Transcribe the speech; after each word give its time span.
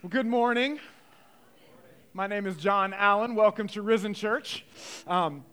Well, 0.00 0.10
good 0.10 0.26
morning. 0.26 0.78
My 2.12 2.28
name 2.28 2.46
is 2.46 2.56
John 2.56 2.94
Allen. 2.94 3.34
Welcome 3.34 3.66
to 3.70 3.82
Risen 3.82 4.14
Church. 4.14 4.64
Um, 5.08 5.44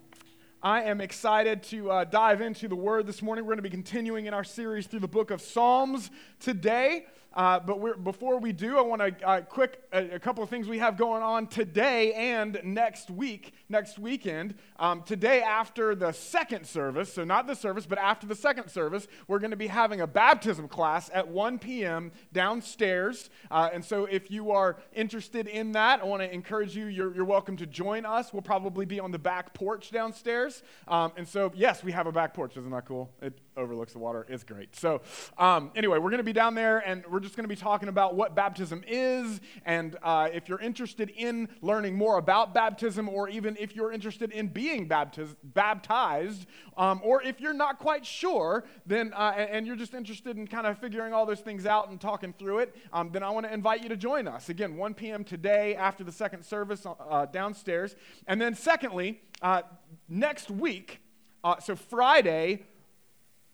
I 0.62 0.84
am 0.84 1.00
excited 1.00 1.64
to 1.64 1.90
uh, 1.90 2.04
dive 2.04 2.40
into 2.40 2.68
the 2.68 2.76
Word 2.76 3.08
this 3.08 3.22
morning. 3.22 3.44
We're 3.44 3.56
going 3.56 3.58
to 3.58 3.62
be 3.62 3.70
continuing 3.70 4.26
in 4.26 4.34
our 4.34 4.44
series 4.44 4.86
through 4.86 5.00
the 5.00 5.08
book 5.08 5.32
of 5.32 5.42
Psalms 5.42 6.12
today. 6.38 7.06
Uh, 7.36 7.60
but 7.60 8.02
before 8.02 8.38
we 8.38 8.50
do, 8.50 8.78
I 8.78 8.80
want 8.80 9.02
to 9.02 9.28
uh, 9.28 9.40
quick 9.42 9.82
a, 9.92 10.14
a, 10.14 10.18
couple 10.18 10.42
of 10.42 10.48
things 10.48 10.68
we 10.68 10.78
have 10.78 10.96
going 10.96 11.22
on 11.22 11.46
today 11.48 12.14
and 12.14 12.58
next 12.64 13.10
week, 13.10 13.52
next 13.68 13.98
weekend. 13.98 14.54
Um, 14.78 15.02
today, 15.02 15.42
after 15.42 15.94
the 15.94 16.12
second 16.12 16.66
service, 16.66 17.12
so 17.12 17.24
not 17.24 17.46
the 17.46 17.54
service, 17.54 17.84
but 17.84 17.98
after 17.98 18.26
the 18.26 18.34
second 18.34 18.70
service, 18.70 19.06
we're 19.28 19.38
going 19.38 19.50
to 19.50 19.56
be 19.56 19.66
having 19.66 20.00
a 20.00 20.06
baptism 20.06 20.66
class 20.66 21.10
at 21.12 21.28
1 21.28 21.58
p.m. 21.58 22.10
downstairs. 22.32 23.28
Uh, 23.50 23.68
and 23.70 23.84
so, 23.84 24.06
if 24.06 24.30
you 24.30 24.50
are 24.52 24.78
interested 24.94 25.46
in 25.46 25.72
that, 25.72 26.00
I 26.00 26.04
want 26.04 26.22
to 26.22 26.32
encourage 26.32 26.74
you. 26.74 26.86
You're, 26.86 27.14
you're, 27.14 27.26
welcome 27.26 27.58
to 27.58 27.66
join 27.66 28.06
us. 28.06 28.32
We'll 28.32 28.40
probably 28.40 28.86
be 28.86 28.98
on 28.98 29.10
the 29.10 29.18
back 29.18 29.52
porch 29.52 29.90
downstairs. 29.90 30.62
Um, 30.88 31.12
and 31.18 31.28
so, 31.28 31.52
yes, 31.54 31.84
we 31.84 31.92
have 31.92 32.06
a 32.06 32.12
back 32.12 32.32
porch. 32.32 32.56
Isn't 32.56 32.70
that 32.70 32.86
cool? 32.86 33.10
It 33.20 33.38
overlooks 33.56 33.92
the 33.92 33.98
water. 33.98 34.26
It's 34.28 34.44
great. 34.44 34.76
So, 34.76 35.00
um, 35.38 35.70
anyway, 35.74 35.98
we're 35.98 36.10
going 36.10 36.18
to 36.18 36.24
be 36.24 36.32
down 36.32 36.54
there, 36.54 36.78
and 36.78 37.04
we're 37.10 37.20
just 37.20 37.36
going 37.36 37.44
to 37.44 37.48
be 37.48 37.56
talking 37.56 37.88
about 37.88 38.14
what 38.14 38.34
baptism 38.34 38.84
is. 38.86 39.40
And 39.64 39.96
uh, 40.02 40.28
if 40.32 40.48
you're 40.48 40.60
interested 40.60 41.10
in 41.10 41.48
learning 41.62 41.96
more 41.96 42.18
about 42.18 42.54
baptism, 42.54 43.08
or 43.08 43.28
even 43.28 43.56
if 43.58 43.74
you're 43.74 43.92
interested 43.92 44.32
in 44.32 44.48
being 44.48 44.88
baptiz- 44.88 45.36
baptized, 45.42 46.46
um, 46.76 47.00
or 47.02 47.22
if 47.22 47.40
you're 47.40 47.54
not 47.54 47.78
quite 47.78 48.04
sure, 48.04 48.64
then 48.86 49.12
uh, 49.14 49.32
and 49.36 49.66
you're 49.66 49.76
just 49.76 49.94
interested 49.94 50.36
in 50.36 50.46
kind 50.46 50.66
of 50.66 50.78
figuring 50.78 51.12
all 51.12 51.24
those 51.24 51.40
things 51.40 51.66
out 51.66 51.88
and 51.88 52.00
talking 52.00 52.34
through 52.38 52.58
it, 52.58 52.76
um, 52.92 53.10
then 53.12 53.22
I 53.22 53.30
want 53.30 53.46
to 53.46 53.52
invite 53.52 53.82
you 53.82 53.88
to 53.88 53.96
join 53.96 54.28
us 54.28 54.48
again 54.48 54.76
1 54.76 54.94
p.m. 54.94 55.24
today 55.24 55.74
after 55.74 56.04
the 56.04 56.12
second 56.12 56.44
service 56.44 56.86
uh, 56.86 57.26
downstairs. 57.26 57.96
And 58.26 58.40
then, 58.40 58.54
secondly, 58.54 59.20
uh, 59.40 59.62
next 60.08 60.50
week, 60.50 61.00
uh, 61.42 61.60
so 61.60 61.76
Friday, 61.76 62.64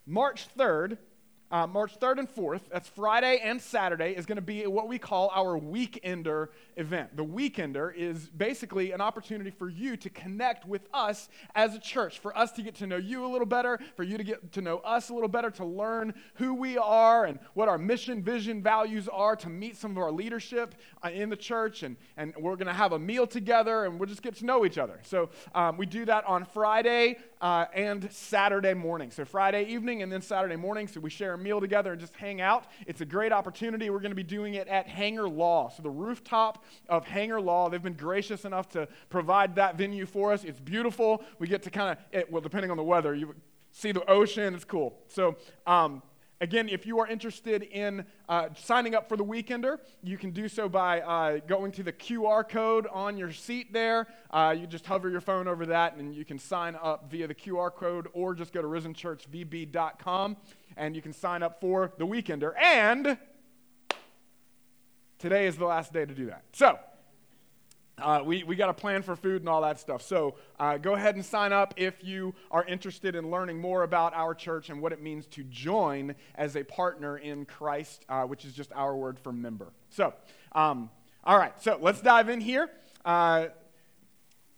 March 0.07 0.49
3rd, 0.57 0.99
uh, 1.53 1.67
March 1.67 2.01
3rd 2.01 2.21
and 2.21 2.35
4th, 2.35 2.63
that's 2.73 2.89
Friday 2.89 3.39
and 3.45 3.61
Saturday, 3.61 4.17
is 4.17 4.25
going 4.25 4.37
to 4.37 4.43
be 4.43 4.67
what 4.67 4.89
we 4.89 4.99
call 4.99 5.31
our 5.35 5.61
Weekender 5.61 6.49
event. 6.79 7.15
The 7.15 7.25
Weekender 7.25 7.95
is 7.95 8.31
basically 8.31 8.93
an 8.93 9.03
opportunity 9.03 9.51
for 9.51 9.69
you 9.69 9.99
to 9.99 10.09
connect 10.09 10.67
with 10.67 10.89
us 10.95 11.29
as 11.55 11.75
a 11.75 11.79
church, 11.79 12.21
for 12.21 12.37
us 12.37 12.53
to 12.53 12.63
get 12.63 12.75
to 12.77 12.87
know 12.87 12.97
you 12.97 13.27
a 13.27 13.29
little 13.29 13.47
better, 13.47 13.79
for 13.97 14.03
you 14.03 14.17
to 14.17 14.25
get 14.25 14.53
to 14.53 14.63
know 14.63 14.79
us 14.79 15.11
a 15.11 15.15
little 15.15 15.29
better, 15.29 15.51
to 15.51 15.65
learn 15.65 16.15
who 16.37 16.55
we 16.55 16.79
are 16.79 17.27
and 17.27 17.39
what 17.53 17.69
our 17.69 17.77
mission, 17.77 18.23
vision, 18.23 18.63
values 18.63 19.07
are, 19.09 19.37
to 19.37 19.51
meet 19.51 19.77
some 19.77 19.91
of 19.91 19.99
our 19.99 20.11
leadership 20.11 20.75
uh, 21.05 21.11
in 21.11 21.29
the 21.29 21.37
church. 21.37 21.83
And, 21.83 21.97
and 22.17 22.33
we're 22.41 22.57
going 22.57 22.67
to 22.67 22.73
have 22.73 22.93
a 22.93 22.99
meal 22.99 23.27
together 23.27 23.85
and 23.85 24.01
we'll 24.01 24.09
just 24.09 24.23
get 24.23 24.37
to 24.37 24.47
know 24.47 24.65
each 24.65 24.79
other. 24.79 25.01
So 25.03 25.29
um, 25.55 25.77
we 25.77 25.85
do 25.85 26.07
that 26.07 26.25
on 26.25 26.47
Friday 26.47 27.19
uh, 27.43 27.67
and 27.75 28.11
Saturday 28.11 28.73
morning. 28.73 29.11
So 29.11 29.27
Friday 29.27 29.65
evening 29.65 30.03
and 30.03 30.11
then 30.11 30.23
Saturday 30.23 30.57
morning. 30.57 30.89
So 30.89 30.99
we 31.01 31.11
share 31.11 31.35
a 31.35 31.42
meal 31.43 31.61
together 31.61 31.93
and 31.93 32.01
just 32.01 32.15
hang 32.17 32.41
out. 32.41 32.65
It's 32.87 33.01
a 33.01 33.05
great 33.05 33.33
opportunity. 33.33 33.91
We're 33.91 34.01
going 34.01 34.13
to 34.13 34.17
be 34.17 34.23
doing 34.23 34.55
it 34.55 34.69
at 34.69 34.87
Hangar 34.89 35.29
Law. 35.29 35.69
So 35.69 35.83
the 35.83 35.91
rooftop 35.91 36.65
of 36.89 37.07
Hangar 37.07 37.41
Law, 37.41 37.69
they've 37.69 37.83
been 37.83 37.93
gracious 37.95 38.45
enough 38.45 38.69
to 38.71 38.89
provide 39.11 39.57
that 39.57 39.77
venue 39.77 40.07
for 40.07 40.33
us. 40.33 40.45
It's 40.45 40.61
beautiful. 40.61 41.23
We 41.39 41.49
get 41.49 41.63
to 41.65 41.71
kind 41.71 41.97
of, 42.13 42.25
well, 42.31 42.41
depending 42.41 42.71
on 42.71 42.77
the 42.77 42.83
weather, 42.83 43.15
you 43.15 43.35
see 43.73 43.93
the 43.93 44.09
ocean. 44.09 44.55
It's 44.55 44.65
cool. 44.65 44.99
So, 45.09 45.37
um, 45.67 46.03
Again, 46.43 46.69
if 46.69 46.87
you 46.87 46.99
are 46.99 47.07
interested 47.07 47.63
in 47.63 48.05
uh, 48.29 48.49
signing 48.57 48.97
up 48.97 49.09
for 49.09 49.17
the 49.17 49.25
Weekender, 49.25 49.79
you 50.03 50.19
can 50.19 50.33
do 50.33 50.49
so 50.49 50.69
by 50.69 51.01
uh, 51.01 51.39
going 51.47 51.71
to 51.71 51.85
the 51.85 51.93
QR 51.93 52.47
code 52.47 52.89
on 52.91 53.17
your 53.17 53.31
seat 53.31 53.73
there. 53.73 54.09
Uh, 54.29 54.53
you 54.59 54.67
just 54.67 54.85
hover 54.85 55.09
your 55.09 55.21
phone 55.21 55.47
over 55.47 55.67
that 55.67 55.95
and 55.95 56.13
you 56.13 56.25
can 56.25 56.41
sign 56.41 56.77
up 56.83 57.09
via 57.09 57.29
the 57.29 57.35
QR 57.35 57.73
code 57.73 58.09
or 58.13 58.35
just 58.35 58.53
go 58.53 58.61
to 58.61 58.67
risenchurchvb.com 58.67 60.37
and 60.77 60.97
you 60.97 61.01
can 61.01 61.13
sign 61.13 61.45
up 61.45 61.61
for 61.61 61.93
the 61.99 62.07
Weekender. 62.09 62.61
And 62.61 63.17
today 65.21 65.47
is 65.47 65.55
the 65.55 65.67
last 65.67 65.93
day 65.93 66.05
to 66.05 66.13
do 66.13 66.27
that. 66.27 66.43
So, 66.55 66.77
uh, 67.99 68.23
we, 68.25 68.43
we 68.45 68.57
got 68.57 68.69
a 68.69 68.75
plan 68.75 69.03
for 69.03 69.15
food 69.17 69.43
and 69.43 69.49
all 69.49 69.63
that 69.63 69.79
stuff. 69.79 70.03
So 70.03 70.35
uh, 70.59 70.79
go 70.79 70.95
ahead 70.95 71.15
and 71.15 71.25
sign 71.25 71.53
up 71.53 71.75
if 71.77 72.03
you 72.03 72.35
are 72.51 72.65
interested 72.65 73.15
in 73.15 73.31
learning 73.31 73.61
more 73.61 73.83
about 73.83 74.15
our 74.15 74.35
church 74.35 74.71
and 74.71 74.81
what 74.81 74.93
it 74.93 75.03
means 75.03 75.27
to 75.27 75.45
join 75.45 76.15
as 76.35 76.57
a 76.57 76.65
partner 76.65 77.19
in 77.19 77.45
Christ, 77.45 78.05
uh, 78.09 78.25
which 78.25 78.45
is 78.45 78.55
just 78.55 78.73
our 78.73 78.97
word 78.97 79.19
for 79.19 79.33
member. 79.33 79.73
So, 79.91 80.15
um, 80.53 80.91
all 81.25 81.39
right, 81.39 81.53
so 81.63 81.79
let's 81.81 82.01
dive 82.01 82.29
in 82.29 82.41
here. 82.41 82.71
Uh, 83.05 83.49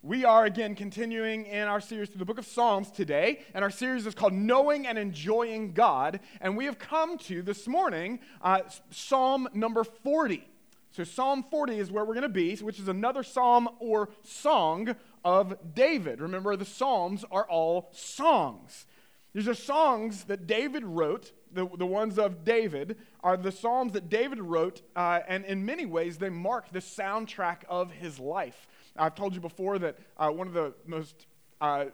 we 0.03 0.27
are 0.27 0.45
again 0.45 0.75
continuing 0.75 1.47
in 1.47 1.67
our 1.67 1.81
series 1.81 2.11
through 2.11 2.19
the 2.19 2.27
book 2.27 2.39
of 2.39 2.47
Psalms 2.47 2.91
today, 2.91 3.41
and 3.55 3.65
our 3.65 3.71
series 3.71 4.07
is 4.07 4.15
called 4.15 4.35
Knowing 4.35 4.87
and 4.87 4.99
Enjoying 4.99 5.73
God. 5.73 6.21
And 6.43 6.59
we 6.59 6.67
have 6.67 6.79
come 6.79 7.17
to 7.19 7.41
this 7.41 7.67
morning 7.67 8.21
uh, 8.43 8.61
Psalm 8.91 9.49
number 9.55 9.83
40. 9.83 10.47
So, 10.95 11.03
Psalm 11.03 11.45
40 11.51 11.81
is 11.81 11.91
where 11.91 12.05
we're 12.05 12.15
going 12.15 12.23
to 12.23 12.29
be, 12.29 12.55
which 12.55 12.79
is 12.79 12.87
another 12.87 13.25
psalm 13.25 13.69
or 13.81 14.11
song 14.23 14.95
of 15.25 15.75
David. 15.75 16.21
Remember, 16.21 16.55
the 16.55 16.65
Psalms 16.65 17.25
are 17.33 17.45
all 17.51 17.89
songs. 17.91 18.87
These 19.33 19.49
are 19.49 19.55
songs 19.55 20.23
that 20.25 20.47
David 20.47 20.85
wrote. 20.85 21.33
The, 21.53 21.67
the 21.77 21.85
ones 21.85 22.17
of 22.17 22.45
David 22.45 22.97
are 23.25 23.37
the 23.37 23.51
Psalms 23.51 23.95
that 23.95 24.09
David 24.09 24.39
wrote, 24.39 24.83
uh, 24.95 25.19
and 25.27 25.45
in 25.47 25.67
many 25.67 25.85
ways, 25.85 26.19
they 26.19 26.31
mark 26.31 26.71
the 26.71 26.79
soundtrack 26.79 27.65
of 27.69 27.91
his 27.91 28.21
life. 28.21 28.69
I've 28.97 29.17
told 29.17 29.35
you 29.35 29.41
before 29.41 29.81
that 29.81 29.99
uh, 30.17 30.31
one 30.31 30.47
of 30.47 30.53
the 30.53 30.75
most 30.87 31.27
uh, 31.61 31.87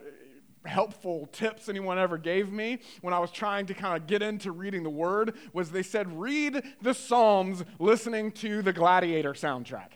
helpful 0.67 1.29
tips 1.33 1.69
anyone 1.69 1.99
ever 1.99 2.19
gave 2.19 2.53
me 2.53 2.79
when 3.01 3.15
I 3.15 3.19
was 3.19 3.31
trying 3.31 3.67
to 3.67 3.75
kind 3.75 3.97
of 3.97 4.07
get 4.07 4.23
into 4.23 4.53
reading 4.53 4.83
the 4.83 4.91
Word 4.91 5.35
was 5.53 5.71
they 5.71 5.83
said, 5.83 6.21
read 6.21 6.63
the 6.83 6.95
Psalms 6.95 7.65
listening 7.79 8.33
to 8.33 8.63
the 8.63 8.73
Gladiator 8.73 9.33
soundtrack. 9.33 9.91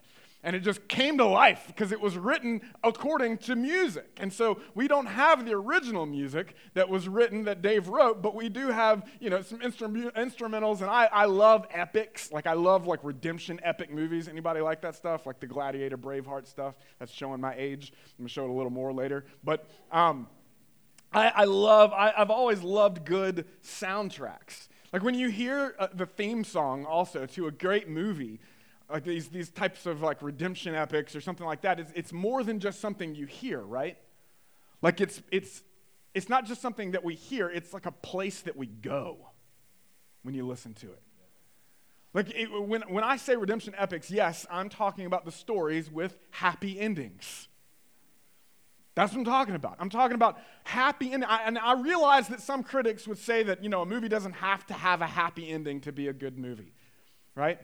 And 0.45 0.55
it 0.55 0.61
just 0.61 0.87
came 0.89 1.17
to 1.17 1.25
life 1.25 1.65
because 1.69 1.91
it 1.91 1.99
was 1.99 2.19
written 2.19 2.61
according 2.83 3.39
to 3.39 3.57
music. 3.57 4.07
And 4.19 4.31
so 4.31 4.61
we 4.75 4.87
don't 4.87 5.07
have 5.07 5.47
the 5.47 5.55
original 5.55 6.05
music 6.05 6.55
that 6.75 6.87
was 6.87 7.09
written 7.09 7.45
that 7.45 7.63
Dave 7.63 7.89
wrote, 7.89 8.21
but 8.21 8.35
we 8.35 8.51
do 8.51 8.69
have, 8.69 9.09
you 9.21 9.31
know, 9.31 9.41
some 9.41 9.61
instru- 9.61 10.13
instrumentals. 10.13 10.83
And 10.83 10.91
I, 10.91 11.07
I 11.11 11.25
love 11.25 11.67
epics. 11.71 12.31
Like 12.31 12.47
I 12.47 12.53
love 12.53 12.87
like 12.87 13.01
redemption 13.03 13.59
epic 13.63 13.91
movies. 13.91 14.29
Anybody 14.29 14.61
like 14.61 14.83
that 14.83 14.95
stuff? 14.95 15.25
Like 15.25 15.41
the 15.41 15.47
Gladiator, 15.47 15.97
Braveheart 15.97 16.47
stuff. 16.47 16.75
That's 16.99 17.11
showing 17.11 17.41
my 17.41 17.55
age. 17.57 17.95
I'm 18.19 18.27
to 18.27 18.31
show 18.31 18.45
it 18.45 18.51
a 18.51 18.53
little 18.53 18.71
more 18.71 18.93
later. 18.93 19.25
But, 19.45 19.67
um, 19.91 20.27
I, 21.15 21.29
I 21.29 21.45
love, 21.45 21.93
I, 21.93 22.13
have 22.17 22.31
always 22.31 22.63
loved 22.63 23.05
good 23.05 23.47
soundtracks. 23.63 24.69
Like 24.93 25.03
when 25.03 25.15
you 25.15 25.29
hear 25.29 25.75
uh, 25.79 25.89
the 25.95 26.07
theme 26.07 26.45
song 26.45 26.85
also 26.85 27.27
to 27.27 27.47
a 27.47 27.51
great 27.51 27.89
movie, 27.89 28.41
like 28.91 29.05
these, 29.05 29.29
these 29.29 29.51
types 29.51 29.87
of 29.87 30.03
like 30.03 30.23
redemption 30.23 30.75
epics 30.75 31.17
or 31.17 31.21
something 31.21 31.47
like 31.47 31.63
that, 31.63 31.81
it's, 31.81 31.93
it's 31.95 32.13
more 32.13 32.43
than 32.43 32.61
just 32.61 32.81
something 32.81 33.15
you 33.15 33.27
hear, 33.27 33.61
right? 33.61 33.97
Like 34.83 35.01
it's, 35.01 35.23
it's, 35.31 35.63
it's 36.15 36.29
not 36.29 36.47
just 36.47 36.61
something 36.61 36.93
that 36.93 37.05
we 37.05 37.15
hear, 37.15 37.49
it's 37.49 37.73
like 37.73 37.87
a 37.87 37.93
place 37.93 38.41
that 38.43 38.57
we 38.57 38.67
go 38.67 39.19
when 40.23 40.35
you 40.35 40.47
listen 40.47 40.75
to 40.75 40.87
it. 40.87 41.03
Like 42.13 42.31
it, 42.31 42.47
when, 42.53 42.83
when 42.83 43.03
I 43.03 43.17
say 43.17 43.35
redemption 43.37 43.75
epics, 43.77 44.11
yes, 44.11 44.47
I'm 44.51 44.69
talking 44.69 45.07
about 45.07 45.25
the 45.25 45.33
stories 45.33 45.91
with 45.91 46.17
happy 46.31 46.79
endings. 46.79 47.49
That's 48.95 49.13
what 49.13 49.19
I'm 49.19 49.25
talking 49.25 49.57
about. 49.57 49.77
I'm 49.81 49.91
talking 49.91 50.15
about 50.15 50.39
happy 50.63 51.13
ending. 51.13 51.29
And 51.29 51.59
I 51.59 51.81
realize 51.81 52.29
that 52.29 52.41
some 52.41 52.63
critics 52.63 53.09
would 53.09 53.19
say 53.19 53.43
that, 53.43 53.63
you 53.63 53.69
know, 53.69 53.83
a 53.83 53.87
movie 53.87 54.09
doesn't 54.09 54.35
have 54.35 54.65
to 54.67 54.75
have 54.75 55.01
a 55.01 55.07
happy 55.07 55.51
ending 55.51 55.81
to 55.81 55.93
be 55.93 56.07
a 56.09 56.13
good 56.13 56.39
movie, 56.39 56.73
right? 57.35 57.59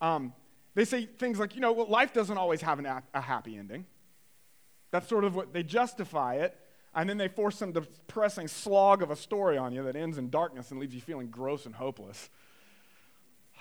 Um, 0.00 0.32
they 0.74 0.84
say 0.84 1.06
things 1.06 1.40
like, 1.40 1.56
you 1.56 1.60
know, 1.60 1.72
well, 1.72 1.88
life 1.88 2.12
doesn't 2.12 2.38
always 2.38 2.60
have 2.60 2.78
an, 2.78 2.86
a 2.86 3.20
happy 3.20 3.56
ending. 3.58 3.86
That's 4.92 5.08
sort 5.08 5.24
of 5.24 5.34
what 5.34 5.52
they 5.52 5.64
justify 5.64 6.36
it. 6.36 6.56
And 6.94 7.08
then 7.08 7.18
they 7.18 7.28
force 7.28 7.56
some 7.56 7.72
depressing 7.72 8.46
slog 8.48 9.02
of 9.02 9.10
a 9.10 9.16
story 9.16 9.58
on 9.58 9.72
you 9.72 9.82
that 9.84 9.96
ends 9.96 10.18
in 10.18 10.30
darkness 10.30 10.70
and 10.70 10.78
leaves 10.80 10.94
you 10.94 11.00
feeling 11.00 11.30
gross 11.30 11.66
and 11.66 11.74
hopeless. 11.74 12.28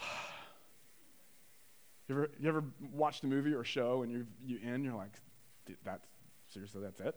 you, 2.08 2.16
ever, 2.16 2.30
you 2.40 2.50
ever 2.50 2.64
watched 2.94 3.24
a 3.24 3.28
movie 3.28 3.54
or 3.54 3.64
show 3.64 4.04
and 4.04 4.12
you, 4.12 4.28
you 4.46 4.60
end, 4.64 4.84
you're 4.84 4.96
like, 4.96 5.12
that's 5.84 6.06
Seriously, 6.50 6.82
that's 6.82 7.00
it? 7.00 7.16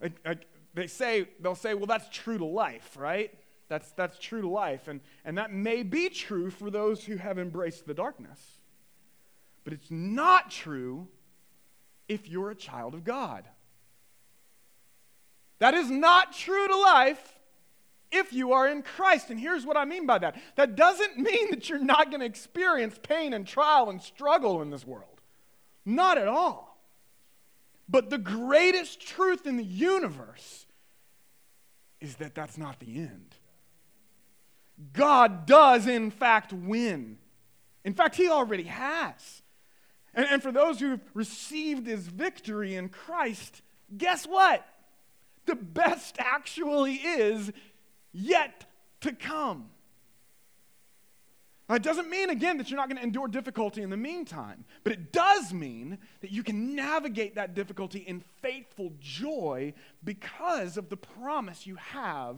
Like, 0.00 0.12
like 0.24 0.46
they 0.74 0.86
say, 0.86 1.28
they'll 1.40 1.54
say, 1.54 1.74
well, 1.74 1.86
that's 1.86 2.08
true 2.10 2.38
to 2.38 2.44
life, 2.44 2.96
right? 2.98 3.32
That's, 3.68 3.90
that's 3.92 4.18
true 4.18 4.42
to 4.42 4.48
life. 4.48 4.88
And, 4.88 5.00
and 5.24 5.38
that 5.38 5.52
may 5.52 5.82
be 5.82 6.08
true 6.08 6.50
for 6.50 6.70
those 6.70 7.04
who 7.04 7.16
have 7.16 7.38
embraced 7.38 7.86
the 7.86 7.94
darkness. 7.94 8.40
But 9.64 9.72
it's 9.72 9.90
not 9.90 10.50
true 10.50 11.08
if 12.08 12.28
you're 12.28 12.50
a 12.50 12.54
child 12.54 12.94
of 12.94 13.04
God. 13.04 13.44
That 15.58 15.74
is 15.74 15.90
not 15.90 16.34
true 16.34 16.68
to 16.68 16.76
life 16.76 17.38
if 18.10 18.32
you 18.32 18.52
are 18.52 18.68
in 18.68 18.82
Christ. 18.82 19.30
And 19.30 19.40
here's 19.40 19.64
what 19.64 19.76
I 19.76 19.84
mean 19.84 20.06
by 20.06 20.18
that 20.18 20.36
that 20.56 20.76
doesn't 20.76 21.16
mean 21.18 21.50
that 21.50 21.68
you're 21.68 21.78
not 21.78 22.10
going 22.10 22.20
to 22.20 22.26
experience 22.26 22.98
pain 23.02 23.32
and 23.32 23.46
trial 23.46 23.88
and 23.88 24.02
struggle 24.02 24.60
in 24.60 24.70
this 24.70 24.86
world. 24.86 25.20
Not 25.86 26.18
at 26.18 26.28
all. 26.28 26.73
But 27.88 28.10
the 28.10 28.18
greatest 28.18 29.00
truth 29.00 29.46
in 29.46 29.56
the 29.56 29.64
universe 29.64 30.66
is 32.00 32.16
that 32.16 32.34
that's 32.34 32.58
not 32.58 32.80
the 32.80 32.98
end. 32.98 33.34
God 34.92 35.46
does, 35.46 35.86
in 35.86 36.10
fact, 36.10 36.52
win. 36.52 37.18
In 37.84 37.94
fact, 37.94 38.16
He 38.16 38.28
already 38.28 38.64
has. 38.64 39.42
And, 40.14 40.26
and 40.30 40.42
for 40.42 40.52
those 40.52 40.80
who've 40.80 41.00
received 41.12 41.86
His 41.86 42.08
victory 42.08 42.74
in 42.74 42.88
Christ, 42.88 43.62
guess 43.96 44.26
what? 44.26 44.66
The 45.46 45.54
best 45.54 46.16
actually 46.18 46.94
is 46.94 47.52
yet 48.12 48.64
to 49.02 49.12
come. 49.12 49.70
Now, 51.68 51.76
it 51.76 51.82
doesn't 51.82 52.10
mean, 52.10 52.28
again, 52.28 52.58
that 52.58 52.70
you're 52.70 52.76
not 52.78 52.88
going 52.88 52.98
to 52.98 53.02
endure 53.02 53.26
difficulty 53.26 53.82
in 53.82 53.88
the 53.88 53.96
meantime, 53.96 54.66
but 54.82 54.92
it 54.92 55.12
does 55.12 55.52
mean 55.52 55.98
that 56.20 56.30
you 56.30 56.42
can 56.42 56.74
navigate 56.74 57.36
that 57.36 57.54
difficulty 57.54 58.00
in 58.00 58.22
faithful 58.42 58.92
joy 59.00 59.72
because 60.04 60.76
of 60.76 60.90
the 60.90 60.96
promise 60.96 61.66
you 61.66 61.76
have 61.76 62.36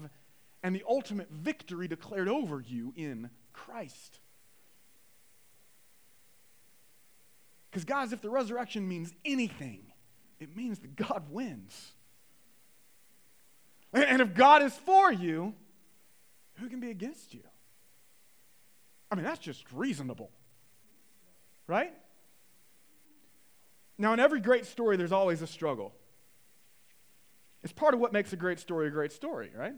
and 0.62 0.74
the 0.74 0.84
ultimate 0.88 1.28
victory 1.30 1.88
declared 1.88 2.28
over 2.28 2.60
you 2.60 2.92
in 2.96 3.30
Christ. 3.52 4.20
Because, 7.70 7.84
guys, 7.84 8.12
if 8.12 8.22
the 8.22 8.30
resurrection 8.30 8.88
means 8.88 9.12
anything, 9.24 9.92
it 10.38 10.56
means 10.56 10.78
that 10.78 10.94
God 10.94 11.24
wins. 11.30 11.92
And 13.92 14.22
if 14.22 14.34
God 14.34 14.62
is 14.62 14.74
for 14.74 15.12
you, 15.12 15.54
who 16.54 16.68
can 16.68 16.80
be 16.80 16.90
against 16.90 17.34
you? 17.34 17.42
I 19.10 19.14
mean, 19.14 19.24
that's 19.24 19.38
just 19.38 19.64
reasonable. 19.72 20.30
Right? 21.66 21.92
Now, 23.98 24.12
in 24.12 24.20
every 24.20 24.40
great 24.40 24.66
story, 24.66 24.96
there's 24.96 25.12
always 25.12 25.42
a 25.42 25.46
struggle. 25.46 25.94
It's 27.62 27.72
part 27.72 27.94
of 27.94 28.00
what 28.00 28.12
makes 28.12 28.32
a 28.32 28.36
great 28.36 28.60
story 28.60 28.88
a 28.88 28.90
great 28.90 29.12
story, 29.12 29.50
right? 29.56 29.74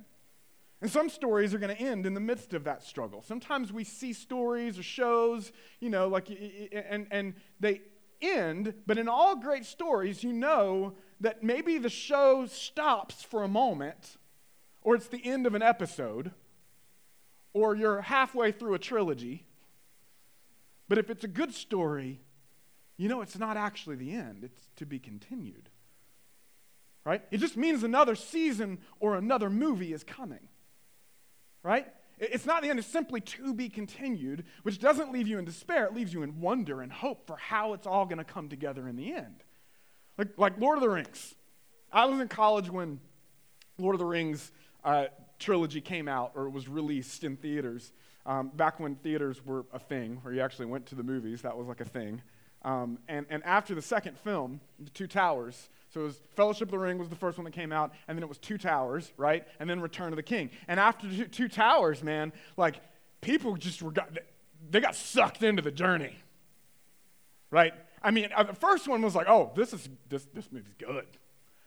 And 0.80 0.90
some 0.90 1.08
stories 1.08 1.54
are 1.54 1.58
going 1.58 1.75
to 1.75 1.82
end 1.82 2.06
in 2.06 2.14
the 2.14 2.20
midst 2.20 2.54
of 2.54 2.64
that 2.64 2.82
struggle. 2.82 3.22
Sometimes 3.22 3.72
we 3.72 3.82
see 3.82 4.12
stories 4.12 4.78
or 4.78 4.82
shows, 4.82 5.52
you 5.80 5.90
know, 5.90 6.06
like, 6.08 6.28
and, 6.30 7.06
and 7.10 7.34
they 7.58 7.80
end, 8.20 8.75
but 8.86 8.98
in 8.98 9.08
all 9.08 9.36
great 9.36 9.64
stories, 9.64 10.22
you 10.22 10.32
know 10.32 10.94
that 11.20 11.42
maybe 11.42 11.78
the 11.78 11.88
show 11.88 12.46
stops 12.46 13.22
for 13.22 13.42
a 13.42 13.48
moment, 13.48 14.19
or 14.82 14.94
it's 14.94 15.08
the 15.08 15.25
end 15.25 15.46
of 15.46 15.54
an 15.54 15.62
episode, 15.62 16.32
or 17.53 17.75
you're 17.75 18.00
halfway 18.00 18.53
through 18.53 18.75
a 18.75 18.79
trilogy. 18.79 19.45
But 20.89 20.99
if 20.99 21.11
it's 21.11 21.25
a 21.25 21.29
good 21.29 21.55
story, 21.55 22.21
you 22.97 23.09
know 23.09 23.21
it's 23.21 23.39
not 23.39 23.56
actually 23.56 23.97
the 23.97 24.12
end, 24.12 24.45
it's 24.45 24.69
to 24.77 24.87
be 24.87 24.99
continued. 24.99 25.69
Right? 27.05 27.23
It 27.31 27.39
just 27.39 27.56
means 27.56 27.85
another 27.85 28.15
season 28.15 28.79
or 29.00 29.17
another 29.17 29.49
movie 29.49 29.93
is 29.93 30.05
coming. 30.05 30.49
Right? 31.62 31.87
It's 32.19 32.47
not 32.47 32.62
the 32.62 32.71
end, 32.71 32.79
it's 32.79 32.89
simply 32.89 33.21
to 33.21 33.55
be 33.55 33.69
continued, 33.69 34.45
which 34.62 34.79
doesn't 34.79 35.12
leave 35.12 35.29
you 35.29 35.39
in 35.39 35.45
despair. 35.45 35.87
It 35.87 35.95
leaves 35.95 36.12
you 36.12 36.23
in 36.23 36.41
wonder 36.41 36.81
and 36.81 36.93
hope 36.93 37.27
for 37.27 37.37
how 37.37 37.75
it's 37.75 37.87
all 37.87 38.06
going 38.06 38.19
to 38.19 38.25
come 38.25 38.49
together 38.49 38.89
in 38.89 38.97
the 38.97 39.15
end. 39.15 39.45
Like, 40.17 40.37
like 40.37 40.59
Lord 40.59 40.79
of 40.79 40.83
the 40.83 40.89
Rings. 40.89 41.35
I 41.93 42.05
was 42.06 42.21
in 42.21 42.29
college 42.29 42.69
when 42.69 42.99
Lord 43.79 43.95
of 43.95 44.00
the 44.00 44.05
Rings 44.05 44.50
uh, 44.85 45.06
trilogy 45.38 45.81
came 45.81 46.08
out 46.08 46.32
or 46.35 46.46
it 46.46 46.50
was 46.50 46.69
released 46.69 47.25
in 47.25 47.37
theaters. 47.37 47.93
Um, 48.26 48.49
back 48.55 48.79
when 48.79 48.96
theaters 48.96 49.44
were 49.44 49.64
a 49.73 49.79
thing, 49.79 50.19
where 50.23 50.35
you 50.35 50.40
actually 50.40 50.67
went 50.67 50.87
to 50.87 50.94
the 50.94 51.02
movies, 51.02 51.43
that 51.43 51.56
was 51.56 51.67
like 51.67 51.81
a 51.81 51.85
thing. 51.85 52.20
Um, 52.62 52.99
and, 53.08 53.25
and 53.31 53.43
after 53.44 53.75
the 53.75 53.82
second 53.82 54.19
film, 54.19 54.61
The 54.81 54.90
Two 54.90 55.06
Towers, 55.06 55.69
so 55.88 56.00
it 56.00 56.05
was 56.05 56.20
Fellowship 56.35 56.69
of 56.69 56.73
the 56.73 56.79
Ring 56.79 56.99
was 56.99 57.08
the 57.08 57.17
first 57.17 57.38
one 57.38 57.44
that 57.44 57.52
came 57.52 57.73
out, 57.73 57.93
and 58.06 58.19
then 58.19 58.23
it 58.23 58.29
was 58.29 58.38
Two 58.38 58.58
Towers, 58.58 59.12
right? 59.17 59.46
And 59.61 59.70
then 59.70 59.81
Return 59.81 60.12
of 60.12 60.17
the 60.17 60.23
King. 60.23 60.50
And 60.67 60.79
after 60.79 61.08
Two, 61.08 61.25
two 61.26 61.49
Towers, 61.49 62.02
man, 62.02 62.32
like 62.56 62.81
people 63.20 63.56
just 63.56 63.81
were 63.81 63.93
got, 63.93 64.11
they 64.70 64.81
got 64.81 64.94
sucked 64.94 65.43
into 65.43 65.62
the 65.62 65.70
journey, 65.70 66.17
right? 67.50 67.73
I 68.02 68.11
mean, 68.11 68.29
uh, 68.35 68.43
the 68.43 68.55
first 68.55 68.88
one 68.88 69.02
was 69.02 69.14
like, 69.14 69.29
oh, 69.29 69.52
this 69.55 69.73
is 69.73 69.88
this 70.08 70.26
this 70.35 70.50
movie's 70.52 70.75
good. 70.79 71.06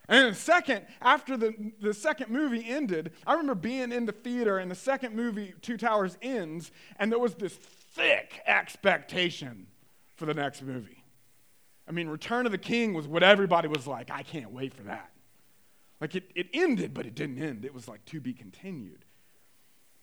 And 0.10 0.26
then 0.26 0.34
second, 0.34 0.86
after 1.02 1.38
the, 1.38 1.72
the 1.82 1.94
second 1.94 2.32
movie 2.32 2.68
ended, 2.68 3.12
I 3.26 3.34
remember 3.34 3.56
being 3.56 3.92
in 3.92 4.06
the 4.06 4.12
theater 4.12 4.58
and 4.58 4.70
the 4.70 4.76
second 4.76 5.16
movie, 5.16 5.54
Two 5.62 5.78
Towers, 5.78 6.18
ends, 6.22 6.72
and 6.98 7.12
there 7.12 7.20
was 7.20 7.36
this 7.36 7.54
thick 7.54 8.42
expectation 8.46 9.68
for 10.16 10.26
the 10.26 10.34
next 10.34 10.62
movie. 10.62 11.04
I 11.88 11.92
mean, 11.92 12.08
Return 12.08 12.46
of 12.46 12.52
the 12.52 12.58
King 12.58 12.94
was 12.94 13.08
what 13.08 13.24
everybody 13.24 13.68
was 13.68 13.88
like, 13.88 14.10
I 14.12 14.24
can't 14.24 14.52
wait 14.52 14.74
for 14.74 14.84
that. 14.84 15.12
Like 16.00 16.16
it, 16.16 16.32
it 16.36 16.48
ended, 16.54 16.94
but 16.94 17.06
it 17.06 17.16
didn't 17.16 17.42
end. 17.42 17.64
It 17.64 17.74
was 17.74 17.88
like 17.88 18.04
to 18.06 18.20
be 18.20 18.34
continued. 18.34 19.06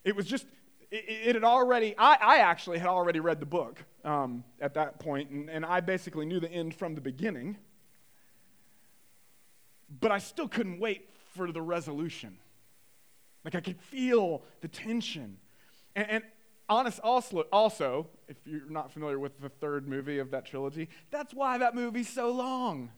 It 0.05 0.15
was 0.15 0.27
just, 0.27 0.47
it, 0.91 1.05
it 1.09 1.35
had 1.35 1.44
already, 1.44 1.94
I, 1.99 2.17
I, 2.21 2.39
actually 2.39 2.79
had 2.79 2.89
already 2.89 3.21
read 3.21 3.41
the 3.41 3.47
book 3.47 3.85
um, 4.05 4.44
at 4.61 4.75
that 4.75 5.01
point, 5.01 5.31
and, 5.31 5.51
and 5.51 5.67
I 5.67 5.81
basically 5.81 6.25
knew 6.25 6.41
the 6.41 6.51
end 6.51 6.75
from 6.75 6.94
the 6.94 7.01
beginning 7.01 7.59
but 10.00 10.12
I 10.12 10.19
still 10.19 10.49
couldn't 10.49 10.79
wait 10.79 11.08
for 11.35 11.50
the 11.52 11.62
resolution. 11.62 12.38
Like 13.44 13.55
I 13.55 13.61
could 13.61 13.81
feel 13.81 14.43
the 14.61 14.69
tension. 14.69 15.38
And, 15.94 16.11
and 16.11 16.25
honest, 16.69 17.00
also, 17.00 17.40
also, 17.52 18.08
if 18.29 18.37
you're 18.44 18.69
not 18.69 18.93
familiar 18.93 19.19
with 19.19 19.40
the 19.40 19.49
third 19.49 19.88
movie 19.88 20.19
of 20.19 20.31
that 20.32 20.44
trilogy, 20.44 20.88
that's 21.11 21.32
why 21.32 21.58
that 21.58 21.75
movie's 21.75 22.08
so 22.08 22.31
long. 22.31 22.90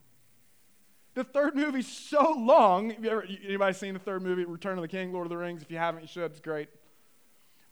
The 1.15 1.25
third 1.25 1.57
movie's 1.57 1.89
so 1.89 2.35
long. 2.37 2.91
Have 2.91 3.05
you 3.05 3.11
ever, 3.11 3.27
anybody 3.45 3.75
seen 3.75 3.95
the 3.95 4.01
third 4.01 4.23
movie, 4.23 4.45
Return 4.45 4.79
of 4.79 4.83
the 4.83 4.89
King, 4.89 5.13
Lord 5.13 5.27
of 5.27 5.31
the 5.31 5.37
Rings? 5.37 5.61
If 5.63 5.71
you 5.71 5.77
haven't, 5.77 6.03
you 6.03 6.09
should. 6.09 6.31
It's 6.31 6.41
great. 6.41 6.69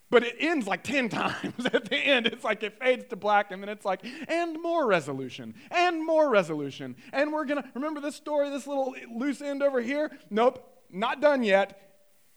But 0.09 0.23
it 0.23 0.35
ends 0.39 0.65
like 0.67 0.83
10 0.83 1.09
times 1.09 1.65
at 1.65 1.89
the 1.89 1.97
end. 1.97 2.27
It's 2.27 2.43
like 2.43 2.63
it 2.63 2.79
fades 2.79 3.05
to 3.09 3.15
black, 3.15 3.51
and 3.51 3.61
then 3.61 3.69
it's 3.69 3.85
like, 3.85 4.05
and 4.27 4.61
more 4.61 4.87
resolution, 4.87 5.53
and 5.71 6.05
more 6.05 6.29
resolution. 6.29 6.95
And 7.13 7.31
we're 7.31 7.45
going 7.45 7.61
to 7.61 7.69
remember 7.75 8.01
this 8.01 8.15
story, 8.15 8.49
this 8.49 8.67
little 8.67 8.95
loose 9.13 9.41
end 9.41 9.61
over 9.61 9.81
here? 9.81 10.11
Nope, 10.29 10.63
not 10.89 11.21
done 11.21 11.43
yet. 11.43 11.79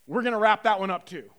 We're 0.06 0.22
going 0.22 0.32
to 0.32 0.38
wrap 0.38 0.64
that 0.64 0.80
one 0.80 0.90
up 0.90 1.06
too, 1.06 1.30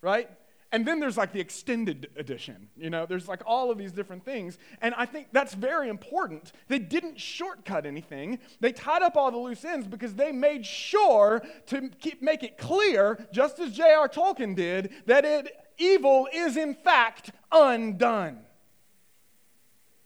right? 0.00 0.30
And 0.72 0.84
then 0.86 1.00
there's 1.00 1.16
like 1.16 1.32
the 1.32 1.40
extended 1.40 2.10
edition. 2.16 2.68
You 2.76 2.90
know, 2.90 3.06
there's 3.06 3.28
like 3.28 3.42
all 3.46 3.70
of 3.70 3.78
these 3.78 3.92
different 3.92 4.24
things. 4.24 4.58
And 4.80 4.94
I 4.96 5.06
think 5.06 5.28
that's 5.32 5.54
very 5.54 5.88
important. 5.88 6.52
They 6.68 6.78
didn't 6.78 7.20
shortcut 7.20 7.86
anything. 7.86 8.40
They 8.60 8.72
tied 8.72 9.02
up 9.02 9.16
all 9.16 9.30
the 9.30 9.38
loose 9.38 9.64
ends 9.64 9.86
because 9.86 10.14
they 10.14 10.32
made 10.32 10.66
sure 10.66 11.42
to 11.66 11.88
keep, 12.00 12.20
make 12.20 12.42
it 12.42 12.58
clear, 12.58 13.26
just 13.32 13.58
as 13.60 13.72
J.R. 13.72 14.08
Tolkien 14.08 14.56
did, 14.56 14.92
that 15.06 15.24
it 15.24 15.56
evil 15.78 16.28
is 16.32 16.56
in 16.56 16.74
fact 16.74 17.30
undone. 17.52 18.40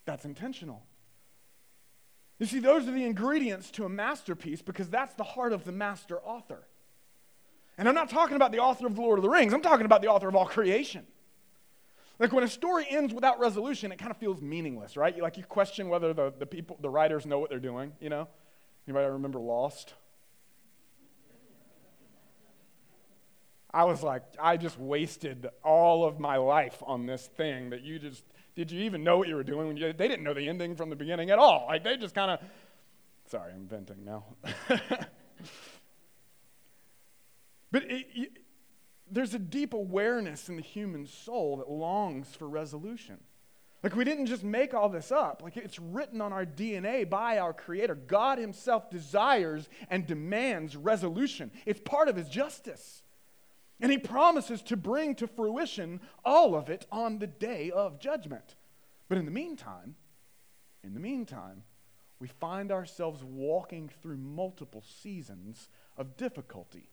That's 0.05 0.25
intentional. 0.25 0.83
You 2.39 2.47
see, 2.47 2.59
those 2.59 2.89
are 2.89 2.93
the 2.93 3.05
ingredients 3.05 3.71
to 3.73 3.85
a 3.85 3.89
masterpiece 3.89 4.63
because 4.63 4.89
that's 4.89 5.15
the 5.15 5.25
heart 5.25 5.53
of 5.53 5.65
the 5.65 5.73
master 5.73 6.19
author. 6.21 6.67
And 7.77 7.89
I'm 7.89 7.95
not 7.95 8.11
talking 8.11 8.37
about 8.37 8.51
the 8.51 8.59
author 8.59 8.87
of 8.87 8.97
The 8.97 9.03
Lord 9.03 9.19
of 9.19 9.23
the 9.23 9.29
Rings, 9.29 9.53
I'm 9.53 9.63
talking 9.63 9.87
about 9.87 10.03
the 10.03 10.09
author 10.09 10.29
of 10.29 10.35
all 10.35 10.47
creation. 10.47 11.07
Like 12.19 12.33
when 12.33 12.45
a 12.45 12.49
story 12.49 12.87
ends 12.91 13.15
without 13.15 13.41
resolution, 13.41 13.93
it 13.93 13.99
kind 13.99 14.11
of 14.11 14.19
feels 14.19 14.43
meaningless, 14.43 14.97
right? 14.97 15.19
Like 15.19 15.39
you 15.39 15.45
question 15.45 15.89
whether 15.89 16.13
the, 16.13 16.33
the 16.39 16.45
people, 16.45 16.77
the 16.81 16.91
writers 16.91 17.25
know 17.25 17.39
what 17.39 17.49
they're 17.49 17.59
doing, 17.59 17.93
you 18.01 18.11
know? 18.11 18.29
Anybody 18.87 19.11
remember 19.11 19.39
Lost? 19.39 19.95
I 23.73 23.85
was 23.85 24.03
like, 24.03 24.23
I 24.41 24.57
just 24.57 24.79
wasted 24.79 25.49
all 25.63 26.05
of 26.05 26.19
my 26.19 26.37
life 26.37 26.83
on 26.85 27.07
this 27.07 27.27
thing 27.27 27.71
that 27.71 27.83
you 27.83 27.99
just, 27.99 28.25
did 28.57 28.71
you 28.71 28.83
even 28.83 29.05
know 29.05 29.19
what 29.19 29.29
you 29.29 29.37
were 29.37 29.45
doing? 29.45 29.69
When 29.69 29.77
you, 29.77 29.93
they 29.93 30.09
didn't 30.09 30.25
know 30.25 30.35
the 30.35 30.49
ending 30.49 30.75
from 30.75 30.91
the 30.91 30.97
beginning 30.97 31.31
at 31.31 31.39
all. 31.39 31.67
Like, 31.69 31.85
they 31.85 31.97
just 31.97 32.15
kind 32.15 32.33
of, 32.33 32.41
sorry, 33.27 33.53
I'm 33.53 33.69
venting 33.69 34.05
now. 34.05 34.25
but 37.71 37.85
it, 37.85 38.07
it, 38.15 38.39
there's 39.09 39.35
a 39.35 39.39
deep 39.39 39.73
awareness 39.73 40.49
in 40.49 40.57
the 40.57 40.63
human 40.63 41.07
soul 41.07 41.59
that 41.59 41.71
longs 41.71 42.35
for 42.35 42.49
resolution. 42.49 43.19
Like, 43.85 43.95
we 43.95 44.05
didn't 44.05 44.27
just 44.27 44.43
make 44.45 44.75
all 44.75 44.89
this 44.89 45.11
up. 45.13 45.43
Like, 45.43 45.57
it's 45.57 45.79
written 45.79 46.21
on 46.21 46.33
our 46.33 46.45
DNA 46.45 47.09
by 47.09 47.39
our 47.39 47.53
Creator. 47.53 47.95
God 47.95 48.39
Himself 48.39 48.91
desires 48.91 49.69
and 49.89 50.07
demands 50.07 50.77
resolution, 50.77 51.53
it's 51.67 51.81
part 51.85 52.09
of 52.09 52.17
His 52.17 52.29
justice. 52.29 53.05
And 53.81 53.91
he 53.91 53.99
promises 53.99 54.63
to 54.63 54.77
bring 54.77 55.15
to 55.17 55.27
fruition 55.27 56.01
all 56.25 56.55
of 56.55 56.69
it 56.69 56.87
on 56.93 57.19
the 57.19 57.27
day 57.27 57.71
of 57.71 57.99
judgment. 57.99 58.55
But 59.09 59.19
in 59.19 59.25
the 59.25 59.31
meantime, 59.31 59.97
in 60.85 60.95
the 60.95 61.01
meantime, 61.01 61.63
we 62.19 62.29
find 62.29 62.71
ourselves 62.71 63.25
walking 63.25 63.89
through 63.89 64.19
multiple 64.19 64.85
seasons 65.03 65.71
of 65.97 66.17
difficulty. 66.17 66.91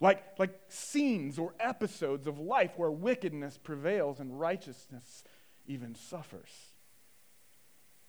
like, 0.00 0.38
like 0.38 0.58
scenes 0.68 1.38
or 1.38 1.54
episodes 1.60 2.26
of 2.26 2.38
life 2.38 2.72
where 2.76 2.90
wickedness 2.90 3.58
prevails 3.58 4.18
and 4.18 4.40
righteousness 4.40 5.24
even 5.66 5.94
suffers. 5.94 6.72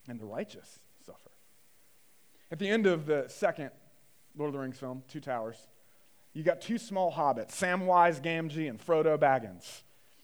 And 0.08 0.20
the 0.20 0.26
righteous 0.26 0.80
suffer. 1.06 1.32
At 2.50 2.60
the 2.60 2.70
end 2.70 2.88
of 2.88 3.06
the 3.06 3.26
second 3.28 3.72
Lord 4.36 4.50
of 4.50 4.54
the 4.54 4.60
Rings 4.60 4.80
film, 4.80 5.04
Two 5.08 5.20
Towers, 5.20 5.68
you 6.34 6.44
got 6.44 6.62
two 6.62 6.78
small 6.78 7.12
hobbits, 7.12 7.52
Samwise 7.52 8.22
Gamgee 8.22 8.70
and 8.70 8.80
Frodo 8.80 9.18
Baggins. 9.18 9.82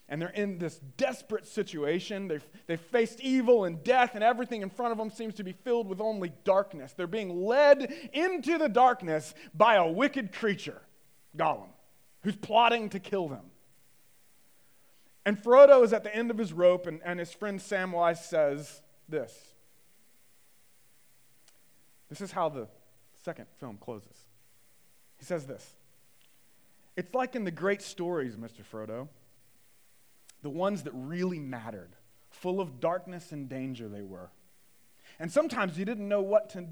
And 0.09 0.21
they're 0.21 0.29
in 0.29 0.57
this 0.57 0.79
desperate 0.95 1.45
situation. 1.45 2.29
They've, 2.29 2.47
they've 2.65 2.79
faced 2.79 3.19
evil 3.19 3.65
and 3.65 3.83
death, 3.83 4.11
and 4.15 4.23
everything 4.23 4.61
in 4.61 4.69
front 4.69 4.93
of 4.93 4.97
them 4.97 5.09
seems 5.09 5.35
to 5.35 5.43
be 5.43 5.51
filled 5.51 5.89
with 5.89 5.99
only 5.99 6.31
darkness. 6.45 6.93
They're 6.93 7.07
being 7.07 7.43
led 7.43 7.93
into 8.13 8.57
the 8.57 8.69
darkness 8.69 9.33
by 9.53 9.75
a 9.75 9.85
wicked 9.85 10.31
creature, 10.31 10.81
Gollum, 11.35 11.67
who's 12.21 12.37
plotting 12.37 12.89
to 12.91 12.99
kill 12.99 13.27
them. 13.27 13.51
And 15.25 15.37
Frodo 15.37 15.83
is 15.83 15.91
at 15.91 16.05
the 16.05 16.15
end 16.15 16.31
of 16.31 16.37
his 16.37 16.53
rope, 16.53 16.87
and, 16.87 17.01
and 17.03 17.19
his 17.19 17.33
friend 17.33 17.59
Samwise 17.59 18.19
says 18.19 18.81
this. 19.09 19.33
This 22.07 22.21
is 22.21 22.31
how 22.31 22.47
the 22.47 22.69
second 23.25 23.47
film 23.59 23.77
closes. 23.77 24.23
He 25.17 25.25
says 25.25 25.45
this 25.45 25.75
It's 26.97 27.13
like 27.13 27.35
in 27.35 27.45
the 27.45 27.51
great 27.51 27.81
stories, 27.81 28.35
Mr. 28.35 28.63
Frodo 28.69 29.07
the 30.41 30.49
ones 30.49 30.83
that 30.83 30.91
really 30.93 31.39
mattered, 31.39 31.95
full 32.29 32.61
of 32.61 32.79
darkness 32.79 33.31
and 33.31 33.49
danger 33.49 33.87
they 33.87 34.01
were. 34.01 34.29
And 35.19 35.31
sometimes 35.31 35.77
you 35.77 35.85
didn't 35.85 36.07
know 36.07 36.21
what 36.21 36.49
to, 36.51 36.67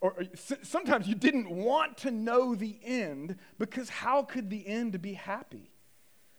or, 0.00 0.14
sometimes 0.62 1.08
you 1.08 1.14
didn't 1.14 1.50
want 1.50 1.98
to 1.98 2.10
know 2.10 2.54
the 2.54 2.78
end 2.84 3.36
because 3.58 3.88
how 3.88 4.22
could 4.22 4.50
the 4.50 4.66
end 4.66 5.00
be 5.02 5.14
happy? 5.14 5.70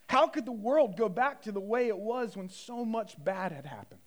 How 0.08 0.28
could 0.28 0.46
the 0.46 0.52
world 0.52 0.98
go 0.98 1.10
back 1.10 1.44
to 1.44 1.52
the 1.52 1.60
way 1.60 1.88
it 1.88 1.98
was 2.00 2.36
when 2.36 2.50
so 2.50 2.84
much 2.86 3.22
bad 3.24 3.52
had 3.52 3.66
happened? 3.66 4.00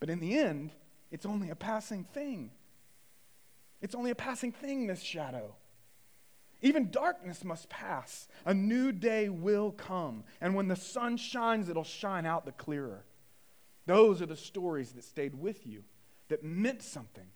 But 0.00 0.10
in 0.10 0.20
the 0.20 0.36
end, 0.38 0.72
it's 1.10 1.24
only 1.24 1.50
a 1.50 1.56
passing 1.56 2.04
thing. 2.04 2.50
It's 3.80 3.94
only 3.94 4.10
a 4.10 4.14
passing 4.14 4.52
thing, 4.52 4.86
this 4.86 5.02
shadow. 5.02 5.54
Even 6.64 6.90
darkness 6.90 7.44
must 7.44 7.68
pass. 7.68 8.26
A 8.46 8.54
new 8.54 8.90
day 8.90 9.28
will 9.28 9.70
come. 9.70 10.24
And 10.40 10.54
when 10.54 10.66
the 10.66 10.76
sun 10.76 11.18
shines, 11.18 11.68
it'll 11.68 11.84
shine 11.84 12.24
out 12.24 12.46
the 12.46 12.52
clearer. 12.52 13.04
Those 13.84 14.22
are 14.22 14.26
the 14.26 14.34
stories 14.34 14.92
that 14.92 15.04
stayed 15.04 15.34
with 15.34 15.66
you, 15.66 15.84
that 16.28 16.42
meant 16.42 16.82
something, 16.82 17.26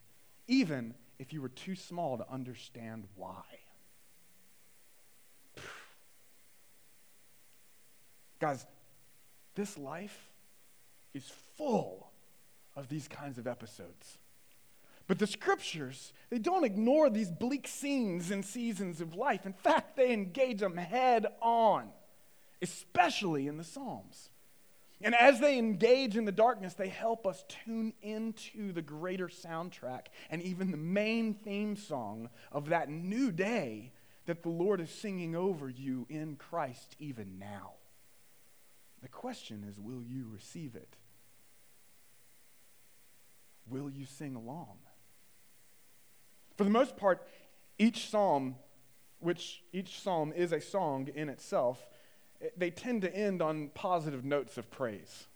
even 0.46 0.94
if 1.18 1.34
you 1.34 1.42
were 1.42 1.50
too 1.50 1.74
small 1.74 2.16
to 2.16 2.24
understand 2.32 3.04
why. 3.16 3.44
Guys, 8.40 8.64
this 9.54 9.76
life 9.76 10.30
is 11.12 11.30
full 11.58 12.10
of 12.76 12.88
these 12.88 13.08
kinds 13.08 13.36
of 13.36 13.46
episodes. 13.46 14.16
But 15.08 15.18
the 15.18 15.26
scriptures, 15.26 16.12
they 16.28 16.38
don't 16.38 16.64
ignore 16.64 17.08
these 17.08 17.30
bleak 17.30 17.66
scenes 17.66 18.30
and 18.30 18.44
seasons 18.44 19.00
of 19.00 19.14
life. 19.14 19.46
In 19.46 19.54
fact, 19.54 19.96
they 19.96 20.12
engage 20.12 20.60
them 20.60 20.76
head 20.76 21.26
on, 21.40 21.88
especially 22.60 23.48
in 23.48 23.56
the 23.56 23.64
Psalms. 23.64 24.28
And 25.00 25.14
as 25.14 25.40
they 25.40 25.58
engage 25.58 26.16
in 26.16 26.26
the 26.26 26.32
darkness, 26.32 26.74
they 26.74 26.88
help 26.88 27.26
us 27.26 27.42
tune 27.64 27.94
into 28.02 28.72
the 28.72 28.82
greater 28.82 29.28
soundtrack 29.28 30.08
and 30.28 30.42
even 30.42 30.70
the 30.70 30.76
main 30.76 31.32
theme 31.32 31.76
song 31.76 32.28
of 32.52 32.68
that 32.68 32.90
new 32.90 33.32
day 33.32 33.92
that 34.26 34.42
the 34.42 34.50
Lord 34.50 34.78
is 34.80 34.90
singing 34.90 35.34
over 35.34 35.70
you 35.70 36.06
in 36.10 36.36
Christ 36.36 36.96
even 36.98 37.38
now. 37.38 37.72
The 39.00 39.08
question 39.08 39.64
is 39.66 39.78
will 39.78 40.02
you 40.02 40.28
receive 40.30 40.74
it? 40.74 40.96
Will 43.66 43.88
you 43.88 44.04
sing 44.04 44.34
along? 44.34 44.78
For 46.58 46.64
the 46.64 46.70
most 46.70 46.96
part, 46.96 47.26
each 47.78 48.10
psalm, 48.10 48.56
which 49.20 49.62
each 49.72 50.00
psalm 50.00 50.32
is 50.34 50.52
a 50.52 50.60
song 50.60 51.08
in 51.14 51.28
itself, 51.28 51.86
they 52.56 52.70
tend 52.70 53.02
to 53.02 53.14
end 53.14 53.40
on 53.40 53.68
positive 53.74 54.24
notes 54.24 54.58
of 54.58 54.68
praise. 54.68 55.28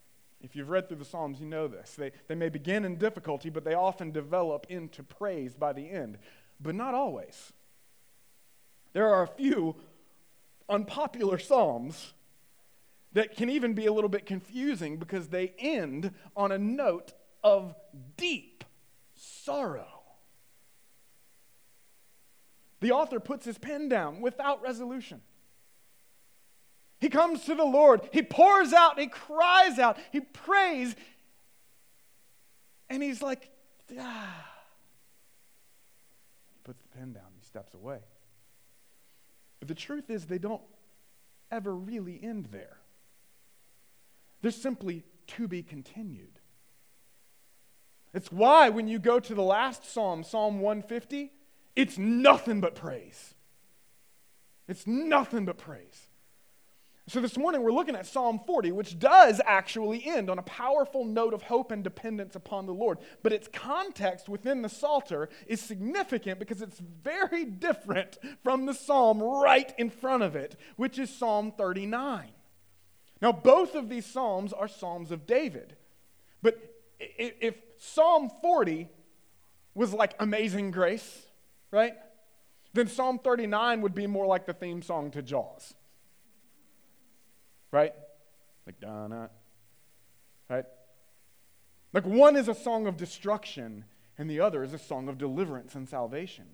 If 0.43 0.57
you've 0.57 0.69
read 0.69 0.89
through 0.89 0.99
the 0.99 1.05
Psalms, 1.05 1.41
you 1.41 1.47
know 1.47 1.69
this. 1.69 1.95
They, 1.95 2.11
they 2.27 2.35
may 2.35 2.49
begin 2.49 2.85
in 2.85 2.97
difficulty, 2.97 3.49
but 3.49 3.65
they 3.65 3.75
often 3.75 4.11
develop 4.11 4.67
into 4.69 5.05
praise 5.05 5.55
by 5.55 5.73
the 5.73 5.89
end, 5.89 6.19
but 6.61 6.75
not 6.75 6.95
always. 6.95 7.53
There 8.93 9.15
are 9.15 9.23
a 9.23 9.29
few 9.29 9.77
unpopular 10.69 11.39
Psalms 11.39 12.13
that 13.13 13.37
can 13.37 13.49
even 13.49 13.75
be 13.75 13.87
a 13.87 13.93
little 13.93 14.11
bit 14.11 14.27
confusing 14.27 14.97
because 14.97 15.29
they 15.29 15.53
end 15.61 16.13
on 16.37 16.51
a 16.51 16.59
note 16.59 17.13
of 17.45 17.77
deep 18.17 18.65
sorrow. 19.15 19.92
The 22.83 22.91
author 22.91 23.21
puts 23.21 23.45
his 23.45 23.59
pen 23.59 23.89
down 23.89 24.21
without 24.21 24.61
resolution. 24.61 25.21
He 27.01 27.09
comes 27.09 27.45
to 27.45 27.55
the 27.55 27.65
Lord, 27.65 28.09
he 28.13 28.23
pours 28.23 28.73
out, 28.73 28.99
he 28.99 29.07
cries 29.07 29.79
out, 29.79 29.99
he 30.11 30.21
prays, 30.21 30.97
and 32.91 33.01
he's 33.01 33.23
like, 33.23 33.51
ah. 33.99 34.47
He 36.55 36.61
puts 36.65 36.83
the 36.83 36.89
pen 36.89 37.13
down, 37.13 37.27
he 37.39 37.47
steps 37.47 37.73
away. 37.73 38.01
But 39.61 39.69
the 39.69 39.77
truth 39.77 40.11
is, 40.11 40.27
they 40.27 40.39
don't 40.39 40.63
ever 41.53 41.73
really 41.73 42.19
end 42.21 42.49
there. 42.51 42.79
They're 44.41 44.51
simply 44.51 45.05
to 45.29 45.47
be 45.47 45.63
continued. 45.63 46.41
It's 48.13 48.33
why 48.33 48.71
when 48.71 48.89
you 48.89 48.99
go 48.99 49.21
to 49.21 49.35
the 49.37 49.43
last 49.43 49.89
psalm, 49.89 50.25
Psalm 50.25 50.59
150, 50.59 51.31
it's 51.75 51.99
nothing 51.99 52.61
but 52.61 52.75
praise. 52.75 53.35
It's 54.69 54.87
nothing 54.87 55.45
but 55.45 55.59
praise. 55.59 56.09
So, 57.09 57.21
this 57.21 57.37
morning 57.37 57.63
we're 57.63 57.73
looking 57.73 57.97
at 57.97 58.07
Psalm 58.07 58.41
40, 58.47 58.71
which 58.73 58.99
does 58.99 59.41
actually 59.45 60.07
end 60.07 60.31
on 60.31 60.39
a 60.39 60.43
powerful 60.43 61.05
note 61.05 61.35
of 61.35 61.43
hope 61.43 61.73
and 61.73 61.83
dependence 61.83 62.37
upon 62.37 62.67
the 62.67 62.73
Lord. 62.73 62.99
But 63.25 63.33
its 63.33 63.49
context 63.53 64.29
within 64.29 64.63
the 64.63 64.69
Psalter 64.69 65.29
is 65.49 65.61
significant 65.61 66.39
because 66.39 66.63
it's 66.63 66.79
very 66.79 67.45
different 67.45 68.19
from 68.45 68.67
the 68.67 68.75
psalm 68.75 69.21
right 69.21 69.75
in 69.79 69.91
front 69.91 70.23
of 70.23 70.37
it, 70.37 70.57
which 70.77 70.97
is 70.97 71.11
Psalm 71.11 71.53
39. 71.59 72.31
Now, 73.21 73.33
both 73.33 73.75
of 73.75 73.89
these 73.89 74.07
psalms 74.07 74.53
are 74.53 74.69
psalms 74.69 75.11
of 75.11 75.27
David. 75.27 75.77
But 76.41 76.57
if 77.01 77.57
Psalm 77.79 78.31
40 78.43 78.89
was 79.75 79.93
like 79.93 80.15
Amazing 80.21 80.71
Grace, 80.71 81.27
right? 81.73 81.95
Then 82.75 82.87
Psalm 82.87 83.19
39 83.19 83.81
would 83.81 83.95
be 83.95 84.07
more 84.07 84.27
like 84.27 84.47
the 84.47 84.53
theme 84.53 84.83
song 84.83 85.11
to 85.11 85.23
Jaws. 85.23 85.75
Right? 87.73 87.93
Like, 88.67 88.79
Donna. 88.79 89.31
Right? 90.49 90.65
Like, 91.93 92.07
one 92.07 92.37
is 92.37 92.49
a 92.49 92.55
song 92.55 92.87
of 92.87 92.97
destruction, 92.97 93.85
and 94.17 94.31
the 94.31 94.41
other 94.41 94.63
is 94.63 94.73
a 94.73 94.79
song 94.79 95.09
of 95.09 95.19
deliverance 95.19 95.75
and 95.75 95.89
salvation. 95.89 96.47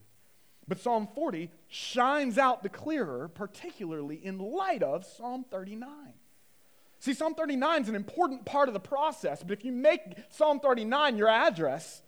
But 0.66 0.80
Psalm 0.80 1.08
40 1.14 1.50
shines 1.68 2.38
out 2.38 2.62
the 2.62 2.68
clearer, 2.68 3.28
particularly 3.28 4.16
in 4.16 4.38
light 4.38 4.82
of 4.82 5.04
Psalm 5.04 5.44
39. 5.50 5.88
See, 7.00 7.14
Psalm 7.14 7.34
39 7.34 7.82
is 7.82 7.88
an 7.88 7.94
important 7.94 8.44
part 8.44 8.68
of 8.68 8.74
the 8.74 8.80
process, 8.80 9.42
but 9.42 9.52
if 9.52 9.64
you 9.64 9.72
make 9.72 10.02
Psalm 10.30 10.60
39 10.60 11.16
your 11.16 11.28
address, 11.28 12.02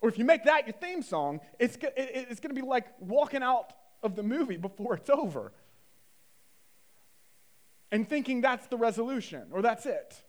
or 0.00 0.08
if 0.08 0.18
you 0.18 0.24
make 0.24 0.44
that 0.44 0.66
your 0.66 0.74
theme 0.74 1.02
song, 1.02 1.40
it's, 1.58 1.76
it's 1.96 2.40
going 2.40 2.54
to 2.54 2.60
be 2.60 2.66
like 2.66 2.86
walking 3.00 3.42
out 3.42 3.72
of 4.02 4.14
the 4.14 4.22
movie 4.22 4.56
before 4.56 4.94
it's 4.94 5.10
over 5.10 5.52
and 7.90 8.08
thinking 8.08 8.40
that's 8.40 8.66
the 8.66 8.76
resolution 8.76 9.48
or 9.52 9.62
that's 9.62 9.86
it. 9.86 10.22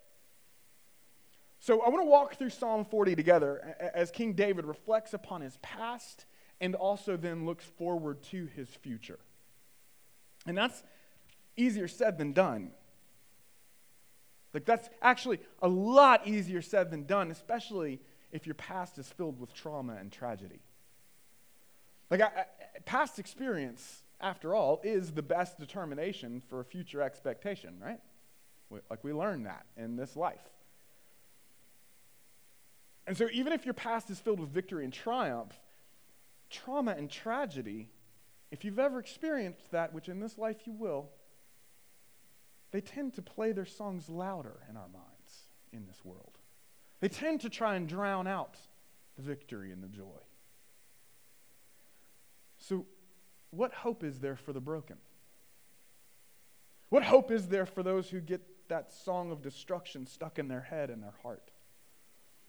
So 1.60 1.82
I 1.82 1.90
want 1.90 2.04
to 2.04 2.10
walk 2.10 2.36
through 2.36 2.52
Psalm 2.52 2.86
40 2.86 3.16
together 3.16 3.76
as 3.94 4.12
King 4.12 4.34
David 4.34 4.66
reflects 4.66 5.14
upon 5.14 5.42
his 5.42 5.58
past 5.62 6.26
and 6.62 6.76
also 6.76 7.18
then 7.18 7.46
looks 7.46 7.66
forward 7.66 8.22
to 8.24 8.46
his 8.56 8.70
future. 8.70 9.20
And 10.46 10.58
that's 10.58 10.84
easier 11.56 11.88
said 11.88 12.18
than 12.18 12.34
done. 12.34 12.72
Like, 14.54 14.66
that's 14.66 14.90
actually 15.02 15.40
a 15.62 15.68
lot 15.68 16.28
easier 16.28 16.62
said 16.62 16.90
than 16.90 17.06
done, 17.06 17.32
especially 17.32 18.00
if 18.32 18.46
your 18.46 18.56
past 18.56 18.98
is 18.98 19.08
filled 19.08 19.40
with 19.40 19.54
trauma 19.54 19.96
and 19.96 20.12
tragedy. 20.12 20.60
Like, 22.10 22.22
I, 22.22 22.26
I, 22.26 22.46
past 22.86 23.20
experience, 23.20 24.04
after 24.20 24.54
all, 24.56 24.80
is 24.84 25.12
the 25.12 25.22
best 25.22 25.60
determination 25.60 26.42
for 26.42 26.60
a 26.60 26.66
future 26.66 27.02
expectation, 27.02 27.76
right? 27.82 28.00
We, 28.70 28.80
like, 28.90 29.04
we 29.04 29.14
learn 29.14 29.44
that 29.44 29.66
in 29.76 29.96
this 29.96 30.16
life. 30.16 30.44
And 33.06 33.18
so, 33.18 33.28
even 33.32 33.54
if 33.54 33.66
your 33.66 33.74
past 33.74 34.10
is 34.10 34.20
filled 34.20 34.40
with 34.40 34.50
victory 34.50 34.84
and 34.84 34.94
triumph, 34.94 35.54
trauma 36.50 36.92
and 36.92 37.10
tragedy 37.10 37.90
if 38.52 38.64
you've 38.64 38.80
ever 38.80 39.00
experienced 39.00 39.72
that, 39.72 39.94
which 39.94 40.08
in 40.10 40.20
this 40.20 40.38
life 40.38 40.62
you 40.66 40.74
will, 40.74 41.10
they 42.72 42.82
tend 42.82 43.14
to 43.16 43.22
play 43.22 43.52
their 43.52 43.66
songs 43.66 44.10
louder 44.10 44.58
in 44.70 44.78
our 44.78 44.88
minds 44.88 45.48
in 45.74 45.86
this 45.86 46.04
world. 46.04 46.37
They 47.00 47.10
tend 47.10 47.42
to 47.42 47.50
try 47.50 47.76
and 47.76 47.88
drown 47.88 48.28
out 48.28 48.58
the 49.16 49.22
victory 49.22 49.72
and 49.72 49.84
the 49.84 49.88
joy. 49.88 50.20
So, 52.58 52.86
what 53.52 53.74
hope 53.74 54.04
is 54.04 54.20
there 54.20 54.36
for 54.36 54.52
the 54.52 54.60
broken? 54.60 54.98
What 56.90 57.04
hope 57.04 57.32
is 57.32 57.48
there 57.48 57.66
for 57.66 57.84
those 57.84 58.10
who 58.10 58.20
get 58.20 58.42
that 58.70 58.92
song 58.92 59.32
of 59.32 59.42
destruction 59.42 60.06
stuck 60.08 60.40
in 60.40 60.48
their 60.48 60.62
head 60.62 60.90
and 60.90 61.04
their 61.04 61.14
heart? 61.22 61.52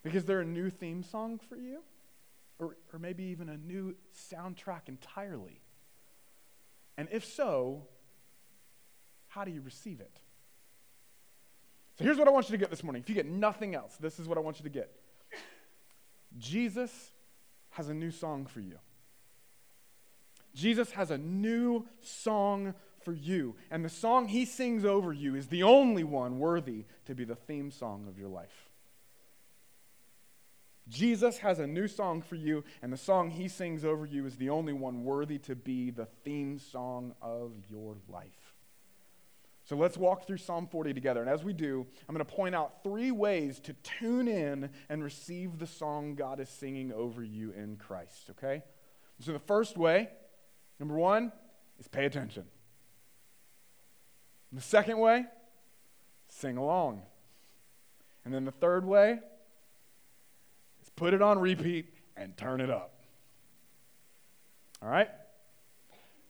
Because 0.02 0.24
there 0.24 0.40
a 0.40 0.46
new 0.46 0.70
theme 0.70 1.02
song 1.02 1.40
for 1.48 1.56
you? 1.56 1.80
Or, 2.58 2.76
or 2.92 2.98
maybe 2.98 3.24
even 3.24 3.48
a 3.48 3.56
new 3.56 3.94
soundtrack 4.32 4.88
entirely? 4.88 5.60
And 6.96 7.08
if 7.12 7.24
so, 7.24 7.86
how 9.28 9.44
do 9.44 9.50
you 9.50 9.60
receive 9.60 10.00
it? 10.00 10.18
So 11.98 12.04
here's 12.04 12.16
what 12.16 12.28
I 12.28 12.30
want 12.30 12.48
you 12.48 12.52
to 12.52 12.58
get 12.58 12.70
this 12.70 12.84
morning. 12.84 13.02
If 13.02 13.08
you 13.08 13.14
get 13.16 13.26
nothing 13.26 13.74
else, 13.74 13.96
this 13.96 14.20
is 14.20 14.28
what 14.28 14.38
I 14.38 14.40
want 14.40 14.60
you 14.60 14.62
to 14.64 14.70
get. 14.70 14.92
Jesus 16.38 17.10
has 17.70 17.88
a 17.88 17.94
new 17.94 18.12
song 18.12 18.46
for 18.46 18.60
you. 18.60 18.78
Jesus 20.54 20.92
has 20.92 21.10
a 21.10 21.18
new 21.18 21.86
song 22.00 22.74
for 23.04 23.12
you. 23.12 23.56
And 23.70 23.84
the 23.84 23.88
song 23.88 24.28
he 24.28 24.44
sings 24.44 24.84
over 24.84 25.12
you 25.12 25.34
is 25.34 25.48
the 25.48 25.64
only 25.64 26.04
one 26.04 26.38
worthy 26.38 26.84
to 27.06 27.14
be 27.16 27.24
the 27.24 27.34
theme 27.34 27.72
song 27.72 28.06
of 28.08 28.16
your 28.16 28.28
life. 28.28 28.68
Jesus 30.88 31.38
has 31.38 31.58
a 31.58 31.66
new 31.66 31.86
song 31.86 32.22
for 32.22 32.34
you, 32.34 32.64
and 32.80 32.92
the 32.92 32.96
song 32.96 33.30
he 33.30 33.48
sings 33.48 33.84
over 33.84 34.06
you 34.06 34.24
is 34.24 34.36
the 34.36 34.50
only 34.50 34.72
one 34.72 35.04
worthy 35.04 35.38
to 35.38 35.54
be 35.54 35.90
the 35.90 36.06
theme 36.24 36.58
song 36.58 37.14
of 37.20 37.52
your 37.68 37.96
life. 38.08 38.47
So 39.68 39.76
let's 39.76 39.98
walk 39.98 40.26
through 40.26 40.38
Psalm 40.38 40.66
40 40.66 40.94
together. 40.94 41.20
And 41.20 41.28
as 41.28 41.44
we 41.44 41.52
do, 41.52 41.86
I'm 42.08 42.14
going 42.14 42.24
to 42.24 42.32
point 42.34 42.54
out 42.54 42.82
three 42.82 43.10
ways 43.10 43.60
to 43.60 43.74
tune 43.82 44.26
in 44.26 44.70
and 44.88 45.04
receive 45.04 45.58
the 45.58 45.66
song 45.66 46.14
God 46.14 46.40
is 46.40 46.48
singing 46.48 46.90
over 46.90 47.22
you 47.22 47.52
in 47.52 47.76
Christ, 47.76 48.30
okay? 48.30 48.62
So 49.20 49.32
the 49.32 49.38
first 49.38 49.76
way, 49.76 50.08
number 50.80 50.94
one, 50.94 51.32
is 51.78 51.86
pay 51.86 52.06
attention. 52.06 52.44
And 54.50 54.58
the 54.58 54.64
second 54.64 55.00
way, 55.00 55.26
sing 56.28 56.56
along. 56.56 57.02
And 58.24 58.32
then 58.32 58.46
the 58.46 58.52
third 58.52 58.86
way 58.86 59.18
is 60.80 60.88
put 60.96 61.12
it 61.12 61.20
on 61.20 61.38
repeat 61.38 61.92
and 62.16 62.34
turn 62.38 62.62
it 62.62 62.70
up. 62.70 62.94
All 64.80 64.88
right? 64.88 65.10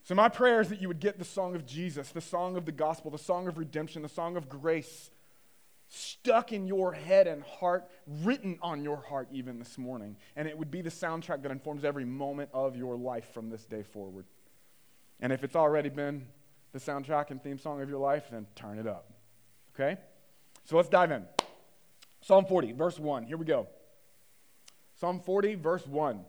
So, 0.09 0.15
my 0.15 0.27
prayer 0.27 0.59
is 0.59 0.69
that 0.69 0.81
you 0.81 0.87
would 0.87 0.99
get 0.99 1.19
the 1.19 1.23
song 1.23 1.53
of 1.53 1.67
Jesus, 1.67 2.09
the 2.09 2.19
song 2.19 2.57
of 2.57 2.65
the 2.65 2.71
gospel, 2.71 3.11
the 3.11 3.19
song 3.19 3.47
of 3.47 3.59
redemption, 3.59 4.01
the 4.01 4.09
song 4.09 4.37
of 4.37 4.49
grace 4.49 5.11
stuck 5.87 6.51
in 6.51 6.65
your 6.65 6.93
head 6.93 7.27
and 7.27 7.43
heart, 7.43 7.87
written 8.07 8.57
on 8.63 8.83
your 8.83 8.97
heart 8.97 9.27
even 9.31 9.59
this 9.59 9.77
morning. 9.77 10.17
And 10.35 10.47
it 10.47 10.57
would 10.57 10.71
be 10.71 10.81
the 10.81 10.89
soundtrack 10.89 11.43
that 11.43 11.51
informs 11.51 11.85
every 11.85 12.05
moment 12.05 12.49
of 12.53 12.75
your 12.75 12.97
life 12.97 13.31
from 13.35 13.51
this 13.51 13.65
day 13.65 13.83
forward. 13.83 14.25
And 15.19 15.31
if 15.31 15.43
it's 15.43 15.55
already 15.55 15.89
been 15.89 16.25
the 16.71 16.79
soundtrack 16.79 17.29
and 17.29 17.39
theme 17.43 17.59
song 17.59 17.79
of 17.79 17.87
your 17.87 17.99
life, 17.99 18.31
then 18.31 18.47
turn 18.55 18.79
it 18.79 18.87
up. 18.87 19.13
Okay? 19.75 20.01
So 20.65 20.75
let's 20.75 20.89
dive 20.89 21.11
in. 21.11 21.23
Psalm 22.21 22.45
40, 22.45 22.71
verse 22.71 22.97
1. 22.97 23.25
Here 23.25 23.37
we 23.37 23.45
go. 23.45 23.67
Psalm 24.99 25.19
40, 25.19 25.53
verse 25.53 25.85
1. 25.85 26.25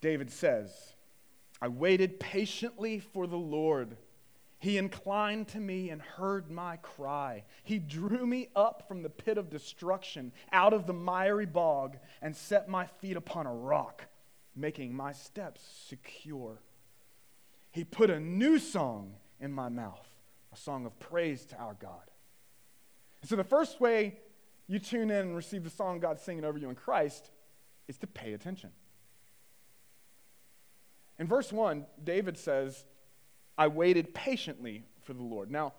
David 0.00 0.30
says, 0.32 0.95
I 1.60 1.68
waited 1.68 2.20
patiently 2.20 2.98
for 2.98 3.26
the 3.26 3.36
Lord. 3.36 3.96
He 4.58 4.78
inclined 4.78 5.48
to 5.48 5.60
me 5.60 5.90
and 5.90 6.00
heard 6.00 6.50
my 6.50 6.76
cry. 6.78 7.44
He 7.62 7.78
drew 7.78 8.26
me 8.26 8.48
up 8.56 8.88
from 8.88 9.02
the 9.02 9.10
pit 9.10 9.38
of 9.38 9.50
destruction, 9.50 10.32
out 10.52 10.72
of 10.72 10.86
the 10.86 10.92
miry 10.92 11.46
bog, 11.46 11.98
and 12.22 12.34
set 12.34 12.68
my 12.68 12.86
feet 12.86 13.16
upon 13.16 13.46
a 13.46 13.54
rock, 13.54 14.06
making 14.54 14.94
my 14.94 15.12
steps 15.12 15.62
secure. 15.88 16.60
He 17.70 17.84
put 17.84 18.10
a 18.10 18.18
new 18.20 18.58
song 18.58 19.14
in 19.40 19.52
my 19.52 19.68
mouth, 19.68 20.08
a 20.52 20.56
song 20.56 20.86
of 20.86 20.98
praise 20.98 21.44
to 21.46 21.56
our 21.56 21.74
God. 21.74 22.10
And 23.20 23.28
so, 23.28 23.36
the 23.36 23.44
first 23.44 23.80
way 23.80 24.18
you 24.66 24.78
tune 24.78 25.10
in 25.10 25.18
and 25.18 25.36
receive 25.36 25.64
the 25.64 25.70
song 25.70 26.00
God's 26.00 26.22
singing 26.22 26.44
over 26.44 26.58
you 26.58 26.68
in 26.68 26.74
Christ 26.74 27.30
is 27.88 27.98
to 27.98 28.06
pay 28.06 28.32
attention. 28.32 28.70
In 31.18 31.26
verse 31.26 31.52
1, 31.52 31.86
David 32.02 32.38
says, 32.38 32.84
I 33.56 33.68
waited 33.68 34.14
patiently 34.14 34.84
for 35.02 35.14
the 35.14 35.22
Lord. 35.22 35.50
Now, 35.50 35.72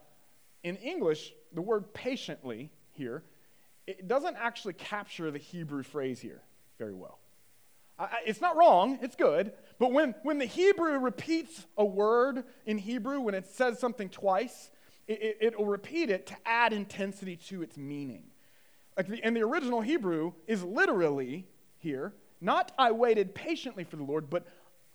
in 0.63 0.76
English, 0.78 1.34
the 1.54 1.62
word 1.62 1.93
patiently 1.93 2.71
here, 2.91 3.23
it 3.86 4.08
doesn't 4.08 4.36
actually 4.38 4.73
capture 4.73 5.32
the 5.32 5.38
Hebrew 5.38 5.84
phrase 5.84 6.19
here 6.19 6.41
very 6.78 6.93
well. 6.93 7.19
I, 8.00 8.10
it's 8.26 8.41
not 8.41 8.58
wrong, 8.58 9.00
it's 9.02 9.15
good, 9.15 9.54
but 9.80 9.91
when, 9.91 10.13
when 10.23 10.39
the 10.39 10.45
Hebrew 10.45 10.97
repeats 11.00 11.65
a 11.78 11.86
word 11.86 12.43
in 12.65 12.78
Hebrew, 12.78 13.21
when 13.21 13.36
it 13.36 13.47
says 13.47 13.80
something 13.80 14.10
twice, 14.10 14.71
it, 15.08 15.38
it, 15.39 15.58
will 15.58 15.65
repeat 15.65 16.10
it 16.10 16.28
to 16.28 16.36
add 16.45 16.73
intensity 16.73 17.38
to 17.47 17.62
its 17.62 17.78
meaning. 17.78 18.23
Like 18.97 19.08
the, 19.08 19.23
and 19.23 19.36
the 19.36 19.43
original 19.43 19.82
Hebrew 19.82 20.34
is 20.47 20.63
literally 20.63 21.47
here, 21.78 22.13
not 22.41 22.71
I 22.78 22.91
waited 22.91 23.34
patiently 23.34 23.84
for 23.84 23.95
the 23.95 24.04
Lord, 24.04 24.30
but 24.30 24.45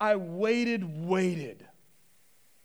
I 0.02 0.16
waited, 0.16 1.06
waited 1.06 1.64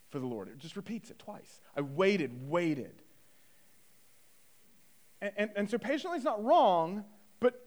for 0.09 0.17
the 0.17 0.25
Lord. 0.25 0.47
It 0.47 0.57
just 0.57 0.75
repeats 0.75 1.11
it 1.11 1.19
twice. 1.19 1.61
I 1.75 1.81
waited, 1.81 2.49
waited. 2.49 3.03
And, 5.21 5.31
and, 5.37 5.51
and 5.55 5.69
so 5.69 5.77
patiently 5.77 6.17
is 6.17 6.23
not 6.23 6.43
wrong, 6.43 7.05
but 7.39 7.63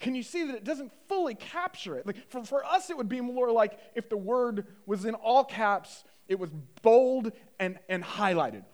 can 0.00 0.16
you 0.16 0.24
see 0.24 0.42
that 0.46 0.56
it 0.56 0.64
doesn't 0.64 0.90
fully 1.06 1.36
capture 1.36 1.96
it? 1.96 2.04
Like 2.04 2.28
for, 2.30 2.42
for 2.42 2.66
us, 2.66 2.90
it 2.90 2.96
would 2.96 3.08
be 3.08 3.20
more 3.20 3.52
like 3.52 3.78
if 3.94 4.08
the 4.08 4.16
word 4.16 4.66
was 4.86 5.04
in 5.04 5.14
all 5.14 5.44
caps, 5.44 6.02
it 6.26 6.40
was 6.40 6.50
bold 6.82 7.30
and, 7.60 7.78
and 7.88 8.02
highlighted. 8.02 8.64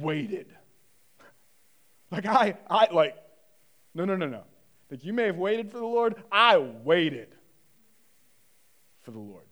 Waited. 0.00 0.46
Like 2.12 2.26
I, 2.26 2.56
I 2.68 2.88
like, 2.92 3.14
no, 3.94 4.04
no, 4.04 4.16
no, 4.16 4.26
no. 4.26 4.42
Like 4.90 5.04
you 5.04 5.12
may 5.12 5.26
have 5.26 5.36
waited 5.36 5.70
for 5.70 5.78
the 5.78 5.86
Lord. 5.86 6.16
I 6.32 6.58
waited 6.58 7.36
for 9.02 9.12
the 9.12 9.20
Lord. 9.20 9.44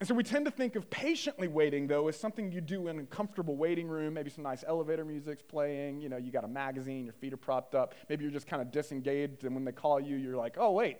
And 0.00 0.06
so 0.06 0.14
we 0.14 0.22
tend 0.22 0.44
to 0.44 0.50
think 0.52 0.76
of 0.76 0.88
patiently 0.90 1.48
waiting, 1.48 1.88
though, 1.88 2.06
as 2.06 2.18
something 2.18 2.52
you 2.52 2.60
do 2.60 2.86
in 2.86 3.00
a 3.00 3.02
comfortable 3.04 3.56
waiting 3.56 3.88
room. 3.88 4.14
Maybe 4.14 4.30
some 4.30 4.44
nice 4.44 4.62
elevator 4.66 5.04
music's 5.04 5.42
playing. 5.42 6.00
You 6.00 6.08
know, 6.08 6.16
you 6.16 6.30
got 6.30 6.44
a 6.44 6.48
magazine, 6.48 7.04
your 7.04 7.14
feet 7.14 7.32
are 7.32 7.38
propped 7.38 7.74
up. 7.74 7.94
Maybe 8.08 8.22
you're 8.22 8.32
just 8.32 8.46
kind 8.46 8.62
of 8.62 8.70
disengaged, 8.70 9.44
and 9.44 9.54
when 9.54 9.64
they 9.64 9.72
call 9.72 9.98
you, 9.98 10.16
you're 10.16 10.36
like, 10.36 10.54
oh, 10.56 10.70
wait. 10.70 10.98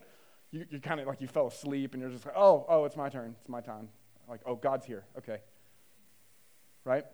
You, 0.51 0.65
are 0.73 0.79
kind 0.81 0.99
of 0.99 1.07
like 1.07 1.21
you 1.21 1.29
fell 1.29 1.47
asleep, 1.47 1.95
and 1.95 2.03
you're 2.03 2.11
just 2.11 2.27
like, 2.27 2.35
oh, 2.37 2.67
oh, 2.69 2.85
it's 2.87 2.97
my 2.97 3.09
turn. 3.09 3.37
It's 3.41 3.49
my 3.49 3.61
time. 3.61 3.89
Like, 4.29 4.41
oh, 4.47 4.57
God's 4.57 4.85
here. 4.85 5.05
Okay. 5.17 5.39
Right? 6.85 7.05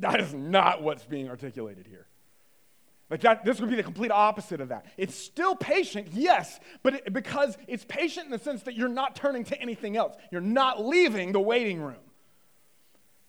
That 0.00 0.20
is 0.20 0.32
not 0.32 0.82
what's 0.82 1.04
being 1.04 1.28
articulated 1.28 1.86
here. 1.86 2.06
Like 3.10 3.22
that, 3.22 3.44
this 3.44 3.60
would 3.60 3.70
be 3.70 3.76
the 3.76 3.82
complete 3.82 4.10
opposite 4.10 4.60
of 4.60 4.68
that. 4.68 4.84
It's 4.98 5.14
still 5.14 5.56
patient, 5.56 6.08
yes, 6.12 6.60
but 6.82 6.94
it, 6.94 7.12
because 7.12 7.56
it's 7.66 7.84
patient 7.84 8.26
in 8.26 8.32
the 8.32 8.38
sense 8.38 8.62
that 8.64 8.74
you're 8.74 8.88
not 8.88 9.16
turning 9.16 9.44
to 9.44 9.60
anything 9.60 9.96
else. 9.96 10.14
You're 10.30 10.42
not 10.42 10.84
leaving 10.84 11.32
the 11.32 11.40
waiting 11.40 11.80
room. 11.80 11.96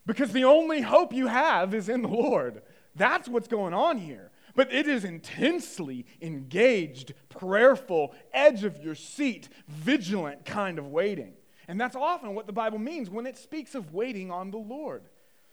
Because 0.05 0.33
the 0.33 0.43
only 0.43 0.81
hope 0.81 1.13
you 1.13 1.27
have 1.27 1.73
is 1.73 1.87
in 1.87 2.01
the 2.01 2.09
Lord. 2.09 2.61
That's 2.95 3.29
what's 3.29 3.47
going 3.47 3.73
on 3.73 3.97
here. 3.97 4.31
But 4.55 4.73
it 4.73 4.87
is 4.87 5.05
intensely 5.05 6.05
engaged, 6.21 7.13
prayerful, 7.29 8.13
edge 8.33 8.65
of 8.65 8.83
your 8.83 8.95
seat, 8.95 9.47
vigilant 9.67 10.43
kind 10.43 10.79
of 10.79 10.87
waiting. 10.87 11.33
And 11.69 11.79
that's 11.79 11.95
often 11.95 12.33
what 12.33 12.47
the 12.47 12.53
Bible 12.53 12.79
means 12.79 13.09
when 13.09 13.27
it 13.27 13.37
speaks 13.37 13.75
of 13.75 13.93
waiting 13.93 14.31
on 14.31 14.51
the 14.51 14.57
Lord. 14.57 15.03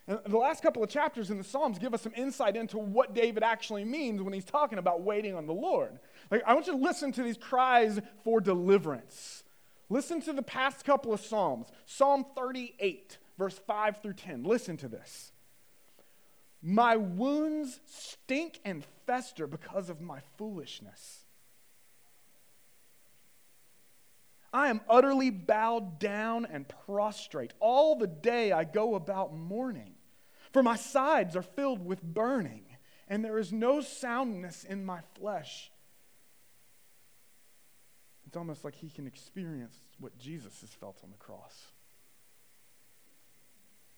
And 0.09 0.21
the 0.27 0.39
last 0.39 0.63
couple 0.63 0.85
of 0.85 0.89
chapters 0.89 1.31
in 1.31 1.39
the 1.39 1.45
Psalms 1.45 1.79
give 1.79 1.93
us 1.93 2.03
some 2.03 2.13
insight 2.17 2.57
into 2.57 2.79
what 2.79 3.15
David 3.15 3.43
actually 3.43 3.85
means 3.85 4.23
when 4.23 4.33
he's 4.33 4.45
talking 4.45 4.79
about 4.79 5.03
waiting 5.03 5.35
on 5.35 5.47
the 5.47 5.53
Lord. 5.53 5.99
Like, 6.31 6.43
I 6.47 6.55
want 6.55 6.67
you 6.67 6.75
to 6.75 6.79
listen 6.79 7.11
to 7.13 7.23
these 7.23 7.37
cries 7.37 8.01
for 8.23 8.41
deliverance. 8.41 9.43
Listen 9.89 10.21
to 10.23 10.33
the 10.33 10.43
past 10.43 10.85
couple 10.85 11.13
of 11.13 11.21
Psalms. 11.21 11.69
Psalm 11.87 12.25
38, 12.37 13.19
verse 13.37 13.59
5 13.67 14.01
through 14.01 14.15
10. 14.15 14.45
Listen 14.45 14.77
to 14.77 14.89
this. 14.89 15.33
My 16.63 16.97
wounds 16.97 17.81
stink 17.85 18.61
and 18.65 18.85
fester 19.07 19.47
because 19.47 19.89
of 19.89 20.01
my 20.01 20.21
foolishness. 20.37 21.27
I 24.53 24.69
am 24.69 24.81
utterly 24.89 25.31
bowed 25.31 25.99
down 25.99 26.47
and 26.47 26.67
prostrate. 26.87 27.53
All 27.61 27.95
the 27.95 28.07
day 28.07 28.53
I 28.53 28.65
go 28.65 28.95
about 28.95 29.37
mourning, 29.37 29.96
for 30.53 30.63
my 30.63 30.77
sides 30.77 31.37
are 31.37 31.43
filled 31.43 31.85
with 31.85 32.03
burning, 32.03 32.65
and 33.09 33.25
there 33.25 33.39
is 33.39 33.53
no 33.53 33.81
soundness 33.81 34.65
in 34.65 34.85
my 34.85 35.01
flesh. 35.19 35.71
it's 38.27 38.37
almost 38.37 38.65
like 38.65 38.75
he 38.75 38.91
can 38.91 39.07
experience 39.07 39.77
what 40.01 40.19
Jesus 40.19 40.61
has 40.61 40.71
felt 40.71 40.99
on 41.05 41.11
the 41.11 41.17
cross. 41.17 41.69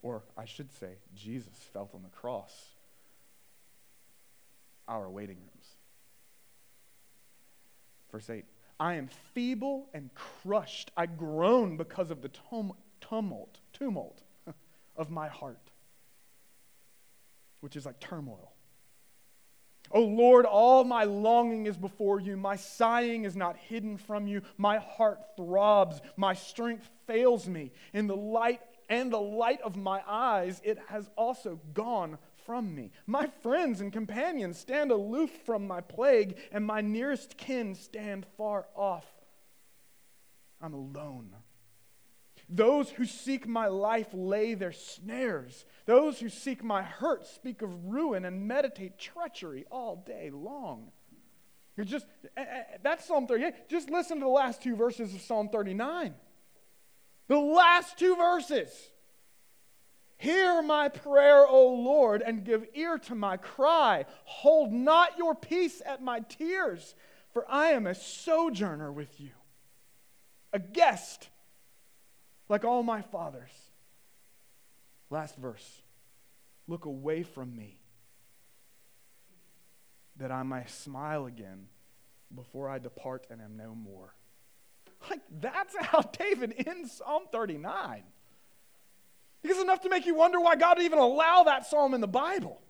Or 0.03 0.23
I 0.37 0.45
should 0.45 0.71
say, 0.73 0.99
Jesus 1.15 1.55
felt 1.73 1.95
on 1.95 2.03
the 2.03 2.09
cross 2.11 2.53
our 4.89 5.09
waiting 5.11 5.37
rooms. 5.37 5.67
Verse 8.11 8.31
8 8.31 8.45
I 8.81 8.95
am 8.95 9.09
feeble 9.35 9.89
and 9.93 10.11
crushed. 10.15 10.91
I 10.97 11.07
groan 11.07 11.77
because 11.77 12.11
of 12.11 12.23
the 12.23 12.31
tumult, 12.31 13.59
tumult 13.73 14.23
of 14.97 15.11
my 15.11 15.29
heart, 15.29 15.71
which 17.61 17.77
is 17.77 17.87
like 17.87 18.01
turmoil. 18.01 18.53
O 19.91 20.03
Lord, 20.03 20.45
all 20.45 20.85
my 20.85 21.05
longing 21.05 21.67
is 21.67 21.77
before 21.77 22.21
you. 22.21 22.37
My 22.37 22.57
sighing 22.57 23.25
is 23.25 23.37
not 23.37 23.57
hidden 23.57 23.97
from 23.97 24.27
you. 24.27 24.43
My 24.59 24.79
heart 24.79 25.21
throbs. 25.37 26.01
My 26.17 26.35
strength 26.35 26.89
fails 27.07 27.49
me. 27.49 27.73
In 27.95 28.07
the 28.07 28.17
light 28.17 28.61
and 28.89 29.13
the 29.13 29.21
light 29.21 29.61
of 29.63 29.77
my 29.77 30.03
eyes, 30.07 30.61
it 30.65 30.79
has 30.89 31.11
also 31.17 31.61
gone 31.73 32.19
from 32.45 32.75
me. 32.75 32.91
My 33.07 33.29
friends 33.43 33.81
and 33.81 33.93
companions 33.93 34.59
stand 34.59 34.91
aloof 34.91 35.31
from 35.45 35.67
my 35.67 35.81
plague, 35.81 36.39
and 36.53 36.65
my 36.65 36.81
nearest 36.81 37.37
kin 37.37 37.75
stand 37.75 38.27
far 38.37 38.67
off. 38.75 39.07
I'm 40.61 40.73
alone. 40.75 41.35
Those 42.49 42.89
who 42.91 43.05
seek 43.05 43.47
my 43.47 43.67
life 43.67 44.09
lay 44.13 44.55
their 44.55 44.73
snares. 44.73 45.67
Those 45.85 46.19
who 46.19 46.31
seek 46.31 46.65
my 46.65 46.83
hurt 46.83 47.27
speak 47.27 47.61
of 47.61 47.87
ruin 47.87 48.25
and 48.25 48.49
meditate 48.49 48.99
treachery 48.99 49.67
all 49.71 49.97
day 49.97 50.31
long. 50.33 50.91
You're 51.77 51.85
just 51.85 52.07
eh, 52.37 52.45
eh, 52.49 52.63
that's 52.83 53.05
Psalm 53.05 53.27
38. 53.27 53.69
Just 53.69 53.91
listen 53.91 54.19
to 54.19 54.25
the 54.25 54.31
last 54.31 54.63
two 54.63 54.77
verses 54.77 55.15
of 55.15 55.21
Psalm 55.21 55.51
39. 55.51 56.15
The 57.29 57.39
last 57.39 57.99
two 57.99 58.17
verses. 58.17 58.71
Hear 60.17 60.63
my 60.63 60.89
prayer, 60.89 61.47
O 61.47 61.69
Lord, 61.75 62.23
and 62.23 62.45
give 62.45 62.67
ear 62.75 62.99
to 62.99 63.15
my 63.15 63.37
cry. 63.37 64.07
Hold 64.25 64.73
not 64.73 65.17
your 65.17 65.35
peace 65.35 65.81
at 65.87 66.03
my 66.03 66.21
tears, 66.21 66.97
for 67.33 67.45
I 67.49 67.69
am 67.69 67.87
a 67.87 67.95
sojourner 67.95 68.91
with 68.91 69.21
you, 69.21 69.31
a 70.53 70.59
guest 70.59 71.29
like 72.49 72.65
all 72.65 72.83
my 72.83 73.03
fathers. 73.03 73.51
Last 75.11 75.37
verse 75.37 75.83
Look 76.69 76.85
away 76.85 77.23
from 77.23 77.57
me, 77.57 77.79
that 80.17 80.31
I 80.31 80.43
may 80.43 80.65
smile 80.67 81.25
again 81.25 81.69
before 82.35 82.69
I 82.69 82.79
depart 82.79 83.27
and 83.31 83.41
am 83.41 83.57
no 83.57 83.75
more. 83.75 84.15
Like, 85.09 85.23
that's 85.41 85.75
how 85.81 86.03
David 86.19 86.55
ends 86.67 86.93
Psalm 86.93 87.23
39. 87.33 88.03
Because 89.41 89.63
enough 89.63 89.81
to 89.83 89.89
make 89.89 90.05
you 90.05 90.15
wonder 90.15 90.41
why 90.41 90.57
God 90.57 90.81
even 90.81 90.99
allow 90.99 91.45
that 91.45 91.67
psalm 91.67 91.95
in 91.95 92.03
the 92.03 92.09
Bible. 92.09 92.61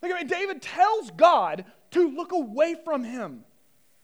Like, 0.00 0.12
I 0.12 0.18
mean, 0.18 0.26
David 0.28 0.62
tells 0.62 1.10
God 1.10 1.64
to 1.92 2.14
look 2.14 2.30
away 2.30 2.76
from 2.84 3.02
him 3.02 3.44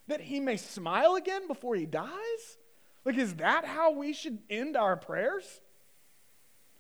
that 0.09 0.20
he 0.20 0.40
may 0.40 0.56
smile 0.56 1.14
again 1.14 1.46
before 1.46 1.76
he 1.76 1.87
dies. 1.87 2.59
Like, 3.11 3.18
is 3.18 3.35
that 3.35 3.64
how 3.64 3.90
we 3.90 4.12
should 4.12 4.38
end 4.49 4.77
our 4.77 4.96
prayers? 4.96 5.61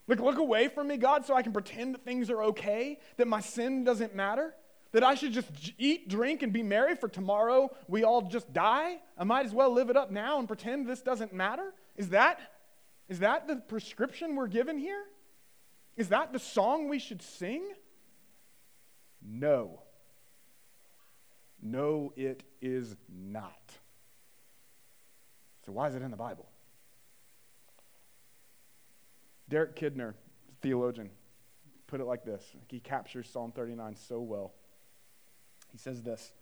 Like, 0.06 0.20
look 0.20 0.38
away 0.38 0.68
from 0.68 0.86
me, 0.86 0.96
God, 0.96 1.26
so 1.26 1.34
I 1.34 1.42
can 1.42 1.52
pretend 1.52 1.92
that 1.92 2.04
things 2.04 2.30
are 2.30 2.40
okay, 2.44 3.00
that 3.16 3.26
my 3.26 3.40
sin 3.40 3.82
doesn't 3.82 4.14
matter, 4.14 4.54
that 4.92 5.02
I 5.02 5.16
should 5.16 5.32
just 5.32 5.50
eat, 5.76 6.08
drink, 6.08 6.44
and 6.44 6.52
be 6.52 6.62
merry 6.62 6.94
for 6.94 7.08
tomorrow 7.08 7.68
we 7.88 8.04
all 8.04 8.22
just 8.22 8.52
die? 8.52 9.00
I 9.18 9.24
might 9.24 9.44
as 9.44 9.52
well 9.52 9.72
live 9.72 9.90
it 9.90 9.96
up 9.96 10.12
now 10.12 10.38
and 10.38 10.46
pretend 10.46 10.86
this 10.86 11.02
doesn't 11.02 11.32
matter? 11.32 11.74
Is 11.96 12.10
that, 12.10 12.38
is 13.08 13.18
that 13.18 13.48
the 13.48 13.56
prescription 13.56 14.36
we're 14.36 14.46
given 14.46 14.78
here? 14.78 15.02
Is 15.96 16.10
that 16.10 16.32
the 16.32 16.38
song 16.38 16.88
we 16.88 17.00
should 17.00 17.22
sing? 17.22 17.64
No. 19.20 19.82
No, 21.60 22.12
it 22.14 22.44
is 22.62 22.94
not. 23.08 23.79
So, 25.70 25.74
why 25.74 25.86
is 25.86 25.94
it 25.94 26.02
in 26.02 26.10
the 26.10 26.16
Bible? 26.16 26.48
Derek 29.48 29.76
Kidner, 29.76 30.14
theologian, 30.62 31.10
put 31.86 32.00
it 32.00 32.06
like 32.06 32.24
this. 32.24 32.42
He 32.66 32.80
captures 32.80 33.30
Psalm 33.30 33.52
39 33.52 33.94
so 33.94 34.18
well. 34.18 34.52
He 35.70 35.78
says 35.78 36.02
this 36.02 36.32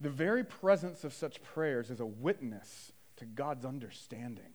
The 0.00 0.08
very 0.08 0.42
presence 0.42 1.04
of 1.04 1.12
such 1.12 1.42
prayers 1.42 1.90
is 1.90 2.00
a 2.00 2.06
witness 2.06 2.92
to 3.18 3.26
God's 3.26 3.66
understanding. 3.66 4.54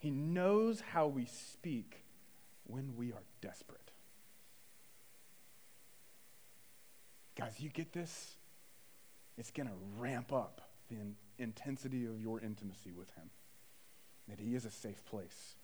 He 0.00 0.10
knows 0.10 0.80
how 0.80 1.06
we 1.06 1.26
speak 1.26 2.02
when 2.64 2.96
we 2.96 3.12
are 3.12 3.22
desperate. 3.40 3.92
Guys, 7.36 7.60
you 7.60 7.70
get 7.70 7.92
this? 7.92 8.34
It's 9.36 9.52
going 9.52 9.68
to 9.68 9.74
ramp 10.00 10.32
up 10.32 10.67
the 10.88 10.96
intensity 11.38 12.06
of 12.06 12.20
your 12.20 12.40
intimacy 12.40 12.92
with 12.92 13.10
Him, 13.14 13.30
that 14.28 14.40
He 14.40 14.54
is 14.54 14.64
a 14.64 14.70
safe 14.70 15.04
place. 15.04 15.54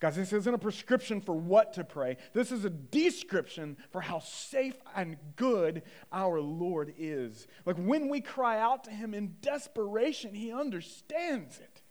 Guys, 0.00 0.16
this 0.16 0.32
isn't 0.32 0.54
a 0.54 0.58
prescription 0.58 1.20
for 1.20 1.34
what 1.34 1.72
to 1.74 1.84
pray. 1.84 2.16
This 2.34 2.52
is 2.52 2.64
a 2.64 2.70
description 2.70 3.76
for 3.90 4.00
how 4.00 4.18
safe 4.18 4.76
and 4.94 5.16
good 5.36 5.82
our 6.12 6.40
Lord 6.40 6.92
is. 6.98 7.46
Like 7.64 7.76
when 7.76 8.08
we 8.08 8.20
cry 8.20 8.58
out 8.58 8.84
to 8.84 8.90
Him 8.90 9.14
in 9.14 9.36
desperation, 9.40 10.34
He 10.34 10.52
understands 10.52 11.58
it. 11.58 11.82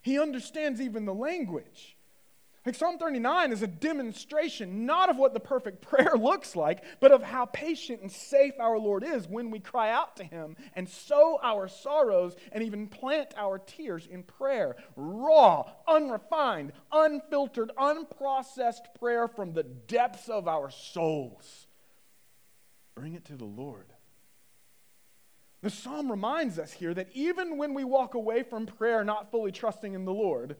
He 0.00 0.18
understands 0.18 0.80
even 0.80 1.04
the 1.04 1.14
language. 1.14 1.96
Like 2.64 2.76
Psalm 2.76 2.96
39 2.96 3.50
is 3.50 3.62
a 3.62 3.66
demonstration 3.66 4.86
not 4.86 5.10
of 5.10 5.16
what 5.16 5.34
the 5.34 5.40
perfect 5.40 5.82
prayer 5.88 6.14
looks 6.16 6.54
like, 6.54 6.84
but 7.00 7.10
of 7.10 7.22
how 7.22 7.46
patient 7.46 8.02
and 8.02 8.10
safe 8.10 8.54
our 8.60 8.78
Lord 8.78 9.02
is 9.02 9.26
when 9.26 9.50
we 9.50 9.58
cry 9.58 9.90
out 9.90 10.16
to 10.16 10.24
Him 10.24 10.56
and 10.74 10.88
sow 10.88 11.40
our 11.42 11.66
sorrows 11.66 12.36
and 12.52 12.62
even 12.62 12.86
plant 12.86 13.34
our 13.36 13.58
tears 13.58 14.06
in 14.06 14.22
prayer. 14.22 14.76
Raw, 14.94 15.70
unrefined, 15.88 16.72
unfiltered, 16.92 17.72
unprocessed 17.76 18.94
prayer 18.98 19.26
from 19.26 19.52
the 19.52 19.64
depths 19.64 20.28
of 20.28 20.46
our 20.46 20.70
souls. 20.70 21.66
Bring 22.94 23.14
it 23.14 23.24
to 23.24 23.36
the 23.36 23.44
Lord. 23.44 23.86
The 25.62 25.70
psalm 25.70 26.10
reminds 26.10 26.58
us 26.58 26.72
here 26.72 26.94
that 26.94 27.08
even 27.12 27.56
when 27.56 27.74
we 27.74 27.84
walk 27.84 28.14
away 28.14 28.42
from 28.42 28.66
prayer 28.66 29.02
not 29.04 29.30
fully 29.30 29.52
trusting 29.52 29.94
in 29.94 30.04
the 30.04 30.12
Lord, 30.12 30.56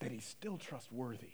that 0.00 0.12
he's 0.12 0.24
still 0.24 0.58
trustworthy. 0.58 1.32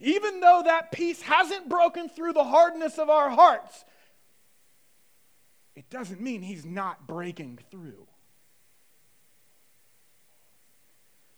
Even 0.00 0.40
though 0.40 0.62
that 0.64 0.92
peace 0.92 1.22
hasn't 1.22 1.68
broken 1.68 2.08
through 2.08 2.32
the 2.32 2.44
hardness 2.44 2.98
of 2.98 3.10
our 3.10 3.30
hearts, 3.30 3.84
it 5.78 5.88
doesn't 5.90 6.20
mean 6.20 6.42
he's 6.42 6.64
not 6.64 7.06
breaking 7.06 7.60
through. 7.70 8.07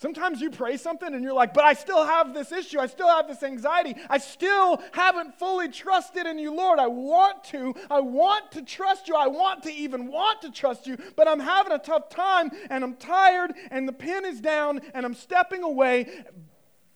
Sometimes 0.01 0.41
you 0.41 0.49
pray 0.49 0.79
something 0.79 1.13
and 1.13 1.23
you're 1.23 1.35
like, 1.35 1.53
but 1.53 1.63
I 1.63 1.75
still 1.75 2.07
have 2.07 2.33
this 2.33 2.53
issue. 2.53 2.79
I 2.79 2.87
still 2.87 3.09
have 3.09 3.29
this 3.29 3.43
anxiety. 3.43 3.95
I 4.09 4.17
still 4.17 4.83
haven't 4.93 5.39
fully 5.39 5.69
trusted 5.69 6.27
in 6.27 6.39
you, 6.39 6.55
Lord. 6.55 6.79
I 6.79 6.87
want 6.87 7.45
to. 7.45 7.75
I 7.91 8.01
want 8.01 8.51
to 8.53 8.63
trust 8.63 9.09
you. 9.09 9.15
I 9.15 9.27
want 9.27 9.63
to 9.65 9.71
even 9.71 10.11
want 10.11 10.41
to 10.41 10.51
trust 10.51 10.87
you, 10.87 10.97
but 11.17 11.29
I'm 11.29 11.39
having 11.39 11.73
a 11.73 11.79
tough 11.79 12.09
time 12.09 12.51
and 12.71 12.83
I'm 12.83 12.95
tired 12.95 13.53
and 13.71 13.87
the 13.87 13.93
pen 13.93 14.25
is 14.25 14.41
down 14.41 14.81
and 14.95 15.05
I'm 15.05 15.13
stepping 15.13 15.63
away. 15.63 16.25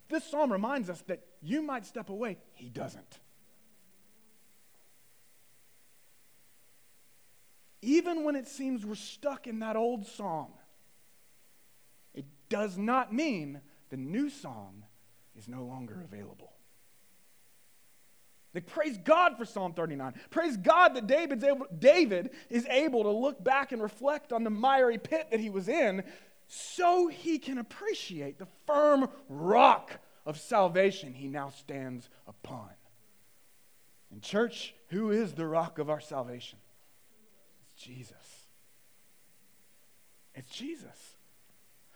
This 0.09 0.25
psalm 0.25 0.51
reminds 0.51 0.88
us 0.88 1.03
that 1.09 1.21
you 1.43 1.61
might 1.61 1.85
step 1.85 2.09
away. 2.09 2.38
He 2.55 2.71
doesn't. 2.71 3.21
Even 7.83 8.25
when 8.25 8.35
it 8.35 8.49
seems 8.49 8.87
we're 8.87 8.95
stuck 8.95 9.47
in 9.47 9.59
that 9.59 9.77
old 9.77 10.07
song 10.07 10.55
does 12.48 12.76
not 12.76 13.12
mean 13.12 13.61
the 13.90 13.96
new 13.96 14.30
song 14.30 14.85
is 15.37 15.48
no 15.48 15.64
longer 15.64 16.00
available. 16.02 16.52
Like, 18.54 18.66
praise 18.66 18.96
God 18.98 19.37
for 19.37 19.44
Psalm 19.44 19.72
39. 19.72 20.14
Praise 20.30 20.57
God 20.57 20.94
that 20.94 21.09
David's 21.09 21.42
able, 21.42 21.66
David 21.76 22.30
is 22.48 22.66
able 22.70 23.02
to 23.02 23.11
look 23.11 23.42
back 23.42 23.72
and 23.72 23.83
reflect 23.83 24.33
on 24.33 24.44
the 24.44 24.50
miry 24.50 24.96
pit 24.96 25.26
that 25.33 25.40
he 25.40 25.50
was 25.50 25.68
in 25.68 26.04
so 26.46 27.09
he 27.09 27.38
can 27.38 27.59
appreciate 27.59 28.38
the 28.38 28.46
firm 28.66 29.09
rock 29.28 29.98
of 30.24 30.38
salvation 30.38 31.12
he 31.12 31.26
now 31.26 31.50
stands 31.50 32.09
upon. 32.28 32.70
In 34.12 34.20
church, 34.20 34.74
who 34.88 35.11
is 35.11 35.33
the 35.33 35.46
rock 35.46 35.80
of 35.80 35.90
our 35.90 36.00
salvation? 36.00 36.61
It's 37.74 37.83
Jesus. 37.83 38.46
It's 40.37 40.50
Jesus. 40.50 41.13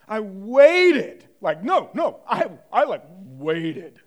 I 0.09 0.21
waited. 0.21 1.29
Like, 1.41 1.63
no, 1.63 1.91
no, 1.95 2.21
I, 2.27 2.51
I 2.73 2.85
like 2.85 3.05
waited 3.09 4.01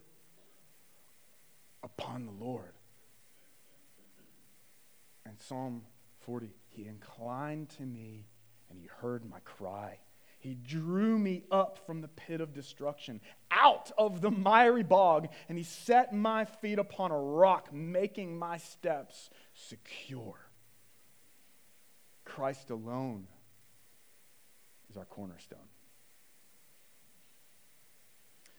upon 1.84 2.26
the 2.26 2.32
Lord. 2.32 2.74
And 5.26 5.40
Psalm 5.40 5.84
40. 6.22 6.50
He 6.70 6.86
inclined 6.88 7.70
to 7.78 7.84
me 7.84 8.26
and 8.70 8.80
he 8.80 8.88
heard 9.02 9.30
my 9.30 9.40
cry. 9.42 10.00
He 10.40 10.56
drew 10.56 11.20
me 11.20 11.44
up 11.52 11.86
from 11.86 12.02
the 12.02 12.08
pit 12.08 12.42
of 12.42 12.54
destruction, 12.54 13.22
out 13.52 13.92
of 13.98 14.22
the 14.22 14.32
miry 14.32 14.82
bog, 14.82 15.28
and 15.48 15.58
he 15.58 15.64
set 15.64 16.14
my 16.14 16.46
feet 16.46 16.80
upon 16.80 17.12
a 17.12 17.20
rock, 17.20 17.72
making 17.72 18.40
my 18.40 18.58
steps 18.58 19.30
secure. 19.54 20.40
Christ 22.26 22.72
alone 22.72 23.28
is 24.90 24.98
our 24.98 25.06
cornerstone. 25.06 25.60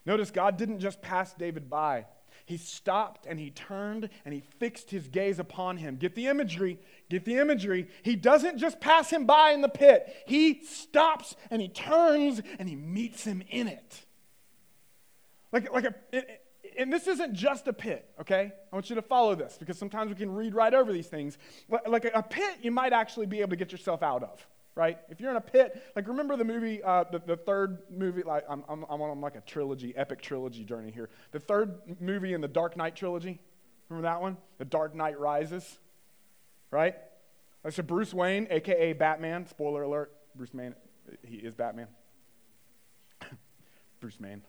Notice 0.05 0.31
God 0.31 0.57
didn't 0.57 0.81
just 0.81 1.01
pass 1.01 1.33
David 1.35 1.71
by. 1.71 2.07
He 2.45 2.57
stopped 2.57 3.27
and 3.27 3.39
he 3.39 3.51
turned 3.51 4.09
and 4.25 4.35
he 4.35 4.41
fixed 4.59 4.91
his 4.91 5.07
gaze 5.09 5.39
upon 5.39 5.77
him. 5.77 5.97
Get 5.97 6.15
the 6.15 6.27
imagery. 6.27 6.79
Get 7.09 7.25
the 7.25 7.37
imagery. 7.37 7.89
He 8.03 8.17
doesn't 8.17 8.59
just 8.59 8.81
pass 8.81 9.11
him 9.11 9.27
by 9.27 9.53
in 9.53 9.61
the 9.61 9.69
pit, 9.69 10.15
he 10.27 10.63
stops 10.65 11.37
and 11.51 11.63
he 11.63 11.69
turns 11.69 12.41
and 12.59 12.69
he 12.69 12.77
meets 12.77 13.25
him 13.25 13.43
in 13.51 13.69
it. 13.69 14.05
Like, 15.53 15.73
like 15.73 15.85
a, 15.85 15.95
and 16.79 16.93
this 16.93 17.07
isn't 17.07 17.35
just 17.35 17.69
a 17.69 17.73
pit, 17.73 18.09
okay? 18.21 18.53
I 18.73 18.77
want 18.77 18.89
you 18.89 18.97
to 18.97 19.03
follow 19.03 19.35
this 19.35 19.57
because 19.59 19.79
sometimes 19.79 20.09
we 20.09 20.17
can 20.17 20.33
read 20.33 20.55
right 20.55 20.73
over 20.73 20.93
these 20.93 21.09
things. 21.09 21.37
Like 21.87 22.11
a 22.13 22.23
pit, 22.23 22.59
you 22.63 22.71
might 22.71 22.93
actually 22.93 23.27
be 23.27 23.41
able 23.41 23.51
to 23.51 23.57
get 23.57 23.71
yourself 23.71 24.03
out 24.03 24.23
of 24.23 24.47
right? 24.75 24.99
If 25.11 25.21
you're 25.21 25.31
in 25.31 25.37
a 25.37 25.41
pit, 25.41 25.83
like 25.95 26.09
remember 26.09 26.37
the 26.37 26.45
movie, 26.45 26.83
uh, 26.83 27.05
the, 27.11 27.19
the 27.19 27.37
third 27.37 27.79
movie, 27.91 28.23
like 28.23 28.45
I'm, 28.49 28.65
I'm, 28.69 28.85
I'm 28.89 29.03
on 29.03 29.21
like 29.21 29.37
a 29.37 29.41
trilogy, 29.41 29.95
epic 29.97 30.23
trilogy 30.23 30.65
journey 30.65 30.91
here. 30.91 31.11
The 31.33 31.41
third 31.41 31.79
movie 32.01 32.33
in 32.33 32.41
the 32.41 32.49
Dark 32.49 32.77
Knight 32.77 32.97
trilogy, 32.97 33.41
remember 33.89 34.09
that 34.09 34.21
one? 34.21 34.37
The 34.59 34.65
Dark 34.65 34.95
Knight 34.95 35.19
Rises, 35.19 35.79
right? 36.71 36.95
Like 37.65 37.75
so 37.75 37.83
Bruce 37.83 38.15
Wayne, 38.15 38.47
aka 38.51 38.93
Batman, 38.95 39.47
spoiler 39.47 39.83
alert, 39.83 40.13
Bruce 40.35 40.55
Wayne, 40.55 40.75
he 41.25 41.37
is 41.37 41.55
Batman. 41.55 41.89
Bruce 44.01 44.19
Wayne. 44.19 44.43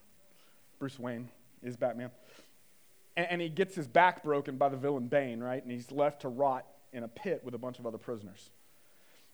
Bruce 0.80 1.00
Wayne 1.00 1.30
is 1.62 1.76
Batman. 1.76 2.12
And, 3.16 3.28
and 3.30 3.42
he 3.42 3.50
gets 3.50 3.76
his 3.76 3.88
back 3.88 4.24
broken 4.24 4.58
by 4.58 4.70
the 4.70 4.78
villain 4.78 5.08
Bane, 5.08 5.42
right? 5.42 5.62
And 5.62 5.72
he's 5.72 5.92
left 5.92 6.22
to 6.22 6.30
rot 6.30 6.66
in 6.94 7.04
a 7.04 7.08
pit 7.08 7.42
with 7.44 7.54
a 7.54 7.58
bunch 7.58 7.80
of 7.80 7.86
other 7.86 7.98
prisoners. 7.98 8.50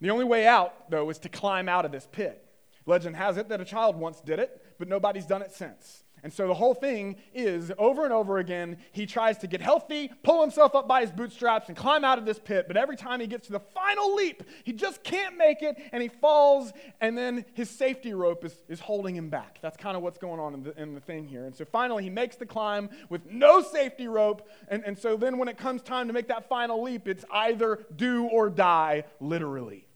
The 0.01 0.09
only 0.09 0.25
way 0.25 0.47
out, 0.47 0.89
though, 0.89 1.09
is 1.09 1.19
to 1.19 1.29
climb 1.29 1.67
out 1.67 1.85
of 1.85 1.91
this 1.91 2.07
pit. 2.11 2.45
Legend 2.85 3.15
has 3.15 3.37
it 3.37 3.49
that 3.49 3.61
a 3.61 3.65
child 3.65 3.95
once 3.95 4.21
did 4.21 4.39
it, 4.39 4.61
but 4.79 4.87
nobody's 4.87 5.25
done 5.25 5.41
it 5.41 5.51
since. 5.51 6.03
And 6.23 6.33
so 6.33 6.47
the 6.47 6.53
whole 6.53 6.73
thing 6.73 7.15
is 7.33 7.71
over 7.77 8.03
and 8.03 8.11
over 8.11 8.39
again, 8.39 8.77
he 8.91 9.05
tries 9.05 9.37
to 9.39 9.47
get 9.47 9.61
healthy, 9.61 10.11
pull 10.23 10.41
himself 10.41 10.75
up 10.75 10.87
by 10.87 11.01
his 11.01 11.11
bootstraps, 11.11 11.69
and 11.69 11.77
climb 11.77 12.03
out 12.03 12.17
of 12.17 12.25
this 12.25 12.39
pit. 12.39 12.65
But 12.67 12.77
every 12.77 12.97
time 12.97 13.19
he 13.19 13.27
gets 13.27 13.47
to 13.47 13.53
the 13.53 13.59
final 13.59 14.15
leap, 14.15 14.43
he 14.63 14.73
just 14.73 15.03
can't 15.03 15.37
make 15.37 15.61
it, 15.61 15.77
and 15.91 16.01
he 16.01 16.09
falls, 16.09 16.73
and 16.99 17.17
then 17.17 17.45
his 17.53 17.69
safety 17.69 18.13
rope 18.13 18.43
is, 18.43 18.55
is 18.67 18.79
holding 18.79 19.15
him 19.15 19.29
back. 19.29 19.59
That's 19.61 19.77
kind 19.77 19.95
of 19.95 20.03
what's 20.03 20.17
going 20.17 20.39
on 20.39 20.53
in 20.55 20.63
the, 20.63 20.81
in 20.81 20.93
the 20.93 21.01
thing 21.01 21.27
here. 21.27 21.45
And 21.45 21.55
so 21.55 21.65
finally, 21.65 22.03
he 22.03 22.09
makes 22.09 22.35
the 22.35 22.45
climb 22.45 22.89
with 23.09 23.25
no 23.29 23.61
safety 23.61 24.07
rope. 24.07 24.49
And, 24.67 24.83
and 24.85 24.97
so 24.97 25.15
then 25.15 25.37
when 25.37 25.47
it 25.47 25.57
comes 25.57 25.81
time 25.81 26.07
to 26.07 26.13
make 26.13 26.27
that 26.27 26.49
final 26.49 26.81
leap, 26.81 27.07
it's 27.07 27.23
either 27.31 27.85
do 27.95 28.25
or 28.25 28.49
die, 28.49 29.05
literally. 29.19 29.88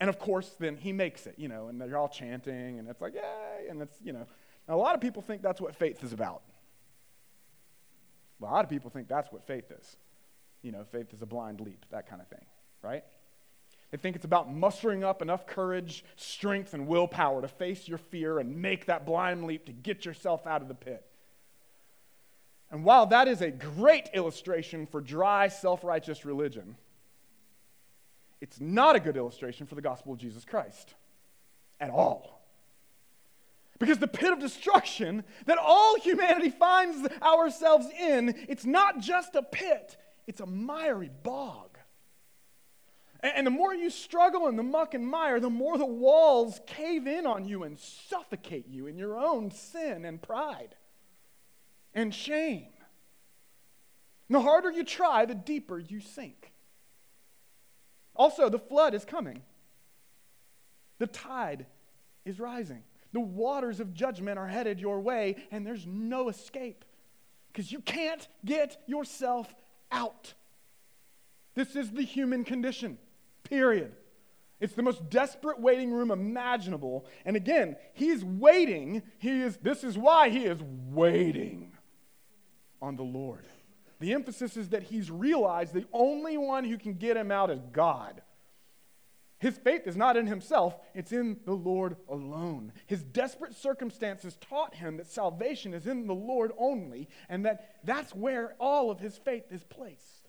And 0.00 0.08
of 0.08 0.18
course, 0.18 0.56
then 0.58 0.76
he 0.76 0.92
makes 0.92 1.26
it, 1.26 1.34
you 1.36 1.48
know, 1.48 1.68
and 1.68 1.80
they're 1.80 1.96
all 1.96 2.08
chanting, 2.08 2.78
and 2.78 2.88
it's 2.88 3.02
like, 3.02 3.14
yay, 3.14 3.68
and 3.68 3.82
it's, 3.82 3.96
you 4.02 4.12
know. 4.12 4.26
Now, 4.66 4.76
a 4.76 4.78
lot 4.78 4.94
of 4.94 5.00
people 5.00 5.20
think 5.20 5.42
that's 5.42 5.60
what 5.60 5.76
faith 5.76 6.02
is 6.02 6.12
about. 6.12 6.42
A 8.40 8.44
lot 8.44 8.64
of 8.64 8.70
people 8.70 8.90
think 8.90 9.08
that's 9.08 9.30
what 9.30 9.46
faith 9.46 9.70
is. 9.70 9.96
You 10.62 10.72
know, 10.72 10.84
faith 10.90 11.12
is 11.12 11.20
a 11.20 11.26
blind 11.26 11.60
leap, 11.60 11.84
that 11.90 12.08
kind 12.08 12.22
of 12.22 12.28
thing, 12.28 12.46
right? 12.82 13.04
They 13.90 13.98
think 13.98 14.16
it's 14.16 14.24
about 14.24 14.52
mustering 14.52 15.04
up 15.04 15.20
enough 15.20 15.46
courage, 15.46 16.04
strength, 16.16 16.72
and 16.72 16.86
willpower 16.86 17.42
to 17.42 17.48
face 17.48 17.88
your 17.88 17.98
fear 17.98 18.38
and 18.38 18.62
make 18.62 18.86
that 18.86 19.04
blind 19.04 19.44
leap 19.44 19.66
to 19.66 19.72
get 19.72 20.06
yourself 20.06 20.46
out 20.46 20.62
of 20.62 20.68
the 20.68 20.74
pit. 20.74 21.04
And 22.70 22.84
while 22.84 23.06
that 23.06 23.26
is 23.26 23.42
a 23.42 23.50
great 23.50 24.08
illustration 24.14 24.86
for 24.86 25.00
dry, 25.00 25.48
self 25.48 25.82
righteous 25.82 26.24
religion, 26.24 26.76
it's 28.40 28.60
not 28.60 28.96
a 28.96 29.00
good 29.00 29.16
illustration 29.16 29.66
for 29.66 29.74
the 29.74 29.82
gospel 29.82 30.12
of 30.12 30.18
Jesus 30.18 30.44
Christ 30.44 30.94
at 31.80 31.90
all. 31.90 32.40
Because 33.78 33.98
the 33.98 34.08
pit 34.08 34.32
of 34.32 34.38
destruction 34.38 35.24
that 35.46 35.58
all 35.58 35.98
humanity 35.98 36.50
finds 36.50 37.08
ourselves 37.22 37.86
in, 37.98 38.34
it's 38.48 38.66
not 38.66 39.00
just 39.00 39.34
a 39.34 39.42
pit, 39.42 39.96
it's 40.26 40.40
a 40.40 40.46
miry 40.46 41.10
bog. 41.22 41.78
And 43.22 43.46
the 43.46 43.50
more 43.50 43.74
you 43.74 43.90
struggle 43.90 44.48
in 44.48 44.56
the 44.56 44.62
muck 44.62 44.94
and 44.94 45.06
mire, 45.06 45.40
the 45.40 45.50
more 45.50 45.76
the 45.76 45.84
walls 45.84 46.60
cave 46.66 47.06
in 47.06 47.26
on 47.26 47.44
you 47.44 47.64
and 47.64 47.78
suffocate 47.78 48.66
you 48.68 48.86
in 48.86 48.96
your 48.96 49.18
own 49.18 49.50
sin 49.50 50.06
and 50.06 50.22
pride 50.22 50.74
and 51.94 52.14
shame. 52.14 52.68
And 54.28 54.36
the 54.36 54.40
harder 54.40 54.70
you 54.70 54.84
try, 54.84 55.26
the 55.26 55.34
deeper 55.34 55.78
you 55.78 56.00
sink. 56.00 56.49
Also, 58.20 58.50
the 58.50 58.58
flood 58.58 58.92
is 58.92 59.06
coming. 59.06 59.40
The 60.98 61.06
tide 61.06 61.64
is 62.26 62.38
rising. 62.38 62.82
The 63.14 63.20
waters 63.20 63.80
of 63.80 63.94
judgment 63.94 64.38
are 64.38 64.46
headed 64.46 64.78
your 64.78 65.00
way, 65.00 65.36
and 65.50 65.66
there's 65.66 65.86
no 65.86 66.28
escape 66.28 66.84
because 67.50 67.72
you 67.72 67.80
can't 67.80 68.28
get 68.44 68.76
yourself 68.86 69.54
out. 69.90 70.34
This 71.54 71.74
is 71.74 71.92
the 71.92 72.02
human 72.02 72.44
condition, 72.44 72.98
period. 73.42 73.92
It's 74.60 74.74
the 74.74 74.82
most 74.82 75.08
desperate 75.08 75.58
waiting 75.58 75.90
room 75.90 76.10
imaginable. 76.10 77.06
And 77.24 77.36
again, 77.36 77.76
he's 77.94 78.22
waiting. 78.22 79.02
He 79.16 79.40
is, 79.40 79.56
this 79.62 79.82
is 79.82 79.96
why 79.96 80.28
he 80.28 80.44
is 80.44 80.58
waiting 80.90 81.72
on 82.82 82.96
the 82.96 83.02
Lord. 83.02 83.46
The 84.00 84.14
emphasis 84.14 84.56
is 84.56 84.70
that 84.70 84.84
he's 84.84 85.10
realized 85.10 85.74
the 85.74 85.86
only 85.92 86.38
one 86.38 86.64
who 86.64 86.78
can 86.78 86.94
get 86.94 87.18
him 87.18 87.30
out 87.30 87.50
is 87.50 87.60
God. 87.70 88.22
His 89.38 89.56
faith 89.56 89.86
is 89.86 89.96
not 89.96 90.16
in 90.16 90.26
himself, 90.26 90.76
it's 90.94 91.12
in 91.12 91.38
the 91.46 91.54
Lord 91.54 91.96
alone. 92.08 92.72
His 92.86 93.02
desperate 93.02 93.54
circumstances 93.54 94.36
taught 94.40 94.74
him 94.74 94.98
that 94.98 95.06
salvation 95.06 95.72
is 95.72 95.86
in 95.86 96.06
the 96.06 96.14
Lord 96.14 96.52
only, 96.58 97.08
and 97.28 97.44
that 97.46 97.76
that's 97.84 98.14
where 98.14 98.54
all 98.58 98.90
of 98.90 99.00
his 99.00 99.16
faith 99.16 99.44
is 99.50 99.64
placed. 99.64 100.28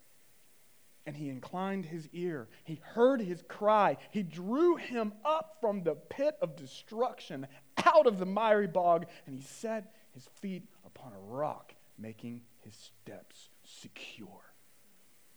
And 1.04 1.16
he 1.16 1.28
inclined 1.28 1.86
his 1.86 2.08
ear. 2.12 2.48
He 2.64 2.80
heard 2.94 3.20
his 3.20 3.42
cry. 3.48 3.96
He 4.12 4.22
drew 4.22 4.76
him 4.76 5.12
up 5.24 5.58
from 5.60 5.82
the 5.82 5.94
pit 5.94 6.36
of 6.40 6.56
destruction, 6.56 7.46
out 7.84 8.06
of 8.06 8.18
the 8.18 8.26
miry 8.26 8.68
bog, 8.68 9.06
and 9.26 9.34
he 9.34 9.42
set 9.42 9.94
his 10.12 10.28
feet 10.40 10.62
upon 10.86 11.12
a 11.12 11.34
rock, 11.34 11.74
making 11.98 12.42
his 12.60 12.74
steps 12.74 13.50
secure. 13.82 14.40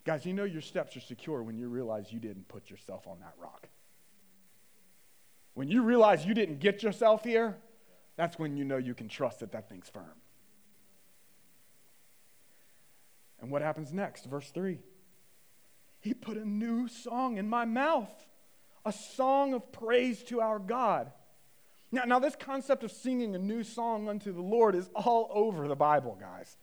Guys, 0.05 0.25
you 0.25 0.33
know 0.33 0.43
your 0.43 0.61
steps 0.61 0.95
are 0.95 1.01
secure 1.01 1.41
when 1.41 1.57
you 1.57 1.67
realize 1.67 2.13
you 2.13 2.19
didn't 2.19 2.47
put 2.47 2.69
yourself 2.69 3.07
on 3.07 3.19
that 3.19 3.33
rock. 3.39 3.67
When 5.55 5.67
you 5.67 5.81
realize 5.83 6.25
you 6.25 6.33
didn't 6.33 6.59
get 6.59 6.83
yourself 6.83 7.23
here, 7.23 7.57
that's 8.15 8.37
when 8.37 8.55
you 8.55 8.63
know 8.63 8.77
you 8.77 8.93
can 8.93 9.07
trust 9.07 9.39
that 9.39 9.51
that 9.53 9.67
thing's 9.67 9.89
firm. 9.89 10.13
And 13.41 13.49
what 13.51 13.61
happens 13.61 13.91
next? 13.91 14.25
Verse 14.25 14.49
3 14.51 14.79
He 15.99 16.13
put 16.13 16.37
a 16.37 16.47
new 16.47 16.87
song 16.87 17.37
in 17.37 17.49
my 17.49 17.65
mouth, 17.65 18.11
a 18.85 18.91
song 18.91 19.53
of 19.53 19.71
praise 19.71 20.23
to 20.25 20.41
our 20.41 20.59
God. 20.59 21.11
Now, 21.91 22.03
now, 22.03 22.19
this 22.19 22.35
concept 22.35 22.83
of 22.83 22.91
singing 22.91 23.35
a 23.35 23.39
new 23.39 23.63
song 23.63 24.09
unto 24.09 24.33
the 24.33 24.41
Lord 24.41 24.75
is 24.75 24.89
all 24.95 25.29
over 25.31 25.67
the 25.67 25.75
Bible, 25.75 26.17
guys. 26.19 26.57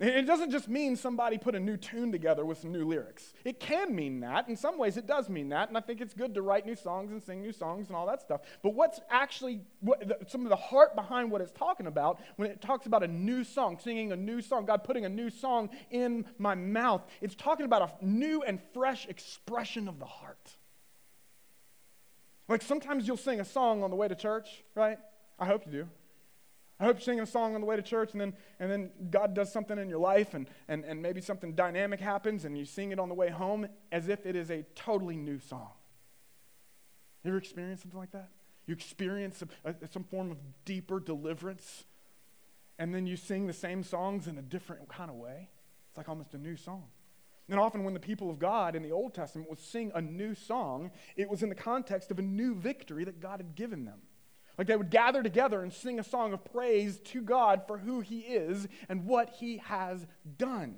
It 0.00 0.26
doesn't 0.28 0.52
just 0.52 0.68
mean 0.68 0.94
somebody 0.94 1.38
put 1.38 1.56
a 1.56 1.60
new 1.60 1.76
tune 1.76 2.12
together 2.12 2.44
with 2.44 2.58
some 2.58 2.70
new 2.70 2.84
lyrics. 2.84 3.32
It 3.44 3.58
can 3.58 3.96
mean 3.96 4.20
that. 4.20 4.48
In 4.48 4.54
some 4.54 4.78
ways, 4.78 4.96
it 4.96 5.08
does 5.08 5.28
mean 5.28 5.48
that. 5.48 5.68
And 5.68 5.76
I 5.76 5.80
think 5.80 6.00
it's 6.00 6.14
good 6.14 6.34
to 6.34 6.42
write 6.42 6.64
new 6.66 6.76
songs 6.76 7.10
and 7.10 7.20
sing 7.20 7.42
new 7.42 7.50
songs 7.50 7.88
and 7.88 7.96
all 7.96 8.06
that 8.06 8.20
stuff. 8.20 8.42
But 8.62 8.74
what's 8.74 9.00
actually 9.10 9.62
what, 9.80 10.06
the, 10.06 10.18
some 10.28 10.44
of 10.44 10.50
the 10.50 10.56
heart 10.56 10.94
behind 10.94 11.32
what 11.32 11.40
it's 11.40 11.50
talking 11.50 11.88
about 11.88 12.20
when 12.36 12.48
it 12.48 12.60
talks 12.60 12.86
about 12.86 13.02
a 13.02 13.08
new 13.08 13.42
song, 13.42 13.76
singing 13.82 14.12
a 14.12 14.16
new 14.16 14.40
song, 14.40 14.66
God 14.66 14.84
putting 14.84 15.04
a 15.04 15.08
new 15.08 15.30
song 15.30 15.68
in 15.90 16.26
my 16.38 16.54
mouth, 16.54 17.02
it's 17.20 17.34
talking 17.34 17.66
about 17.66 17.82
a 18.00 18.06
new 18.06 18.42
and 18.42 18.60
fresh 18.72 19.06
expression 19.08 19.88
of 19.88 19.98
the 19.98 20.06
heart. 20.06 20.56
Like 22.46 22.62
sometimes 22.62 23.08
you'll 23.08 23.16
sing 23.16 23.40
a 23.40 23.44
song 23.44 23.82
on 23.82 23.90
the 23.90 23.96
way 23.96 24.06
to 24.06 24.14
church, 24.14 24.62
right? 24.76 24.98
I 25.40 25.46
hope 25.46 25.66
you 25.66 25.72
do. 25.72 25.88
I 26.80 26.84
hope 26.84 26.96
you're 26.96 27.02
singing 27.02 27.22
a 27.22 27.26
song 27.26 27.54
on 27.54 27.60
the 27.60 27.66
way 27.66 27.74
to 27.74 27.82
church 27.82 28.12
and 28.12 28.20
then, 28.20 28.34
and 28.60 28.70
then 28.70 28.90
God 29.10 29.34
does 29.34 29.52
something 29.52 29.78
in 29.78 29.88
your 29.88 29.98
life 29.98 30.34
and, 30.34 30.48
and, 30.68 30.84
and 30.84 31.02
maybe 31.02 31.20
something 31.20 31.54
dynamic 31.54 31.98
happens 31.98 32.44
and 32.44 32.56
you 32.56 32.64
sing 32.64 32.92
it 32.92 33.00
on 33.00 33.08
the 33.08 33.14
way 33.16 33.30
home 33.30 33.66
as 33.90 34.08
if 34.08 34.24
it 34.26 34.36
is 34.36 34.50
a 34.50 34.62
totally 34.76 35.16
new 35.16 35.40
song. 35.40 35.70
You 37.24 37.30
ever 37.30 37.38
experienced 37.38 37.82
something 37.82 37.98
like 37.98 38.12
that? 38.12 38.28
You 38.66 38.74
experience 38.74 39.42
a, 39.64 39.74
some 39.90 40.04
form 40.04 40.30
of 40.30 40.38
deeper 40.64 41.00
deliverance 41.00 41.84
and 42.78 42.94
then 42.94 43.06
you 43.06 43.16
sing 43.16 43.48
the 43.48 43.52
same 43.52 43.82
songs 43.82 44.28
in 44.28 44.38
a 44.38 44.42
different 44.42 44.88
kind 44.88 45.10
of 45.10 45.16
way. 45.16 45.50
It's 45.88 45.98
like 45.98 46.08
almost 46.08 46.34
a 46.34 46.38
new 46.38 46.56
song. 46.56 46.84
And 47.50 47.58
often, 47.58 47.82
when 47.82 47.94
the 47.94 48.00
people 48.00 48.28
of 48.28 48.38
God 48.38 48.76
in 48.76 48.82
the 48.82 48.92
Old 48.92 49.14
Testament 49.14 49.48
would 49.48 49.58
sing 49.58 49.90
a 49.94 50.02
new 50.02 50.34
song, 50.34 50.90
it 51.16 51.30
was 51.30 51.42
in 51.42 51.48
the 51.48 51.54
context 51.54 52.10
of 52.10 52.18
a 52.18 52.22
new 52.22 52.54
victory 52.54 53.04
that 53.04 53.20
God 53.20 53.40
had 53.40 53.54
given 53.54 53.86
them. 53.86 54.00
Like 54.58 54.66
they 54.66 54.76
would 54.76 54.90
gather 54.90 55.22
together 55.22 55.62
and 55.62 55.72
sing 55.72 56.00
a 56.00 56.04
song 56.04 56.32
of 56.32 56.44
praise 56.44 56.98
to 57.06 57.22
God 57.22 57.62
for 57.68 57.78
who 57.78 58.00
He 58.00 58.20
is 58.20 58.66
and 58.88 59.06
what 59.06 59.30
He 59.38 59.58
has 59.58 60.04
done. 60.36 60.74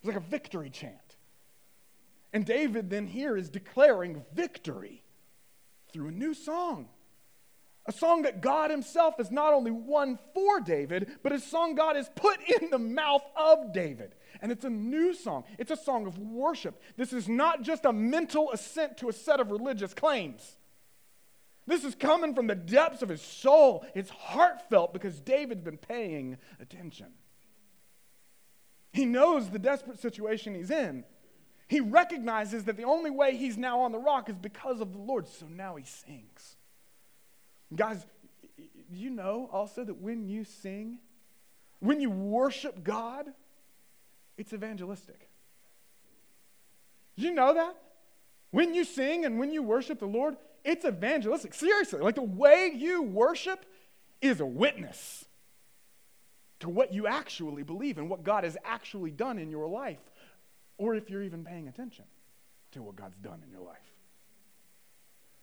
It's 0.00 0.08
like 0.08 0.16
a 0.16 0.20
victory 0.20 0.68
chant. 0.68 0.96
And 2.32 2.44
David 2.44 2.90
then 2.90 3.06
here 3.06 3.36
is 3.36 3.48
declaring 3.48 4.24
victory 4.34 5.04
through 5.92 6.08
a 6.08 6.12
new 6.12 6.34
song. 6.34 6.88
A 7.86 7.92
song 7.92 8.22
that 8.22 8.40
God 8.40 8.70
Himself 8.70 9.16
has 9.18 9.30
not 9.30 9.52
only 9.52 9.70
won 9.70 10.18
for 10.34 10.60
David, 10.60 11.10
but 11.22 11.32
a 11.32 11.38
song 11.38 11.74
God 11.76 11.94
has 11.94 12.10
put 12.16 12.40
in 12.60 12.70
the 12.70 12.78
mouth 12.78 13.24
of 13.36 13.72
David. 13.72 14.14
And 14.40 14.50
it's 14.50 14.64
a 14.64 14.70
new 14.70 15.14
song. 15.14 15.44
It's 15.58 15.70
a 15.70 15.76
song 15.76 16.06
of 16.06 16.18
worship. 16.18 16.80
This 16.96 17.12
is 17.12 17.28
not 17.28 17.62
just 17.62 17.84
a 17.84 17.92
mental 17.92 18.50
assent 18.50 18.96
to 18.98 19.08
a 19.08 19.12
set 19.12 19.38
of 19.38 19.52
religious 19.52 19.94
claims. 19.94 20.56
This 21.66 21.84
is 21.84 21.94
coming 21.94 22.34
from 22.34 22.48
the 22.48 22.54
depths 22.54 23.02
of 23.02 23.08
his 23.08 23.22
soul. 23.22 23.84
It's 23.94 24.10
heartfelt 24.10 24.92
because 24.92 25.20
David's 25.20 25.62
been 25.62 25.78
paying 25.78 26.38
attention. 26.60 27.08
He 28.92 29.04
knows 29.04 29.48
the 29.48 29.58
desperate 29.58 30.00
situation 30.00 30.54
he's 30.54 30.70
in. 30.70 31.04
He 31.68 31.80
recognizes 31.80 32.64
that 32.64 32.76
the 32.76 32.84
only 32.84 33.10
way 33.10 33.36
he's 33.36 33.56
now 33.56 33.80
on 33.80 33.92
the 33.92 33.98
rock 33.98 34.28
is 34.28 34.36
because 34.36 34.80
of 34.80 34.92
the 34.92 34.98
Lord, 34.98 35.26
so 35.26 35.46
now 35.46 35.76
he 35.76 35.84
sings. 35.84 36.56
Guys, 37.74 38.04
you 38.90 39.08
know 39.08 39.48
also 39.50 39.82
that 39.84 39.96
when 39.96 40.28
you 40.28 40.44
sing, 40.44 40.98
when 41.80 42.00
you 42.00 42.10
worship 42.10 42.84
God, 42.84 43.26
it's 44.36 44.52
evangelistic. 44.52 45.28
You 47.16 47.32
know 47.32 47.54
that? 47.54 47.74
When 48.50 48.74
you 48.74 48.84
sing 48.84 49.24
and 49.24 49.38
when 49.38 49.50
you 49.50 49.62
worship 49.62 49.98
the 49.98 50.06
Lord, 50.06 50.36
it's 50.64 50.84
evangelistic. 50.84 51.54
Seriously, 51.54 52.00
like 52.00 52.14
the 52.14 52.22
way 52.22 52.72
you 52.74 53.02
worship 53.02 53.64
is 54.20 54.40
a 54.40 54.46
witness 54.46 55.24
to 56.60 56.68
what 56.68 56.92
you 56.92 57.06
actually 57.06 57.64
believe 57.64 57.98
and 57.98 58.08
what 58.08 58.22
God 58.22 58.44
has 58.44 58.56
actually 58.64 59.10
done 59.10 59.38
in 59.38 59.50
your 59.50 59.66
life, 59.66 59.98
or 60.78 60.94
if 60.94 61.10
you're 61.10 61.22
even 61.22 61.44
paying 61.44 61.66
attention 61.68 62.04
to 62.70 62.82
what 62.82 62.96
God's 62.96 63.16
done 63.16 63.42
in 63.44 63.50
your 63.50 63.62
life. 63.62 63.78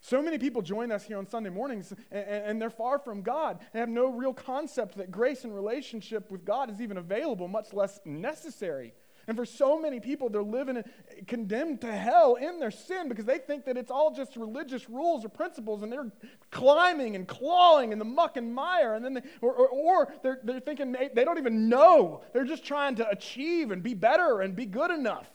So 0.01 0.21
many 0.21 0.38
people 0.38 0.62
join 0.62 0.91
us 0.91 1.03
here 1.03 1.17
on 1.17 1.27
Sunday 1.27 1.49
mornings 1.49 1.93
and, 2.10 2.25
and, 2.25 2.62
they're 2.62 2.69
far 2.69 2.99
from 2.99 3.21
God. 3.21 3.60
They 3.73 3.79
have 3.79 3.89
no 3.89 4.08
real 4.08 4.34
concept 4.34 4.95
that 4.95 5.12
grace 5.12 5.43
and 5.43 5.53
relationship 5.53 6.32
with 6.32 6.45
God 6.45 6.71
is 6.71 6.79
even 6.79 6.97
available, 6.97 7.49
much 7.49 7.73
less 7.73 7.99
necessary. 8.05 8.93
And 9.30 9.38
for 9.38 9.46
so 9.46 9.80
many 9.80 10.00
people, 10.00 10.28
they're 10.28 10.42
living 10.42 10.84
condemned 11.28 11.82
to 11.82 11.92
hell 11.92 12.34
in 12.34 12.60
their 12.60 12.72
sin 12.72 13.08
because 13.08 13.26
they 13.26 13.38
think 13.38 13.63
that 13.65 13.78
it's 13.78 13.92
all 13.92 14.10
just 14.10 14.36
religious 14.36 14.89
rules 14.89 15.24
or 15.24 15.30
principles 15.30 15.84
and 15.84 15.92
they're 15.92 16.12
climbing 16.50 17.15
and 17.15 17.28
clawing 17.28 17.92
in 17.92 18.00
the 18.00 18.06
muck 18.06 18.38
and 18.38 18.52
mire. 18.52 18.96
And 18.96 19.06
then 19.06 19.13
they, 19.13 19.22
or, 19.39 19.54
or, 19.54 19.68
or 19.70 20.13
they're, 20.24 20.39
they're 20.44 20.60
thinking 20.60 20.94
they, 20.94 21.12
they 21.13 21.24
don't 21.24 21.38
even 21.38 21.70
know. 21.70 22.24
They're 22.34 22.44
just 22.44 22.65
trying 22.65 22.96
to 22.96 23.08
achieve 23.08 23.70
and 23.70 23.84
be 23.84 23.94
better 23.94 24.42
and 24.42 24.56
be 24.56 24.65
good 24.65 24.89
enough. 24.89 25.30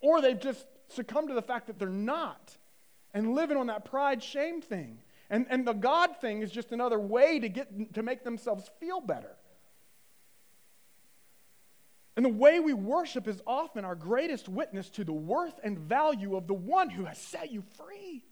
Or 0.00 0.22
they've 0.22 0.40
just 0.40 0.66
succumbed 0.88 1.28
to 1.28 1.34
the 1.34 1.42
fact 1.42 1.66
that 1.66 1.78
they're 1.78 1.90
not 1.90 2.56
and 3.12 3.34
living 3.34 3.58
on 3.58 3.66
that 3.66 3.84
pride 3.84 4.22
shame 4.22 4.62
thing. 4.62 5.02
And, 5.28 5.44
and 5.50 5.66
the 5.66 5.74
God 5.74 6.16
thing 6.18 6.40
is 6.40 6.50
just 6.50 6.72
another 6.72 6.98
way 6.98 7.40
to, 7.40 7.48
get, 7.50 7.92
to 7.92 8.02
make 8.02 8.24
themselves 8.24 8.70
feel 8.80 9.02
better. 9.02 9.36
And 12.18 12.24
the 12.24 12.30
way 12.30 12.58
we 12.58 12.72
worship 12.72 13.28
is 13.28 13.40
often 13.46 13.84
our 13.84 13.94
greatest 13.94 14.48
witness 14.48 14.90
to 14.90 15.04
the 15.04 15.12
worth 15.12 15.60
and 15.62 15.78
value 15.78 16.34
of 16.36 16.48
the 16.48 16.52
one 16.52 16.90
who 16.90 17.04
has 17.04 17.16
set 17.16 17.52
you 17.52 17.62
free. 17.76 18.24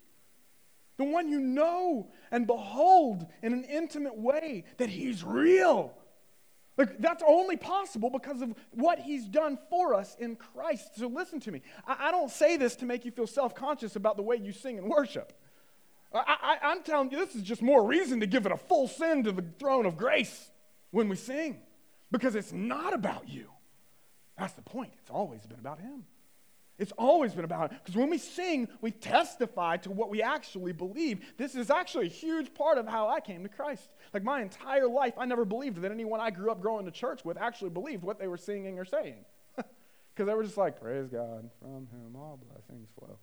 The 0.97 1.05
one 1.05 1.29
you 1.29 1.39
know 1.39 2.11
and 2.33 2.49
behold 2.49 3.27
in 3.45 3.53
an 3.53 3.63
intimate 3.63 4.19
way 4.19 4.65
that 4.79 4.89
he's 4.89 5.23
real. 5.23 5.95
Like, 6.77 6.99
that's 6.99 7.23
only 7.25 7.57
possible 7.57 8.11
because 8.11 8.43
of 8.43 8.57
what 8.73 8.99
he's 8.99 9.25
done 9.25 9.57
for 9.71 9.95
us 9.95 10.17
in 10.19 10.35
Christ. 10.35 10.97
So, 10.97 11.07
listen 11.07 11.39
to 11.39 11.53
me. 11.53 11.63
I, 11.87 12.09
I 12.09 12.11
don't 12.11 12.33
say 12.33 12.57
this 12.57 12.75
to 12.77 12.87
make 12.87 13.05
you 13.05 13.13
feel 13.13 13.29
self 13.29 13.55
conscious 13.55 13.95
about 13.95 14.17
the 14.17 14.23
way 14.25 14.35
you 14.35 14.51
sing 14.51 14.79
and 14.79 14.89
worship. 14.89 15.33
I, 16.13 16.59
I, 16.61 16.71
I'm 16.73 16.83
telling 16.83 17.13
you, 17.13 17.19
this 17.25 17.37
is 17.37 17.43
just 17.43 17.63
more 17.63 17.87
reason 17.87 18.19
to 18.19 18.27
give 18.27 18.47
it 18.47 18.53
a 18.53 18.57
full 18.57 18.89
send 18.89 19.27
to 19.27 19.33
the 19.33 19.45
throne 19.61 19.87
of 19.87 19.97
grace 19.97 20.51
when 20.91 21.09
we 21.09 21.15
sing 21.15 21.61
because 22.11 22.35
it's 22.35 22.53
not 22.53 22.93
about 22.93 23.29
you. 23.29 23.51
That's 24.39 24.53
the 24.53 24.63
point. 24.63 24.93
It's 25.01 25.11
always 25.11 25.47
been 25.47 25.59
about 25.59 25.81
Him. 25.81 26.05
It's 26.79 26.93
always 26.99 27.33
been 27.35 27.45
about 27.45 27.71
Him. 27.71 27.79
Because 27.83 27.97
when 27.97 28.11
we 28.11 28.19
sing, 28.19 28.69
we 28.81 28.91
testify 28.91 29.79
to 29.79 29.91
what 29.91 30.11
we 30.11 30.23
actually 30.23 30.73
believe. 30.73 31.21
This 31.39 31.55
is 31.55 31.71
actually 31.71 32.07
a 32.07 32.11
huge 32.11 32.53
part 32.53 32.77
of 32.77 32.87
how 32.87 33.09
I 33.09 33.21
came 33.21 33.43
to 33.45 33.49
Christ. 33.49 33.89
Like 34.13 34.23
my 34.23 34.43
entire 34.43 34.89
life, 34.89 35.15
I 35.17 35.25
never 35.25 35.45
believed 35.45 35.81
that 35.81 35.91
anyone 35.91 36.21
I 36.21 36.31
grew 36.31 36.51
up 36.51 36.61
growing 36.61 36.85
to 36.85 36.91
church 36.91 37.25
with 37.25 37.39
actually 37.39 37.71
believed 37.71 38.03
what 38.03 38.19
they 38.19 38.29
were 38.29 38.37
singing 38.37 38.79
or 38.79 38.85
saying. 38.85 39.25
Because 40.15 40.29
they 40.29 40.35
were 40.35 40.45
just 40.45 40.57
like, 40.57 40.81
praise 40.81 41.09
God, 41.09 41.51
from 41.61 41.89
Him 41.93 42.17
all 42.17 42.41
blessings 42.51 42.89
flow. 42.99 43.19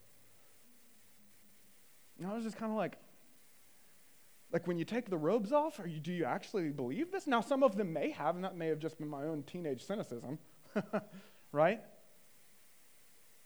And 2.19 2.27
I 2.27 2.35
was 2.35 2.43
just 2.43 2.55
kind 2.55 2.71
of 2.71 2.77
like, 2.77 2.97
like 4.51 4.67
when 4.67 4.77
you 4.77 4.85
take 4.85 5.09
the 5.09 5.17
robes 5.17 5.51
off, 5.51 5.79
you, 5.83 5.99
do 5.99 6.13
you 6.13 6.25
actually 6.25 6.69
believe 6.69 7.11
this? 7.11 7.25
Now, 7.25 7.41
some 7.41 7.63
of 7.63 7.75
them 7.75 7.91
may 7.91 8.11
have, 8.11 8.35
and 8.35 8.43
that 8.43 8.55
may 8.55 8.67
have 8.67 8.77
just 8.77 8.99
been 8.99 9.07
my 9.07 9.23
own 9.23 9.41
teenage 9.41 9.83
cynicism. 9.83 10.37
right? 11.51 11.81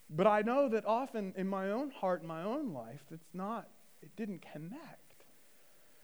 But 0.10 0.28
I 0.28 0.42
know 0.42 0.70
that 0.70 0.86
often 0.86 1.34
in 1.36 1.48
my 1.48 1.72
own 1.72 1.92
heart, 1.92 2.22
in 2.22 2.28
my 2.28 2.44
own 2.44 2.74
life, 2.74 3.02
it's 3.12 3.34
not, 3.34 3.68
it 4.02 4.16
didn't 4.16 4.46
connect. 4.54 5.07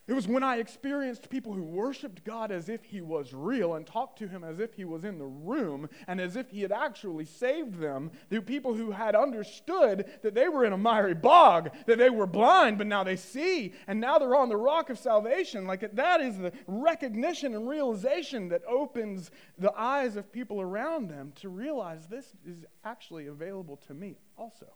It 0.06 0.12
was 0.13 0.28
when 0.28 0.44
I 0.44 0.58
experienced 0.58 1.30
people 1.30 1.54
who 1.54 1.63
worshiped 1.63 2.26
God 2.26 2.52
as 2.52 2.68
if 2.68 2.84
He 2.84 3.00
was 3.00 3.34
real 3.34 3.76
and 3.76 3.88
talked 3.88 4.20
to 4.20 4.28
Him 4.28 4.44
as 4.44 4.60
if 4.60 4.74
He 4.74 4.84
was 4.84 5.06
in 5.06 5.18
the 5.18 5.26
room 5.26 5.88
and 6.08 6.20
as 6.20 6.36
if 6.36 6.50
He 6.50 6.62
had 6.62 6.74
actually 6.74 7.24
saved 7.24 7.80
them. 7.80 8.12
The 8.30 8.42
people 8.42 8.74
who 8.74 8.92
had 8.92 9.16
understood 9.16 10.06
that 10.22 10.36
they 10.36 10.50
were 10.50 10.66
in 10.66 10.74
a 10.74 10.78
miry 10.78 11.13
bog, 11.13 11.72
that 11.86 12.00
they 12.00 12.10
were 12.10 12.28
blind, 12.28 12.78
but 12.78 12.88
now 12.88 13.06
they 13.06 13.16
see, 13.16 13.74
and 13.88 14.02
now 14.02 14.20
they're 14.20 14.36
on 14.36 14.50
the 14.50 14.58
rock 14.58 14.89
of 14.89 15.00
salvation. 15.00 15.66
Like 15.66 15.96
that 15.96 16.20
is 16.20 16.38
the 16.38 16.52
recognition 16.68 17.56
and 17.56 17.70
realization 17.70 18.50
that 18.50 18.63
opens 18.68 19.32
the 19.58 19.72
eyes 19.74 20.18
of 20.18 20.34
people 20.34 20.60
around 20.60 21.10
them 21.10 21.32
to 21.36 21.48
realize 21.48 22.08
this 22.08 22.34
is 22.46 22.66
actually 22.84 23.28
available 23.28 23.78
to 23.88 23.94
me 23.94 24.18
also. 24.38 24.68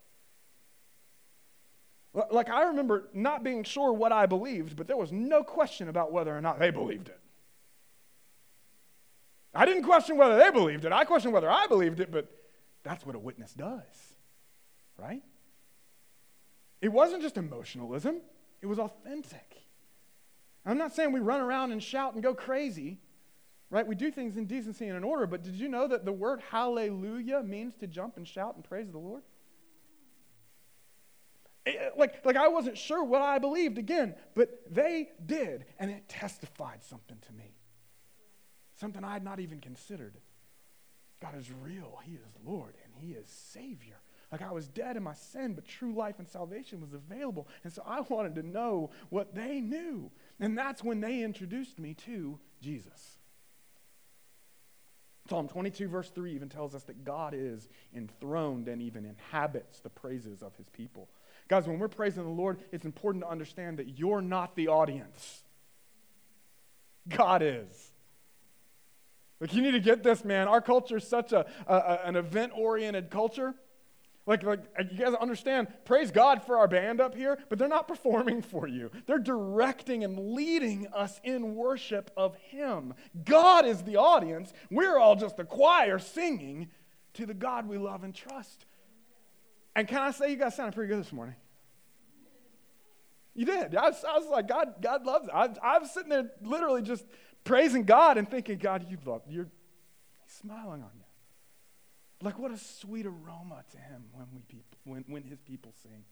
Like, 2.31 2.49
I 2.49 2.63
remember 2.63 3.09
not 3.13 3.43
being 3.43 3.63
sure 3.63 3.93
what 3.93 4.11
I 4.11 4.25
believed, 4.25 4.75
but 4.75 4.87
there 4.87 4.97
was 4.97 5.11
no 5.11 5.43
question 5.43 5.87
about 5.87 6.11
whether 6.11 6.35
or 6.35 6.41
not 6.41 6.57
they 6.57 6.71
believed 6.71 7.09
it. 7.09 7.19
I 9.53 9.65
didn't 9.65 9.83
question 9.83 10.17
whether 10.17 10.37
they 10.37 10.49
believed 10.49 10.85
it. 10.85 10.91
I 10.91 11.03
questioned 11.03 11.33
whether 11.33 11.49
I 11.49 11.67
believed 11.67 11.99
it, 11.99 12.11
but 12.11 12.29
that's 12.83 13.05
what 13.05 13.15
a 13.15 13.19
witness 13.19 13.53
does, 13.53 14.15
right? 14.97 15.21
It 16.81 16.89
wasn't 16.89 17.21
just 17.21 17.37
emotionalism, 17.37 18.21
it 18.61 18.67
was 18.67 18.79
authentic. 18.79 19.63
I'm 20.65 20.77
not 20.77 20.93
saying 20.93 21.11
we 21.11 21.19
run 21.19 21.41
around 21.41 21.71
and 21.71 21.81
shout 21.81 22.13
and 22.13 22.21
go 22.21 22.33
crazy, 22.33 22.99
right? 23.69 23.85
We 23.85 23.95
do 23.95 24.11
things 24.11 24.37
in 24.37 24.45
decency 24.45 24.87
and 24.87 24.97
in 24.97 25.03
order, 25.03 25.27
but 25.27 25.43
did 25.43 25.55
you 25.55 25.69
know 25.69 25.87
that 25.87 26.05
the 26.05 26.11
word 26.11 26.41
hallelujah 26.49 27.41
means 27.43 27.75
to 27.75 27.87
jump 27.87 28.17
and 28.17 28.27
shout 28.27 28.55
and 28.55 28.63
praise 28.63 28.91
the 28.91 28.97
Lord? 28.97 29.23
Eh, 31.67 31.71
eh, 31.77 31.89
like, 31.97 32.25
like 32.25 32.37
I 32.37 32.47
wasn't 32.47 32.77
sure 32.77 33.03
what 33.03 33.21
I 33.21 33.39
believed 33.39 33.77
again, 33.77 34.15
but 34.35 34.49
they 34.71 35.09
did, 35.25 35.65
and 35.79 35.91
it 35.91 36.07
testified 36.07 36.83
something 36.83 37.17
to 37.27 37.33
me. 37.33 37.55
Something 38.79 39.03
I 39.03 39.13
had 39.13 39.23
not 39.23 39.39
even 39.39 39.59
considered. 39.59 40.13
God 41.21 41.37
is 41.37 41.51
real. 41.51 41.99
He 42.05 42.13
is 42.13 42.21
Lord, 42.45 42.75
and 42.85 42.93
He 42.95 43.13
is 43.13 43.27
Savior. 43.27 43.97
Like 44.31 44.41
I 44.41 44.51
was 44.51 44.67
dead 44.67 44.95
in 44.97 45.03
my 45.03 45.13
sin, 45.13 45.53
but 45.53 45.65
true 45.65 45.93
life 45.93 46.19
and 46.19 46.27
salvation 46.27 46.79
was 46.79 46.93
available. 46.93 47.47
And 47.63 47.73
so 47.73 47.81
I 47.85 48.01
wanted 48.01 48.35
to 48.35 48.43
know 48.43 48.91
what 49.09 49.35
they 49.35 49.61
knew. 49.61 50.11
And 50.39 50.57
that's 50.57 50.83
when 50.83 50.99
they 50.99 51.23
introduced 51.23 51.79
me 51.79 51.93
to 52.05 52.39
Jesus. 52.61 53.17
Psalm 55.29 55.47
22, 55.47 55.87
verse 55.87 56.09
3 56.09 56.33
even 56.33 56.49
tells 56.49 56.75
us 56.75 56.83
that 56.83 57.03
God 57.03 57.33
is 57.35 57.67
enthroned 57.95 58.67
and 58.67 58.81
even 58.81 59.05
inhabits 59.05 59.79
the 59.79 59.89
praises 59.89 60.41
of 60.41 60.55
his 60.55 60.69
people. 60.69 61.09
Guys, 61.47 61.67
when 61.67 61.79
we're 61.79 61.87
praising 61.87 62.23
the 62.23 62.29
Lord, 62.29 62.59
it's 62.71 62.85
important 62.85 63.23
to 63.23 63.29
understand 63.29 63.79
that 63.79 63.97
you're 63.97 64.21
not 64.21 64.55
the 64.55 64.67
audience, 64.67 65.43
God 67.07 67.41
is. 67.41 67.91
Like, 69.39 69.53
you 69.53 69.61
need 69.61 69.71
to 69.71 69.79
get 69.79 70.03
this, 70.03 70.25
man. 70.25 70.47
Our 70.47 70.61
culture 70.61 70.97
is 70.97 71.07
such 71.07 71.31
a, 71.31 71.45
a 71.67 71.99
an 72.05 72.15
event 72.15 72.53
oriented 72.55 73.09
culture. 73.09 73.53
Like, 74.25 74.43
like, 74.43 74.59
you 74.91 74.97
guys 74.97 75.13
understand, 75.13 75.67
praise 75.85 76.11
God 76.11 76.43
for 76.43 76.57
our 76.57 76.67
band 76.67 76.99
up 76.99 77.15
here, 77.15 77.37
but 77.47 77.57
they're 77.57 77.69
not 77.69 77.87
performing 77.87 78.41
for 78.41 78.67
you. 78.67 78.91
They're 79.05 79.19
directing 79.19 80.03
and 80.03 80.33
leading 80.33 80.87
us 80.87 81.21
in 81.23 81.55
worship 81.55 82.11
of 82.17 82.35
Him. 82.35 82.93
God 83.23 83.65
is 83.65 83.83
the 83.83 83.95
audience. 83.95 84.51
We're 84.69 84.97
all 84.97 85.15
just 85.15 85.37
the 85.37 85.45
choir 85.45 85.97
singing 85.97 86.67
to 87.13 87.25
the 87.25 87.33
God 87.33 87.69
we 87.69 87.77
love 87.77 88.03
and 88.03 88.13
trust. 88.13 88.65
And 89.77 89.87
can 89.87 90.01
I 90.01 90.09
say, 90.09 90.31
you 90.31 90.37
guys 90.37 90.55
sounded 90.55 90.73
pretty 90.73 90.89
good 90.89 90.99
this 90.99 91.13
morning? 91.13 91.35
You 93.35 93.45
did. 93.45 93.75
I 93.75 93.89
was, 93.89 94.03
I 94.03 94.17
was 94.17 94.27
like, 94.27 94.47
God, 94.47 94.81
God 94.81 95.05
loves 95.05 95.27
it. 95.27 95.31
I, 95.31 95.49
I, 95.61 95.77
was 95.77 95.91
sitting 95.91 96.09
there 96.09 96.31
literally 96.41 96.81
just 96.81 97.05
praising 97.43 97.83
God 97.83 98.17
and 98.17 98.27
thinking, 98.27 98.57
God, 98.57 98.87
you 98.89 98.97
love, 99.05 99.21
you're 99.29 99.47
he's 100.23 100.33
smiling 100.33 100.81
on 100.81 100.89
you. 100.95 101.03
Like 102.23 102.39
what 102.39 102.49
a 102.49 102.57
sweet 102.57 103.05
aroma 103.05 103.63
to 103.69 103.77
him 103.77 104.05
when 104.13 104.25
we 104.33 104.41
people, 104.41 104.79
when, 104.83 105.05
when 105.07 105.21
his 105.21 105.39
people 105.41 105.71
sing 105.83 106.05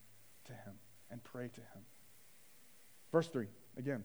to 0.46 0.54
him 0.54 0.76
and 1.10 1.24
pray 1.24 1.48
to 1.48 1.62
him. 1.62 1.82
Verse 3.12 3.28
3, 3.30 3.48
again. 3.78 4.04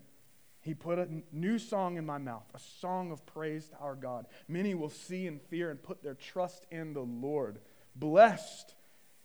He 0.62 0.74
put 0.74 0.98
a 0.98 1.08
new 1.32 1.58
song 1.58 1.96
in 1.96 2.04
my 2.06 2.18
mouth, 2.18 2.44
a 2.54 2.58
song 2.80 3.12
of 3.12 3.24
praise 3.26 3.68
to 3.68 3.76
our 3.78 3.94
God. 3.94 4.26
Many 4.48 4.74
will 4.74 4.90
see 4.90 5.26
and 5.26 5.40
fear 5.40 5.70
and 5.70 5.82
put 5.82 6.02
their 6.02 6.14
trust 6.14 6.66
in 6.70 6.92
the 6.94 7.00
Lord. 7.00 7.60
Blessed 7.96 8.74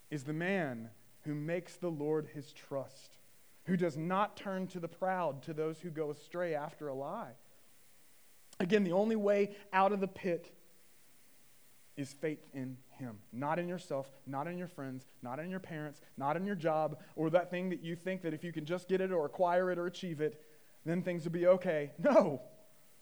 is 0.09 0.23
the 0.23 0.33
man 0.33 0.89
who 1.23 1.33
makes 1.33 1.75
the 1.75 1.89
Lord 1.89 2.27
his 2.33 2.51
trust, 2.53 3.17
who 3.65 3.75
does 3.75 3.97
not 3.97 4.37
turn 4.37 4.67
to 4.67 4.79
the 4.79 4.87
proud, 4.87 5.41
to 5.43 5.53
those 5.53 5.79
who 5.79 5.89
go 5.89 6.11
astray 6.11 6.53
after 6.53 6.87
a 6.87 6.93
lie. 6.93 7.33
Again, 8.59 8.83
the 8.83 8.93
only 8.93 9.15
way 9.15 9.55
out 9.73 9.91
of 9.91 9.99
the 9.99 10.07
pit 10.07 10.51
is 11.97 12.13
faith 12.13 12.45
in 12.53 12.77
him. 12.99 13.17
Not 13.31 13.59
in 13.59 13.67
yourself, 13.67 14.09
not 14.27 14.47
in 14.47 14.57
your 14.57 14.67
friends, 14.67 15.05
not 15.21 15.39
in 15.39 15.49
your 15.49 15.59
parents, 15.59 16.01
not 16.17 16.37
in 16.37 16.45
your 16.45 16.55
job, 16.55 16.99
or 17.15 17.29
that 17.29 17.49
thing 17.49 17.69
that 17.69 17.81
you 17.81 17.95
think 17.95 18.21
that 18.21 18.33
if 18.33 18.43
you 18.43 18.51
can 18.51 18.65
just 18.65 18.87
get 18.87 19.01
it 19.01 19.11
or 19.11 19.25
acquire 19.25 19.71
it 19.71 19.77
or 19.77 19.87
achieve 19.87 20.21
it, 20.21 20.41
then 20.85 21.01
things 21.01 21.23
will 21.23 21.31
be 21.31 21.47
okay. 21.47 21.91
No, 21.97 22.41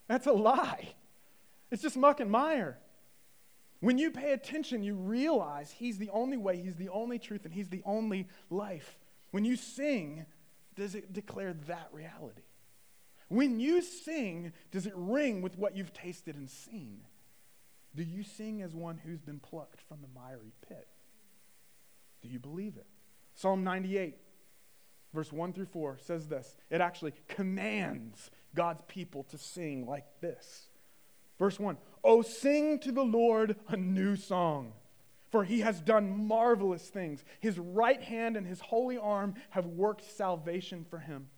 that's 0.07 0.27
a 0.27 0.31
lie. 0.31 0.93
It's 1.71 1.81
just 1.81 1.97
muck 1.97 2.19
and 2.19 2.31
mire. 2.31 2.77
When 3.84 3.97
you 3.97 4.11
pay 4.11 4.31
attention, 4.31 4.81
you 4.81 4.95
realize 4.95 5.69
He's 5.69 5.97
the 5.97 6.09
only 6.11 6.38
way, 6.38 6.55
He's 6.55 6.77
the 6.77 6.88
only 6.88 7.19
truth, 7.19 7.43
and 7.43 7.53
He's 7.53 7.67
the 7.67 7.81
only 7.86 8.29
life. 8.49 8.97
When 9.31 9.43
you 9.43 9.57
sing, 9.57 10.25
does 10.73 10.95
it 10.95 11.11
declare 11.11 11.51
that 11.67 11.89
reality? 11.91 12.43
When 13.27 13.59
you 13.59 13.81
sing, 13.81 14.53
does 14.71 14.86
it 14.86 14.93
ring 14.95 15.41
with 15.41 15.57
what 15.57 15.75
you've 15.75 15.91
tasted 15.91 16.38
and 16.38 16.49
seen? 16.49 17.01
Do 17.93 18.03
you 18.03 18.23
sing 18.23 18.61
as 18.61 18.73
one 18.73 19.01
who's 19.03 19.19
been 19.19 19.41
plucked 19.41 19.81
from 19.81 19.97
the 20.01 20.07
miry 20.17 20.53
pit? 20.65 20.88
Do 22.21 22.29
you 22.29 22.39
believe 22.39 22.77
it? 22.77 22.88
Psalm 23.36 23.65
98 23.65 24.15
verse 25.13 25.31
1 25.34 25.51
through 25.51 25.65
4 25.65 25.97
says 25.97 26.27
this 26.27 26.55
it 26.69 26.79
actually 26.79 27.13
commands 27.27 28.31
God's 28.55 28.84
people 28.88 29.23
to 29.25 29.38
sing 29.38 29.86
like 29.86 30.05
this. 30.21 30.69
Verse 31.39 31.59
1 31.59 31.77
Oh, 32.03 32.21
sing 32.21 32.79
to 32.79 32.91
the 32.91 33.03
Lord 33.03 33.55
a 33.67 33.77
new 33.77 34.15
song, 34.15 34.73
for 35.29 35.43
he 35.43 35.61
has 35.61 35.79
done 35.81 36.27
marvelous 36.27 36.89
things. 36.89 37.23
His 37.39 37.57
right 37.57 38.01
hand 38.01 38.38
and 38.38 38.45
his 38.45 38.59
holy 38.59 38.97
arm 38.97 39.36
have 39.51 39.65
worked 39.65 40.03
salvation 40.03 40.86
for 40.89 40.99
him. 40.99 41.29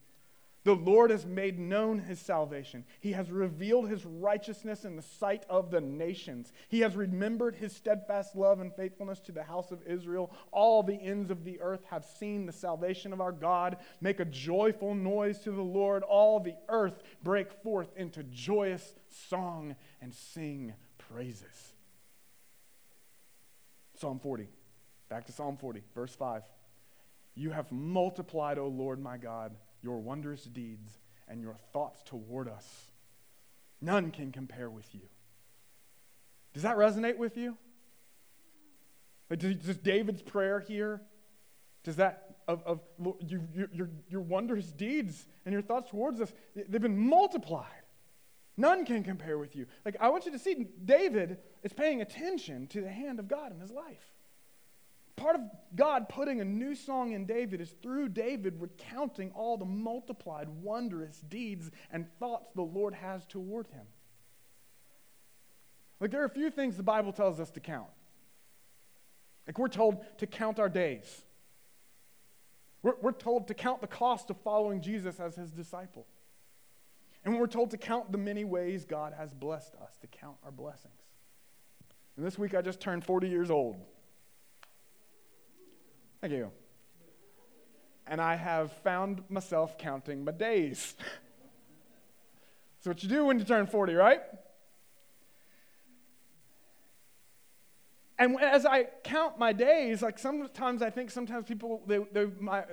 The 0.65 0.75
Lord 0.75 1.11
has 1.11 1.27
made 1.27 1.59
known 1.59 1.99
his 1.99 2.19
salvation. 2.19 2.85
He 2.99 3.11
has 3.11 3.29
revealed 3.29 3.87
his 3.87 4.03
righteousness 4.03 4.83
in 4.83 4.95
the 4.95 5.03
sight 5.03 5.45
of 5.47 5.69
the 5.69 5.79
nations. 5.79 6.51
He 6.69 6.79
has 6.79 6.95
remembered 6.95 7.55
his 7.55 7.75
steadfast 7.75 8.35
love 8.35 8.59
and 8.59 8.73
faithfulness 8.73 9.19
to 9.21 9.31
the 9.31 9.43
house 9.43 9.69
of 9.69 9.83
Israel. 9.85 10.33
All 10.51 10.81
the 10.81 10.95
ends 10.95 11.29
of 11.29 11.43
the 11.43 11.61
earth 11.61 11.83
have 11.91 12.03
seen 12.03 12.47
the 12.47 12.51
salvation 12.51 13.13
of 13.13 13.21
our 13.21 13.31
God. 13.31 13.77
Make 14.01 14.19
a 14.19 14.25
joyful 14.25 14.95
noise 14.95 15.37
to 15.41 15.51
the 15.51 15.61
Lord. 15.61 16.01
All 16.01 16.39
the 16.39 16.55
earth 16.67 17.03
break 17.21 17.53
forth 17.61 17.95
into 17.95 18.23
joyous 18.23 18.95
song 19.29 19.75
and 20.01 20.11
sing 20.11 20.73
praises. 20.97 21.73
Psalm 23.93 24.17
40. 24.17 24.49
Back 25.09 25.27
to 25.27 25.31
Psalm 25.31 25.57
40, 25.57 25.83
verse 25.93 26.15
5. 26.15 26.41
You 27.35 27.51
have 27.51 27.71
multiplied, 27.71 28.57
O 28.57 28.67
Lord 28.67 28.99
my 28.99 29.17
God 29.17 29.55
your 29.85 29.99
wondrous 29.99 30.43
deeds, 30.43 30.97
and 31.27 31.41
your 31.41 31.55
thoughts 31.71 32.01
toward 32.03 32.47
us. 32.47 32.67
None 33.81 34.09
can 34.09 34.31
compare 34.31 34.67
with 34.67 34.95
you. 34.95 35.01
Does 36.55 36.63
that 36.63 36.75
resonate 36.75 37.19
with 37.19 37.37
you? 37.37 37.55
Like, 39.29 39.39
does, 39.39 39.77
David's 39.77 40.23
prayer 40.23 40.59
here, 40.59 41.01
does 41.83 41.97
that, 41.97 42.37
of, 42.47 42.63
of 42.65 42.79
you, 43.27 43.47
your, 43.71 43.89
your 44.09 44.21
wondrous 44.21 44.71
deeds 44.71 45.27
and 45.45 45.53
your 45.53 45.61
thoughts 45.61 45.91
towards 45.91 46.19
us, 46.19 46.33
they've 46.55 46.81
been 46.81 46.97
multiplied. 46.97 47.67
None 48.57 48.85
can 48.85 49.03
compare 49.03 49.37
with 49.37 49.55
you. 49.55 49.67
Like, 49.85 49.97
I 49.99 50.09
want 50.09 50.25
you 50.25 50.31
to 50.31 50.39
see, 50.39 50.65
David 50.83 51.37
is 51.61 51.73
paying 51.73 52.01
attention 52.01 52.65
to 52.67 52.81
the 52.81 52.89
hand 52.89 53.19
of 53.19 53.27
God 53.27 53.51
in 53.51 53.59
his 53.59 53.71
life. 53.71 54.14
Part 55.15 55.35
of 55.35 55.41
God 55.75 56.09
putting 56.09 56.41
a 56.41 56.45
new 56.45 56.75
song 56.75 57.13
in 57.13 57.25
David 57.25 57.61
is 57.61 57.73
through 57.81 58.09
David 58.09 58.59
recounting 58.59 59.31
all 59.31 59.57
the 59.57 59.65
multiplied, 59.65 60.49
wondrous 60.49 61.21
deeds 61.21 61.71
and 61.91 62.05
thoughts 62.19 62.49
the 62.53 62.61
Lord 62.61 62.93
has 62.93 63.25
toward 63.25 63.67
him. 63.67 63.85
Like, 66.01 66.11
there 66.11 66.21
are 66.21 66.25
a 66.25 66.29
few 66.29 66.51
things 66.51 66.75
the 66.75 66.83
Bible 66.83 67.13
tells 67.13 67.39
us 67.39 67.49
to 67.51 67.61
count. 67.61 67.87
Like, 69.47 69.57
we're 69.57 69.69
told 69.69 70.03
to 70.17 70.27
count 70.27 70.59
our 70.59 70.69
days, 70.69 71.23
we're, 72.83 72.95
we're 73.01 73.11
told 73.13 73.47
to 73.47 73.53
count 73.53 73.81
the 73.81 73.87
cost 73.87 74.29
of 74.29 74.37
following 74.41 74.81
Jesus 74.81 75.19
as 75.19 75.35
his 75.35 75.51
disciple. 75.51 76.05
And 77.23 77.39
we're 77.39 77.47
told 77.47 77.71
to 77.71 77.77
count 77.77 78.11
the 78.11 78.19
many 78.19 78.43
ways 78.43 78.85
God 78.85 79.13
has 79.17 79.33
blessed 79.33 79.73
us, 79.81 79.97
to 80.01 80.07
count 80.07 80.35
our 80.43 80.51
blessings. 80.51 80.93
And 82.17 82.25
this 82.25 82.37
week 82.37 82.53
I 82.53 82.61
just 82.61 82.79
turned 82.79 83.03
40 83.03 83.27
years 83.27 83.49
old. 83.49 83.77
Thank 86.25 86.39
you. 86.39 86.51
And 88.07 88.19
I 88.19 88.35
have 88.35 88.71
found 88.83 89.21
myself 89.29 89.77
counting 89.77 90.25
my 90.25 90.31
days. 90.31 90.95
That's 92.77 92.87
what 92.87 93.03
you 93.03 93.09
do 93.09 93.27
when 93.27 93.37
you 93.37 93.45
turn 93.45 93.67
40, 93.67 93.93
right? 93.93 94.21
And 98.17 98.41
as 98.41 98.65
I 98.65 98.85
count 99.03 99.37
my 99.37 99.53
days, 99.53 100.01
like 100.01 100.17
sometimes 100.17 100.81
I 100.81 100.89
think 100.89 101.11
sometimes 101.11 101.45
people, 101.45 101.83
they, 101.85 101.99
they, 102.11 102.25
my, 102.39 102.63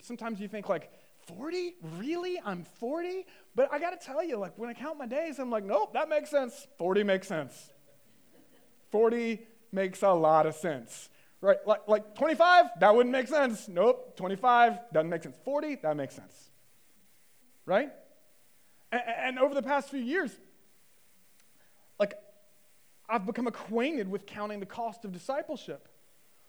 sometimes 0.00 0.38
you 0.38 0.46
think 0.46 0.68
like, 0.68 0.92
40? 1.26 1.74
Really? 1.96 2.40
I'm 2.44 2.62
40? 2.62 3.26
But 3.56 3.68
I 3.72 3.80
got 3.80 4.00
to 4.00 4.06
tell 4.06 4.22
you, 4.22 4.36
like 4.36 4.56
when 4.56 4.70
I 4.70 4.74
count 4.74 4.96
my 4.96 5.06
days, 5.06 5.40
I'm 5.40 5.50
like, 5.50 5.64
nope, 5.64 5.92
that 5.94 6.08
makes 6.08 6.30
sense. 6.30 6.68
40 6.78 7.02
makes 7.02 7.26
sense. 7.26 7.72
40 8.92 9.40
makes 9.72 10.02
a 10.02 10.10
lot 10.10 10.46
of 10.46 10.54
sense. 10.54 11.08
Right? 11.42 11.58
Like, 11.66 11.88
like 11.88 12.14
25, 12.14 12.66
that 12.80 12.94
wouldn't 12.94 13.12
make 13.12 13.26
sense. 13.26 13.68
Nope. 13.68 14.16
25 14.16 14.92
doesn't 14.92 15.10
make 15.10 15.24
sense. 15.24 15.36
40, 15.44 15.74
that 15.82 15.96
makes 15.96 16.14
sense. 16.14 16.50
Right? 17.66 17.90
And, 18.92 19.02
and 19.18 19.38
over 19.40 19.52
the 19.52 19.62
past 19.62 19.90
few 19.90 20.00
years, 20.00 20.30
like, 21.98 22.14
I've 23.08 23.26
become 23.26 23.48
acquainted 23.48 24.08
with 24.08 24.24
counting 24.24 24.60
the 24.60 24.66
cost 24.66 25.04
of 25.04 25.12
discipleship. 25.12 25.88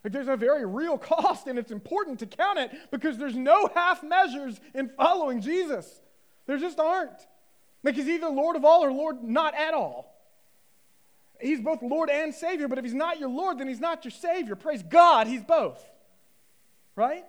Like, 0.03 0.13
there's 0.13 0.27
a 0.27 0.37
very 0.37 0.65
real 0.65 0.97
cost, 0.99 1.47
and 1.47 1.57
it's 1.57 1.71
important 1.71 2.19
to 2.19 2.27
count 2.27 2.59
it 2.59 2.71
because 2.91 3.17
there's 3.17 3.35
no 3.35 3.69
half 3.73 4.03
measures 4.03 4.61
in 4.75 4.89
following 4.89 5.41
Jesus. 5.41 6.01
There 6.45 6.57
just 6.59 6.79
aren't. 6.79 7.19
Like, 7.81 7.95
he's 7.95 8.07
either 8.07 8.29
Lord 8.29 8.55
of 8.55 8.63
all 8.63 8.83
or 8.83 8.91
Lord 8.91 9.23
not 9.23 9.55
at 9.55 9.73
all. 9.73 10.12
He's 11.43 11.59
both 11.59 11.81
Lord 11.81 12.09
and 12.09 12.33
Savior, 12.33 12.67
but 12.67 12.77
if 12.77 12.85
He's 12.85 12.93
not 12.93 13.19
your 13.19 13.29
Lord, 13.29 13.59
then 13.59 13.67
He's 13.67 13.79
not 13.79 14.05
your 14.05 14.11
Savior. 14.11 14.55
Praise 14.55 14.81
God, 14.81 15.27
He's 15.27 15.43
both. 15.43 15.83
Right? 16.95 17.25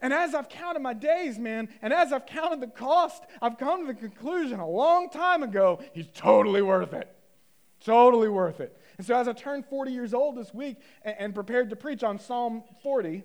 And 0.00 0.12
as 0.12 0.34
I've 0.34 0.48
counted 0.48 0.80
my 0.80 0.92
days, 0.92 1.38
man, 1.38 1.68
and 1.82 1.92
as 1.92 2.12
I've 2.12 2.26
counted 2.26 2.60
the 2.60 2.66
cost, 2.66 3.22
I've 3.40 3.58
come 3.58 3.86
to 3.86 3.92
the 3.92 3.98
conclusion 3.98 4.60
a 4.60 4.68
long 4.68 5.10
time 5.10 5.42
ago, 5.42 5.80
He's 5.92 6.08
totally 6.14 6.62
worth 6.62 6.92
it. 6.92 7.10
Totally 7.84 8.28
worth 8.28 8.60
it. 8.60 8.78
And 8.98 9.06
so 9.06 9.16
as 9.16 9.28
I 9.28 9.32
turned 9.32 9.66
40 9.66 9.92
years 9.92 10.14
old 10.14 10.36
this 10.36 10.54
week 10.54 10.78
and, 11.02 11.16
and 11.18 11.34
prepared 11.34 11.70
to 11.70 11.76
preach 11.76 12.02
on 12.02 12.18
Psalm 12.18 12.62
40, 12.82 13.22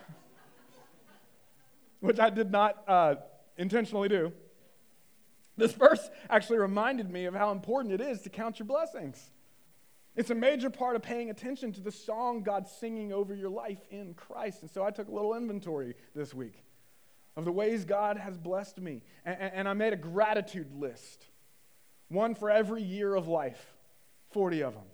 which 2.00 2.18
I 2.18 2.30
did 2.30 2.50
not 2.50 2.82
uh, 2.86 3.14
intentionally 3.56 4.08
do, 4.08 4.32
this 5.58 5.72
verse 5.72 6.08
actually 6.30 6.58
reminded 6.58 7.10
me 7.10 7.26
of 7.26 7.34
how 7.34 7.52
important 7.52 7.92
it 7.92 8.00
is 8.00 8.22
to 8.22 8.30
count 8.30 8.58
your 8.58 8.66
blessings. 8.66 9.30
It's 10.16 10.30
a 10.30 10.34
major 10.34 10.70
part 10.70 10.96
of 10.96 11.02
paying 11.02 11.30
attention 11.30 11.72
to 11.74 11.80
the 11.80 11.92
song 11.92 12.42
God's 12.42 12.70
singing 12.70 13.12
over 13.12 13.34
your 13.34 13.50
life 13.50 13.78
in 13.90 14.14
Christ. 14.14 14.62
And 14.62 14.70
so 14.70 14.84
I 14.84 14.90
took 14.90 15.08
a 15.08 15.12
little 15.12 15.34
inventory 15.34 15.94
this 16.14 16.32
week 16.32 16.64
of 17.36 17.44
the 17.44 17.52
ways 17.52 17.84
God 17.84 18.16
has 18.16 18.36
blessed 18.36 18.80
me. 18.80 19.02
And, 19.24 19.38
and 19.40 19.68
I 19.68 19.74
made 19.74 19.92
a 19.92 19.96
gratitude 19.96 20.72
list 20.74 21.24
one 22.08 22.34
for 22.34 22.50
every 22.50 22.82
year 22.82 23.14
of 23.14 23.28
life, 23.28 23.74
40 24.30 24.62
of 24.62 24.74
them. 24.74 24.84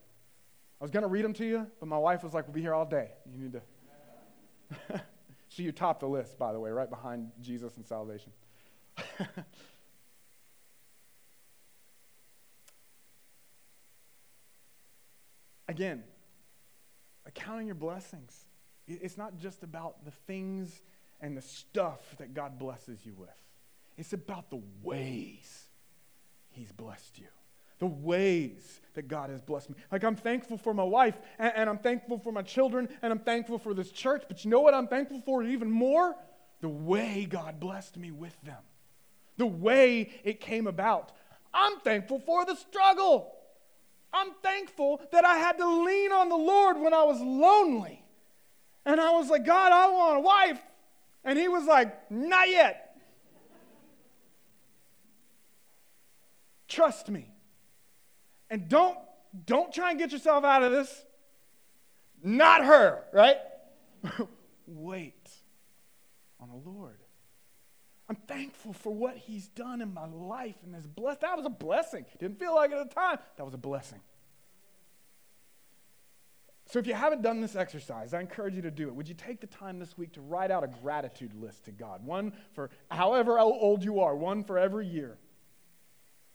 I 0.81 0.85
was 0.85 0.91
going 0.91 1.05
to 1.05 1.09
read 1.09 1.25
them 1.25 1.33
to 1.35 1.47
you, 1.47 1.67
but 1.81 1.87
my 1.87 1.97
wife 1.97 2.23
was 2.23 2.35
like, 2.35 2.47
We'll 2.47 2.55
be 2.55 2.61
here 2.61 2.75
all 2.75 2.85
day. 2.85 3.11
You 3.31 3.39
need 3.39 3.53
to. 3.53 3.63
so 5.49 5.63
you 5.63 5.73
top 5.73 6.01
the 6.01 6.09
list, 6.09 6.39
by 6.39 6.53
the 6.53 6.61
way, 6.61 6.71
right 6.71 6.91
behind 6.91 7.31
Jesus 7.41 7.77
and 7.77 7.87
salvation. 7.87 8.33
again, 15.75 16.05
accounting 17.27 17.67
your 17.67 17.75
blessings. 17.75 18.47
It's 18.87 19.19
not 19.19 19.39
just 19.39 19.63
about 19.63 20.05
the 20.05 20.13
things 20.27 20.83
and 21.21 21.37
the 21.37 21.43
stuff 21.43 22.01
that 22.19 22.33
God 22.33 22.59
blesses 22.59 22.99
you 23.05 23.15
with, 23.17 23.31
it's 23.97 24.13
about 24.13 24.51
the 24.51 24.61
ways 24.83 25.65
He's 26.51 26.71
blessed 26.71 27.19
you. 27.19 27.27
The 27.81 27.87
ways 27.87 28.81
that 28.95 29.09
God 29.09 29.31
has 29.31 29.43
blessed 29.43 29.71
me. 29.71 29.77
Like, 29.91 30.05
I'm 30.05 30.15
thankful 30.15 30.57
for 30.57 30.73
my 30.73 30.85
wife, 30.85 31.17
and, 31.41 31.53
and 31.57 31.69
I'm 31.69 31.79
thankful 31.79 32.19
for 32.19 32.33
my 32.33 32.43
children, 32.43 32.89
and 33.03 33.13
I'm 33.13 33.19
thankful 33.19 33.59
for 33.59 33.75
this 33.75 33.91
church. 33.91 34.23
But 34.29 34.45
you 34.45 34.51
know 34.51 34.61
what 34.61 34.75
I'm 34.75 34.87
thankful 34.87 35.21
for 35.27 35.43
even 35.43 35.69
more? 35.69 36.15
The 36.61 36.69
way 36.69 37.27
God 37.29 37.59
blessed 37.59 37.97
me 37.97 38.13
with 38.13 38.41
them, 38.43 38.63
the 39.37 39.47
way 39.47 40.13
it 40.23 40.41
came 40.41 40.69
about. 40.69 41.11
I'm 41.53 41.81
thankful 41.81 42.21
for 42.21 42.47
the 42.47 42.55
struggle. 42.55 43.35
I'm 44.15 44.31
thankful 44.43 45.03
that 45.11 45.25
I 45.25 45.37
had 45.39 45.59
to 45.59 45.85
lean 45.85 46.13
on 46.13 46.29
the 46.29 46.37
Lord 46.37 46.79
when 46.79 46.95
I 46.95 47.03
was 47.03 47.21
lonely. 47.21 48.05
And 48.87 49.01
I 49.01 49.11
was 49.11 49.29
like, 49.29 49.45
God, 49.45 49.73
I 49.73 49.91
want 49.91 50.19
a 50.19 50.21
wife. 50.21 50.61
And 51.25 51.39
he 51.39 51.49
was 51.49 51.65
like, 51.65 52.11
not 52.11 52.49
yet. 52.49 52.97
Trust 56.69 57.09
me. 57.09 57.31
And 58.51 58.69
don't 58.69 58.97
don't 59.47 59.73
try 59.73 59.91
and 59.91 59.99
get 59.99 60.13
yourself 60.13 60.45
out 60.45 60.63
of 60.63 60.71
this. 60.71 61.05
Not 62.23 62.65
her, 62.65 63.03
right? 63.13 63.39
Wait 64.67 65.29
on 66.41 66.49
the 66.49 66.71
Lord. 66.71 67.04
I'm 68.15 68.21
thankful 68.29 68.73
for 68.73 68.95
what 68.95 69.17
he's 69.17 69.49
done 69.49 69.83
in 69.83 69.93
my 69.93 70.07
life 70.07 70.55
and 70.65 70.73
this 70.73 70.87
blessed. 70.87 71.23
That 71.23 71.37
was 71.37 71.47
a 71.47 71.51
blessing. 71.51 72.05
Didn't 72.21 72.39
feel 72.39 72.55
like 72.55 72.71
it 72.71 72.77
at 72.77 72.89
the 72.89 72.95
time. 72.95 73.19
That 73.37 73.45
was 73.45 73.55
a 73.55 73.59
blessing. 73.59 74.01
So 76.67 76.79
if 76.79 76.87
you 76.87 76.95
haven't 76.95 77.23
done 77.23 77.41
this 77.41 77.57
exercise, 77.57 78.15
I 78.15 78.21
encourage 78.21 78.55
you 78.55 78.63
to 78.63 78.71
do 78.71 78.87
it. 78.87 78.95
Would 78.95 79.09
you 79.09 79.15
take 79.15 79.41
the 79.41 79.49
time 79.49 79.81
this 79.81 79.99
week 79.99 80.13
to 80.13 80.21
write 80.21 80.53
out 80.53 80.63
a 80.63 80.69
gratitude 80.69 81.35
list 81.35 81.65
to 81.65 81.73
God? 81.73 82.07
One 82.07 82.33
for 82.53 82.71
however 82.89 83.39
old 83.39 83.83
you 83.83 84.01
are, 84.01 84.15
one 84.15 84.45
for 84.45 84.59
every 84.59 84.87
year. 84.87 85.19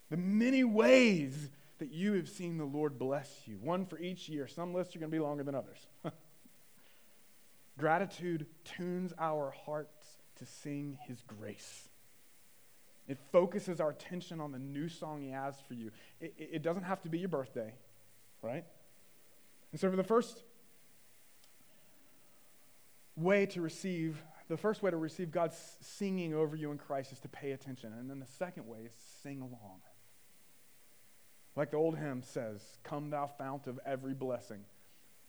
The 0.10 0.18
many 0.18 0.66
ways 0.66 1.50
that 1.80 1.92
you 1.92 2.14
have 2.14 2.28
seen 2.28 2.58
the 2.58 2.66
Lord 2.66 3.00
bless 3.00 3.30
you, 3.46 3.58
one 3.58 3.86
for 3.86 3.98
each 3.98 4.28
year. 4.28 4.48
Some 4.48 4.74
lists 4.74 4.96
are 4.96 5.00
going 5.00 5.12
to 5.12 5.16
be 5.16 5.24
longer 5.24 5.44
than 5.44 5.56
others. 5.56 5.88
Gratitude 7.78 8.48
tunes 8.66 9.14
our 9.18 9.52
hearts 9.66 9.99
to 10.40 10.46
sing 10.46 10.98
his 11.08 11.22
grace. 11.22 11.88
It 13.08 13.18
focuses 13.32 13.82
our 13.82 13.90
attention 13.90 14.40
on 14.40 14.52
the 14.52 14.60
new 14.60 14.88
song 14.88 15.22
he 15.22 15.32
has 15.32 15.56
for 15.68 15.74
you. 15.74 15.92
It, 16.22 16.34
it, 16.38 16.62
doesn't 16.62 16.84
have 16.84 17.02
to 17.02 17.10
be 17.10 17.18
your 17.18 17.30
birthday, 17.30 17.74
right? 18.44 18.64
And 19.72 19.82
so, 19.82 19.90
for 19.90 19.96
the 19.96 20.04
first 20.04 20.44
way 23.16 23.48
to 23.48 23.62
receive, 23.62 24.22
the 24.48 24.58
first 24.58 24.84
way 24.84 24.92
to 24.92 24.98
receive 24.98 25.32
God's 25.32 25.58
singing 25.82 26.36
over 26.36 26.56
you 26.56 26.72
in 26.72 26.78
Christ 26.78 27.12
is 27.12 27.20
to 27.22 27.28
pay 27.28 27.52
attention. 27.52 27.94
And 27.94 28.10
then 28.10 28.20
the 28.20 28.28
second 28.38 28.68
way 28.68 28.80
is 28.86 28.94
sing 29.24 29.42
along. 29.42 29.82
Like 31.56 31.72
the 31.72 31.78
old 31.78 31.98
hymn 31.98 32.22
says, 32.24 32.62
Come, 32.84 33.10
thou 33.10 33.26
fount 33.26 33.68
of 33.68 33.80
every 33.86 34.14
blessing, 34.14 34.66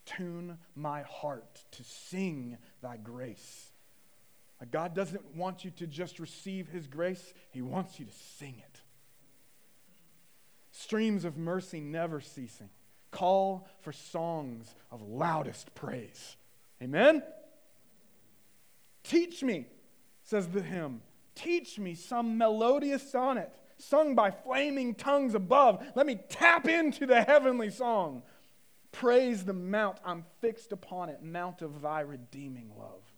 tune 0.04 0.58
my 0.74 1.02
heart 1.02 1.64
to 1.72 1.82
sing 1.82 2.58
thy 2.82 2.98
grace. 2.98 3.69
God 4.66 4.94
doesn't 4.94 5.36
want 5.36 5.64
you 5.64 5.70
to 5.72 5.86
just 5.86 6.18
receive 6.18 6.68
His 6.68 6.86
grace, 6.86 7.32
He 7.50 7.62
wants 7.62 7.98
you 7.98 8.06
to 8.06 8.12
sing 8.38 8.56
it. 8.58 8.80
Streams 10.70 11.24
of 11.24 11.36
mercy 11.36 11.80
never 11.80 12.20
ceasing. 12.20 12.70
Call 13.10 13.66
for 13.80 13.92
songs 13.92 14.74
of 14.90 15.02
loudest 15.02 15.74
praise. 15.74 16.36
Amen? 16.82 17.22
Teach 19.02 19.42
me, 19.42 19.66
says 20.22 20.48
the 20.48 20.62
hymn. 20.62 21.02
Teach 21.34 21.78
me 21.78 21.94
some 21.94 22.38
melodious 22.38 23.10
sonnet 23.10 23.52
sung 23.78 24.14
by 24.14 24.30
flaming 24.30 24.94
tongues 24.94 25.34
above. 25.34 25.84
Let 25.94 26.06
me 26.06 26.20
tap 26.28 26.68
into 26.68 27.06
the 27.06 27.22
heavenly 27.22 27.70
song. 27.70 28.22
Praise 28.92 29.44
the 29.44 29.52
mount 29.52 29.98
I'm 30.04 30.24
fixed 30.40 30.72
upon 30.72 31.08
it, 31.08 31.22
mount 31.22 31.62
of 31.62 31.80
thy 31.80 32.00
redeeming 32.00 32.70
love. 32.78 33.09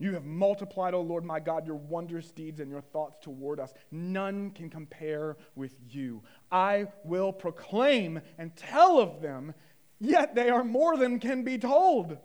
You 0.00 0.14
have 0.14 0.24
multiplied, 0.24 0.94
O 0.94 1.02
Lord 1.02 1.26
my 1.26 1.40
God, 1.40 1.66
your 1.66 1.76
wondrous 1.76 2.30
deeds 2.30 2.58
and 2.58 2.70
your 2.70 2.80
thoughts 2.80 3.18
toward 3.20 3.60
us. 3.60 3.74
None 3.92 4.50
can 4.52 4.70
compare 4.70 5.36
with 5.54 5.76
you. 5.90 6.22
I 6.50 6.86
will 7.04 7.34
proclaim 7.34 8.22
and 8.38 8.56
tell 8.56 8.98
of 8.98 9.20
them, 9.20 9.52
yet 10.00 10.34
they 10.34 10.48
are 10.48 10.64
more 10.64 10.96
than 10.96 11.20
can 11.20 11.44
be 11.44 11.58
told. 11.58 12.16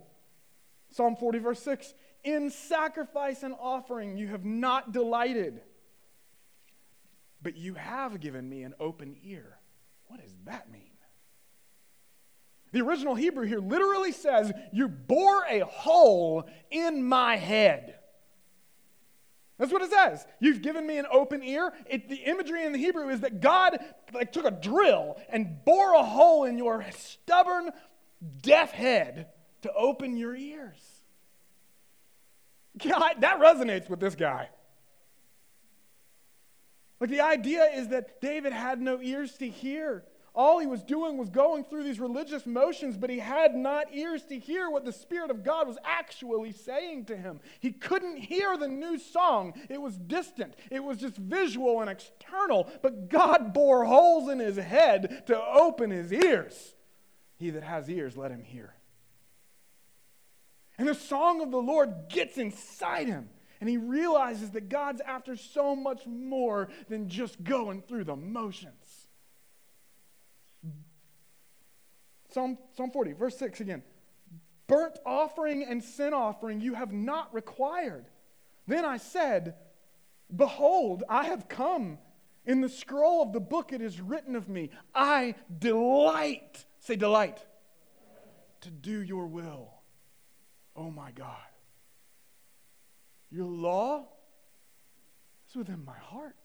Psalm 0.90 1.18
40, 1.18 1.40
verse 1.40 1.62
6 1.64 1.94
In 2.24 2.50
sacrifice 2.50 3.44
and 3.44 3.54
offering 3.60 4.16
you 4.16 4.30
have 4.30 4.46
not 4.46 4.94
delighted, 4.94 5.62
but 7.42 7.58
you 7.58 7.74
have 7.74 8.22
given 8.22 8.48
me 8.48 8.64
an 8.64 8.74
open 8.80 9.18
ear. 9.22 9.60
What 10.08 10.22
does 10.22 10.34
that 10.46 10.72
mean? 10.72 10.85
The 12.76 12.82
original 12.82 13.16
Hebrew 13.16 13.46
here 13.46 13.62
literally 13.62 14.12
says, 14.12 14.52
You 14.74 14.90
bore 14.90 15.46
a 15.50 15.62
hole 15.62 16.44
in 16.70 17.02
my 17.02 17.38
head. 17.38 17.96
That's 19.58 19.72
what 19.72 19.82
it 19.82 19.92
says. 19.92 20.26
You've 20.42 20.62
given 20.62 20.86
me 20.86 20.98
an 20.98 21.06
open 21.10 21.42
ear. 21.42 21.72
It, 21.90 22.10
the 22.10 22.18
imagery 22.18 22.66
in 22.66 22.74
the 22.74 22.78
Hebrew 22.78 23.08
is 23.08 23.22
that 23.22 23.40
God 23.40 23.78
like, 24.14 24.34
took 24.34 24.44
a 24.44 24.52
drill 24.52 25.16
and 25.30 25.64
bore 25.64 25.94
a 25.94 26.04
hole 26.04 26.44
in 26.44 26.58
your 26.58 26.84
stubborn, 26.98 27.70
deaf 28.42 28.72
head 28.72 29.28
to 29.62 29.72
open 29.72 30.18
your 30.18 30.36
ears. 30.36 30.82
God, 32.86 33.22
that 33.22 33.40
resonates 33.40 33.90
with 33.90 34.02
this 34.02 34.16
guy. 34.16 34.50
Like 37.00 37.10
the 37.10 37.22
idea 37.22 37.70
is 37.74 37.88
that 37.88 38.20
David 38.20 38.52
had 38.52 38.82
no 38.82 39.00
ears 39.02 39.38
to 39.38 39.48
hear. 39.48 40.04
All 40.36 40.60
he 40.60 40.68
was 40.68 40.84
doing 40.84 41.18
was 41.18 41.30
going 41.30 41.64
through 41.64 41.84
these 41.84 42.00
religious 42.00 42.46
motions, 42.46 42.98
but 42.98 43.10
he 43.10 43.20
had 43.20 43.56
not 43.56 43.88
ears 43.94 44.24
to 44.26 44.38
hear 44.38 44.70
what 44.70 44.84
the 44.84 44.92
Spirit 44.92 45.32
of 45.32 45.44
God 45.44 45.66
was 45.66 45.78
actually 45.86 46.52
saying 46.52 47.06
to 47.06 47.16
him. 47.16 47.40
He 47.62 47.72
couldn't 47.72 48.18
hear 48.18 48.58
the 48.58 48.68
new 48.68 49.00
song, 49.00 49.54
it 49.70 49.82
was 49.82 49.96
distant, 49.98 50.56
it 50.70 50.84
was 50.84 50.98
just 50.98 51.16
visual 51.16 51.80
and 51.80 51.90
external. 51.90 52.70
But 52.82 53.10
God 53.10 53.54
bore 53.54 53.86
holes 53.86 54.30
in 54.30 54.40
his 54.40 54.58
head 54.58 55.24
to 55.28 55.42
open 55.42 55.90
his 55.90 56.12
ears. 56.12 56.76
He 57.38 57.50
that 57.52 57.64
has 57.64 57.90
ears, 57.90 58.18
let 58.18 58.32
him 58.32 58.44
hear. 58.44 58.76
And 60.78 60.88
the 60.88 60.96
song 60.96 61.42
of 61.42 61.52
the 61.52 61.62
Lord 61.62 62.10
gets 62.10 62.38
inside 62.38 63.08
him. 63.08 63.30
And 63.62 63.70
he 63.70 63.78
realizes 63.78 64.52
that 64.52 64.68
God's 64.68 65.02
after 65.02 65.38
so 65.38 65.76
much 65.76 66.06
more 66.06 66.68
than 66.90 67.08
just 67.08 67.42
going 67.44 67.82
through 67.82 68.04
the 68.04 68.16
motions. 68.16 68.85
Psalm, 72.36 72.58
Psalm 72.76 72.92
40, 72.92 73.14
verse 73.14 73.38
6 73.38 73.62
again. 73.62 73.82
Burnt 74.68 75.00
offering 75.06 75.64
and 75.64 75.82
sin 75.82 76.14
offering 76.14 76.60
you 76.60 76.74
have 76.74 76.92
not 76.92 77.34
required. 77.34 78.08
Then 78.68 78.84
I 78.84 78.98
said, 78.98 79.56
Behold, 80.36 81.04
I 81.08 81.28
have 81.28 81.48
come. 81.48 81.98
In 82.46 82.60
the 82.60 82.68
scroll 82.68 83.24
of 83.24 83.32
the 83.32 83.40
book 83.40 83.72
it 83.72 83.82
is 83.82 84.02
written 84.02 84.36
of 84.36 84.50
me, 84.50 84.70
I 84.94 85.36
delight, 85.60 86.66
say 86.80 86.98
delight, 86.98 87.44
to 88.62 88.70
do 88.70 89.02
your 89.02 89.28
will. 89.28 89.70
Oh 90.76 90.92
my 90.92 91.12
God. 91.12 91.38
Your 93.32 93.48
law 93.48 94.10
is 95.50 95.56
within 95.56 95.86
my 95.86 95.98
heart. 95.98 96.45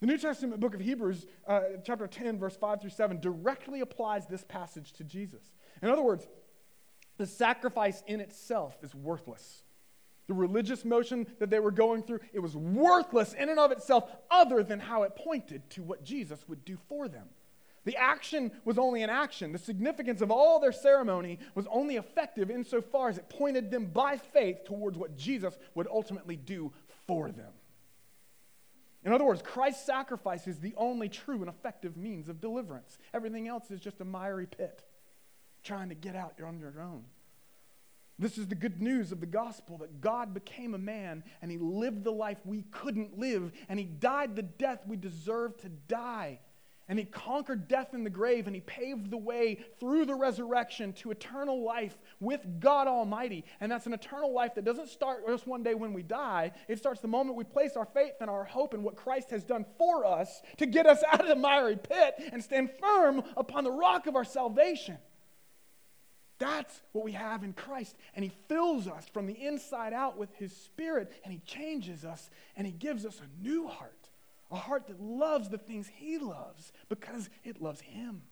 The 0.00 0.06
New 0.06 0.16
Testament 0.16 0.60
book 0.60 0.74
of 0.74 0.80
Hebrews, 0.80 1.26
uh, 1.46 1.60
chapter 1.84 2.06
10, 2.06 2.38
verse 2.38 2.56
5 2.56 2.80
through 2.80 2.90
7, 2.90 3.20
directly 3.20 3.80
applies 3.80 4.26
this 4.26 4.44
passage 4.44 4.92
to 4.94 5.04
Jesus. 5.04 5.52
In 5.82 5.90
other 5.90 6.02
words, 6.02 6.26
the 7.18 7.26
sacrifice 7.26 8.02
in 8.06 8.20
itself 8.20 8.78
is 8.82 8.94
worthless. 8.94 9.62
The 10.26 10.32
religious 10.32 10.86
motion 10.86 11.26
that 11.38 11.50
they 11.50 11.58
were 11.58 11.70
going 11.70 12.02
through, 12.02 12.20
it 12.32 12.38
was 12.38 12.56
worthless 12.56 13.34
in 13.34 13.50
and 13.50 13.58
of 13.58 13.72
itself, 13.72 14.10
other 14.30 14.62
than 14.62 14.80
how 14.80 15.02
it 15.02 15.16
pointed 15.16 15.68
to 15.70 15.82
what 15.82 16.02
Jesus 16.02 16.48
would 16.48 16.64
do 16.64 16.78
for 16.88 17.06
them. 17.06 17.28
The 17.84 17.96
action 17.96 18.52
was 18.64 18.78
only 18.78 19.02
an 19.02 19.10
action. 19.10 19.52
The 19.52 19.58
significance 19.58 20.22
of 20.22 20.30
all 20.30 20.60
their 20.60 20.72
ceremony 20.72 21.38
was 21.54 21.66
only 21.70 21.96
effective 21.96 22.50
insofar 22.50 23.10
as 23.10 23.18
it 23.18 23.28
pointed 23.28 23.70
them 23.70 23.86
by 23.86 24.16
faith 24.16 24.64
towards 24.64 24.96
what 24.96 25.16
Jesus 25.16 25.58
would 25.74 25.88
ultimately 25.88 26.36
do 26.36 26.72
for 27.06 27.30
them. 27.30 27.52
In 29.04 29.12
other 29.12 29.24
words, 29.24 29.42
Christ's 29.42 29.86
sacrifice 29.86 30.46
is 30.46 30.58
the 30.58 30.74
only 30.76 31.08
true 31.08 31.40
and 31.40 31.48
effective 31.48 31.96
means 31.96 32.28
of 32.28 32.40
deliverance. 32.40 32.98
Everything 33.14 33.48
else 33.48 33.70
is 33.70 33.80
just 33.80 34.00
a 34.00 34.04
miry 34.04 34.46
pit. 34.46 34.84
Trying 35.62 35.88
to 35.88 35.94
get 35.94 36.16
out, 36.16 36.40
on 36.42 36.58
your 36.58 36.80
own. 36.80 37.04
This 38.18 38.36
is 38.36 38.48
the 38.48 38.54
good 38.54 38.82
news 38.82 39.12
of 39.12 39.20
the 39.20 39.26
gospel 39.26 39.78
that 39.78 40.02
God 40.02 40.34
became 40.34 40.74
a 40.74 40.78
man 40.78 41.24
and 41.40 41.50
he 41.50 41.56
lived 41.56 42.04
the 42.04 42.12
life 42.12 42.36
we 42.44 42.64
couldn't 42.70 43.18
live 43.18 43.52
and 43.70 43.78
he 43.78 43.86
died 43.86 44.36
the 44.36 44.42
death 44.42 44.86
we 44.86 44.96
deserved 44.96 45.60
to 45.60 45.70
die. 45.70 46.40
And 46.90 46.98
he 46.98 47.04
conquered 47.04 47.68
death 47.68 47.94
in 47.94 48.02
the 48.02 48.10
grave 48.10 48.48
and 48.48 48.54
he 48.54 48.62
paved 48.62 49.12
the 49.12 49.16
way 49.16 49.64
through 49.78 50.06
the 50.06 50.14
resurrection 50.14 50.92
to 50.94 51.12
eternal 51.12 51.62
life 51.62 51.96
with 52.18 52.44
God 52.58 52.88
Almighty. 52.88 53.44
And 53.60 53.70
that's 53.70 53.86
an 53.86 53.94
eternal 53.94 54.34
life 54.34 54.56
that 54.56 54.64
doesn't 54.64 54.88
start 54.88 55.24
just 55.24 55.46
one 55.46 55.62
day 55.62 55.74
when 55.74 55.92
we 55.92 56.02
die. 56.02 56.50
It 56.66 56.78
starts 56.78 57.00
the 57.00 57.06
moment 57.06 57.36
we 57.36 57.44
place 57.44 57.76
our 57.76 57.86
faith 57.86 58.14
and 58.20 58.28
our 58.28 58.42
hope 58.42 58.74
in 58.74 58.82
what 58.82 58.96
Christ 58.96 59.30
has 59.30 59.44
done 59.44 59.66
for 59.78 60.04
us 60.04 60.42
to 60.56 60.66
get 60.66 60.84
us 60.84 61.00
out 61.12 61.20
of 61.20 61.28
the 61.28 61.36
miry 61.36 61.76
pit 61.76 62.14
and 62.32 62.42
stand 62.42 62.70
firm 62.80 63.22
upon 63.36 63.62
the 63.62 63.70
rock 63.70 64.08
of 64.08 64.16
our 64.16 64.24
salvation. 64.24 64.98
That's 66.40 66.82
what 66.90 67.04
we 67.04 67.12
have 67.12 67.44
in 67.44 67.52
Christ. 67.52 67.94
And 68.16 68.24
He 68.24 68.32
fills 68.48 68.88
us 68.88 69.06
from 69.12 69.26
the 69.26 69.40
inside 69.40 69.92
out 69.92 70.18
with 70.18 70.34
His 70.34 70.56
Spirit, 70.56 71.12
and 71.22 71.32
He 71.32 71.38
changes 71.40 72.04
us, 72.04 72.30
and 72.56 72.66
He 72.66 72.72
gives 72.72 73.06
us 73.06 73.20
a 73.20 73.44
new 73.44 73.68
heart 73.68 73.99
a 74.50 74.56
heart 74.56 74.86
that 74.88 75.00
loves 75.00 75.48
the 75.48 75.58
things 75.58 75.88
He 75.94 76.18
loves 76.18 76.72
because 76.88 77.28
it 77.44 77.60
loves 77.62 77.80
Him. 77.80 78.22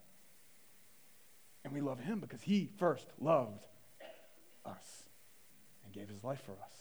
And 1.64 1.72
we 1.72 1.80
love 1.80 2.00
Him 2.00 2.20
because 2.20 2.42
He 2.42 2.70
first 2.78 3.08
loved 3.20 3.66
us 4.64 5.04
and 5.84 5.92
gave 5.92 6.08
His 6.08 6.24
life 6.24 6.42
for 6.44 6.52
us. 6.52 6.74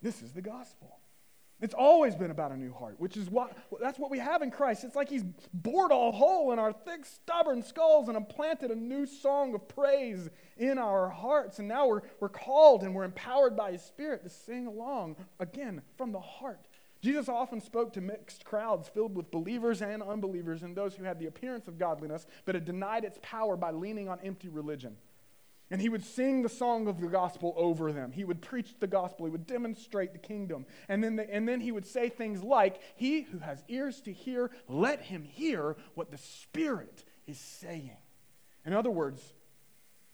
This 0.00 0.22
is 0.22 0.32
the 0.32 0.42
gospel. 0.42 0.98
It's 1.60 1.74
always 1.74 2.14
been 2.14 2.30
about 2.30 2.52
a 2.52 2.56
new 2.56 2.72
heart, 2.72 2.94
which 2.98 3.16
is 3.16 3.28
what 3.28 3.56
that's 3.80 3.98
what 3.98 4.12
we 4.12 4.18
have 4.18 4.42
in 4.42 4.50
Christ. 4.50 4.84
It's 4.84 4.94
like 4.94 5.08
He's 5.08 5.24
bored 5.52 5.90
a 5.90 6.12
hole 6.12 6.52
in 6.52 6.58
our 6.58 6.72
thick, 6.72 7.04
stubborn 7.04 7.62
skulls 7.62 8.08
and 8.08 8.16
implanted 8.16 8.70
a 8.70 8.76
new 8.76 9.06
song 9.06 9.54
of 9.54 9.66
praise 9.66 10.28
in 10.56 10.78
our 10.78 11.08
hearts. 11.08 11.58
And 11.58 11.66
now 11.66 11.88
we're, 11.88 12.02
we're 12.20 12.28
called 12.28 12.82
and 12.84 12.94
we're 12.94 13.04
empowered 13.04 13.56
by 13.56 13.72
His 13.72 13.82
Spirit 13.82 14.22
to 14.22 14.30
sing 14.30 14.68
along 14.68 15.16
again 15.40 15.82
from 15.96 16.12
the 16.12 16.20
heart. 16.20 16.68
Jesus 17.00 17.28
often 17.28 17.60
spoke 17.60 17.92
to 17.92 18.00
mixed 18.00 18.44
crowds 18.44 18.88
filled 18.88 19.16
with 19.16 19.30
believers 19.30 19.82
and 19.82 20.02
unbelievers 20.02 20.62
and 20.62 20.76
those 20.76 20.94
who 20.94 21.04
had 21.04 21.18
the 21.18 21.26
appearance 21.26 21.68
of 21.68 21.78
godliness 21.78 22.26
but 22.44 22.54
had 22.54 22.64
denied 22.64 23.04
its 23.04 23.18
power 23.22 23.56
by 23.56 23.70
leaning 23.70 24.08
on 24.08 24.18
empty 24.20 24.48
religion. 24.48 24.96
And 25.70 25.82
he 25.82 25.90
would 25.90 26.04
sing 26.04 26.42
the 26.42 26.48
song 26.48 26.88
of 26.88 27.00
the 27.00 27.08
gospel 27.08 27.52
over 27.56 27.92
them. 27.92 28.10
He 28.10 28.24
would 28.24 28.40
preach 28.40 28.74
the 28.80 28.86
gospel. 28.86 29.26
He 29.26 29.32
would 29.32 29.46
demonstrate 29.46 30.12
the 30.12 30.18
kingdom. 30.18 30.64
And 30.88 31.04
then, 31.04 31.16
the, 31.16 31.30
and 31.30 31.46
then 31.46 31.60
he 31.60 31.72
would 31.72 31.86
say 31.86 32.08
things 32.08 32.42
like, 32.42 32.80
He 32.96 33.22
who 33.22 33.38
has 33.40 33.62
ears 33.68 34.00
to 34.02 34.12
hear, 34.12 34.50
let 34.66 35.02
him 35.02 35.24
hear 35.24 35.76
what 35.94 36.10
the 36.10 36.16
Spirit 36.16 37.04
is 37.26 37.38
saying. 37.38 37.98
In 38.64 38.72
other 38.72 38.90
words, 38.90 39.22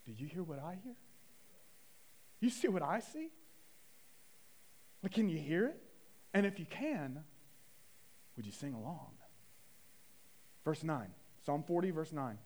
do 0.06 0.12
you 0.12 0.26
hear 0.26 0.42
what 0.42 0.58
I 0.58 0.76
hear? 0.82 0.96
You 2.40 2.50
see 2.50 2.68
what 2.68 2.82
I 2.82 3.00
see? 3.00 3.28
But 5.02 5.12
can 5.12 5.28
you 5.28 5.38
hear 5.38 5.66
it? 5.66 5.80
And 6.32 6.44
if 6.46 6.58
you 6.58 6.66
can, 6.66 7.22
would 8.36 8.44
you 8.44 8.52
sing 8.52 8.74
along? 8.74 9.12
Verse 10.64 10.82
9, 10.82 11.06
Psalm 11.46 11.62
40, 11.62 11.90
verse 11.90 12.12
9. 12.12 12.38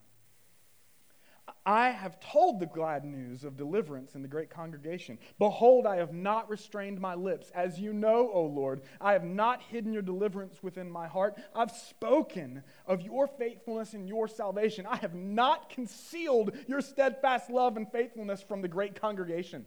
I 1.64 1.90
have 1.90 2.18
told 2.20 2.60
the 2.60 2.66
glad 2.66 3.04
news 3.04 3.44
of 3.44 3.56
deliverance 3.56 4.14
in 4.14 4.22
the 4.22 4.28
great 4.28 4.50
congregation. 4.50 5.18
Behold, 5.38 5.86
I 5.86 5.96
have 5.96 6.12
not 6.12 6.48
restrained 6.48 7.00
my 7.00 7.14
lips. 7.14 7.50
As 7.54 7.78
you 7.78 7.92
know, 7.92 8.30
O 8.32 8.44
Lord, 8.44 8.82
I 9.00 9.12
have 9.12 9.24
not 9.24 9.62
hidden 9.62 9.92
your 9.92 10.02
deliverance 10.02 10.62
within 10.62 10.90
my 10.90 11.06
heart. 11.06 11.38
I've 11.54 11.70
spoken 11.70 12.62
of 12.86 13.02
your 13.02 13.26
faithfulness 13.26 13.94
and 13.94 14.08
your 14.08 14.28
salvation. 14.28 14.86
I 14.86 14.96
have 14.96 15.14
not 15.14 15.70
concealed 15.70 16.52
your 16.66 16.80
steadfast 16.80 17.50
love 17.50 17.76
and 17.76 17.90
faithfulness 17.90 18.42
from 18.42 18.62
the 18.62 18.68
great 18.68 19.00
congregation. 19.00 19.66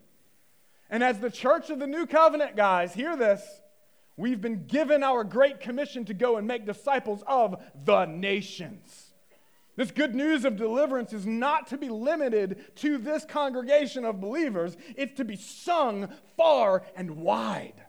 And 0.89 1.03
as 1.03 1.19
the 1.19 1.31
church 1.31 1.69
of 1.69 1.79
the 1.79 1.87
new 1.87 2.05
covenant, 2.05 2.55
guys, 2.55 2.93
hear 2.93 3.15
this. 3.15 3.61
We've 4.17 4.41
been 4.41 4.65
given 4.67 5.03
our 5.03 5.23
great 5.23 5.61
commission 5.61 6.05
to 6.05 6.13
go 6.13 6.37
and 6.37 6.45
make 6.47 6.65
disciples 6.65 7.23
of 7.25 7.61
the 7.85 8.05
nations. 8.05 9.10
This 9.75 9.91
good 9.91 10.13
news 10.15 10.45
of 10.45 10.57
deliverance 10.57 11.13
is 11.13 11.25
not 11.25 11.67
to 11.67 11.77
be 11.77 11.89
limited 11.89 12.75
to 12.77 12.97
this 12.97 13.25
congregation 13.25 14.05
of 14.05 14.19
believers, 14.19 14.75
it's 14.97 15.15
to 15.17 15.25
be 15.25 15.37
sung 15.37 16.09
far 16.35 16.83
and 16.95 17.17
wide 17.17 17.85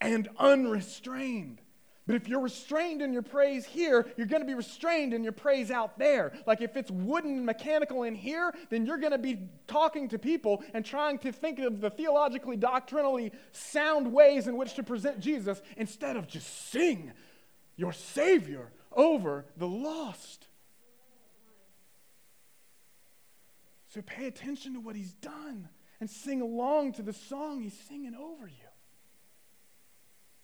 and 0.00 0.28
unrestrained. 0.38 1.60
But 2.06 2.16
if 2.16 2.28
you're 2.28 2.40
restrained 2.40 3.00
in 3.00 3.14
your 3.14 3.22
praise 3.22 3.64
here, 3.64 4.06
you're 4.18 4.26
going 4.26 4.42
to 4.42 4.46
be 4.46 4.54
restrained 4.54 5.14
in 5.14 5.24
your 5.24 5.32
praise 5.32 5.70
out 5.70 5.98
there. 5.98 6.32
Like 6.46 6.60
if 6.60 6.76
it's 6.76 6.90
wooden 6.90 7.38
and 7.38 7.46
mechanical 7.46 8.02
in 8.02 8.14
here, 8.14 8.52
then 8.68 8.84
you're 8.84 8.98
going 8.98 9.12
to 9.12 9.18
be 9.18 9.48
talking 9.66 10.08
to 10.10 10.18
people 10.18 10.62
and 10.74 10.84
trying 10.84 11.18
to 11.20 11.32
think 11.32 11.58
of 11.60 11.80
the 11.80 11.88
theologically, 11.88 12.56
doctrinally 12.56 13.32
sound 13.52 14.12
ways 14.12 14.46
in 14.46 14.58
which 14.58 14.74
to 14.74 14.82
present 14.82 15.18
Jesus 15.20 15.62
instead 15.78 16.16
of 16.16 16.28
just 16.28 16.70
sing 16.70 17.12
your 17.76 17.92
Savior 17.92 18.70
over 18.92 19.44
the 19.56 19.68
lost. 19.68 20.46
So 23.88 24.02
pay 24.02 24.26
attention 24.26 24.74
to 24.74 24.80
what 24.80 24.96
He's 24.96 25.12
done 25.12 25.68
and 26.00 26.10
sing 26.10 26.40
along 26.40 26.94
to 26.94 27.02
the 27.02 27.12
song 27.12 27.60
He's 27.60 27.78
singing 27.88 28.14
over 28.14 28.46
you. 28.46 28.68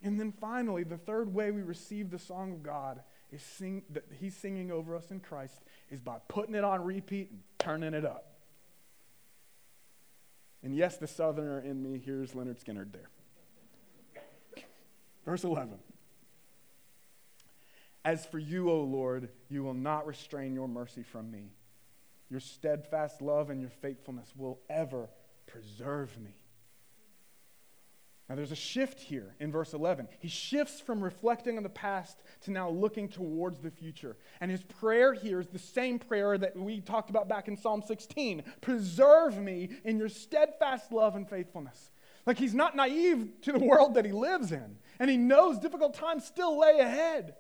And 0.03 0.19
then 0.19 0.33
finally, 0.33 0.83
the 0.85 0.97
third 0.97 1.35
way 1.35 1.51
we 1.51 1.63
receive 1.63 2.11
the 2.11 2.19
song 2.19 2.53
of 2.53 2.63
God 2.63 3.03
is 3.33 3.43
sing, 3.43 3.83
that 3.91 4.05
He's 4.19 4.35
singing 4.35 4.71
over 4.71 4.97
us 4.97 5.11
in 5.11 5.21
Christ 5.21 5.61
is 5.91 6.01
by 6.01 6.19
putting 6.29 6.55
it 6.55 6.65
on 6.65 6.83
repeat 6.83 7.31
and 7.31 7.41
turning 7.59 7.93
it 7.93 8.05
up. 8.05 8.27
And 10.63 10.75
yes, 10.75 10.97
the 10.97 11.07
southerner 11.07 11.61
in 11.61 11.83
me 11.83 11.99
hears 11.99 12.33
Lynyrd 12.33 12.63
Skynyrd 12.63 12.93
there. 12.93 13.11
Verse 15.25 15.45
11. 15.45 15.79
As 18.05 18.25
for 18.27 18.39
you, 18.39 18.71
O 18.71 18.83
Lord, 18.83 19.29
you 19.49 19.63
will 19.63 19.75
not 19.75 20.07
restrain 20.07 20.55
your 20.55 20.69
mercy 20.69 21.03
from 21.03 21.31
me. 21.31 21.53
Your 22.31 22.41
steadfast 22.41 23.21
love 23.21 23.51
and 23.51 23.61
your 23.61 23.71
faithfulness 23.71 24.33
will 24.37 24.61
ever 24.71 25.09
preserve 25.47 26.17
me. 26.19 26.35
Now, 28.29 28.37
there's 28.37 28.53
a 28.53 28.57
shift 28.57 29.01
here 29.01 29.35
in 29.41 29.51
verse 29.51 29.75
11. 29.75 30.07
He 30.21 30.29
shifts 30.29 30.81
from 30.81 31.03
reflecting 31.03 31.57
on 31.57 31.65
the 31.65 31.69
past 31.69 32.23
to 32.43 32.53
now 32.53 32.71
looking 32.71 33.09
towards 33.09 33.59
the 33.59 33.73
future. 33.73 34.17
And 34.41 34.53
his 34.53 34.63
prayer 34.63 35.13
here 35.13 35.41
is 35.41 35.49
the 35.49 35.59
same 35.59 35.99
prayer 35.99 36.39
that 36.39 36.57
we 36.57 36.81
talked 36.81 37.11
about 37.11 37.29
back 37.29 37.49
in 37.49 37.57
Psalm 37.57 37.83
16 37.85 38.45
Preserve 38.61 39.37
me 39.37 39.71
in 39.85 39.99
your 39.99 40.09
steadfast 40.09 40.93
love 40.93 41.17
and 41.17 41.29
faithfulness. 41.29 41.91
Like 42.25 42.39
he's 42.39 42.55
not 42.55 42.77
naive 42.77 43.33
to 43.43 43.53
the 43.53 43.59
world 43.59 43.95
that 43.95 44.05
he 44.05 44.13
lives 44.13 44.53
in, 44.53 44.79
and 45.01 45.11
he 45.11 45.17
knows 45.17 45.59
difficult 45.59 45.95
times 45.95 46.25
still 46.25 46.57
lay 46.57 46.79
ahead. 46.79 47.35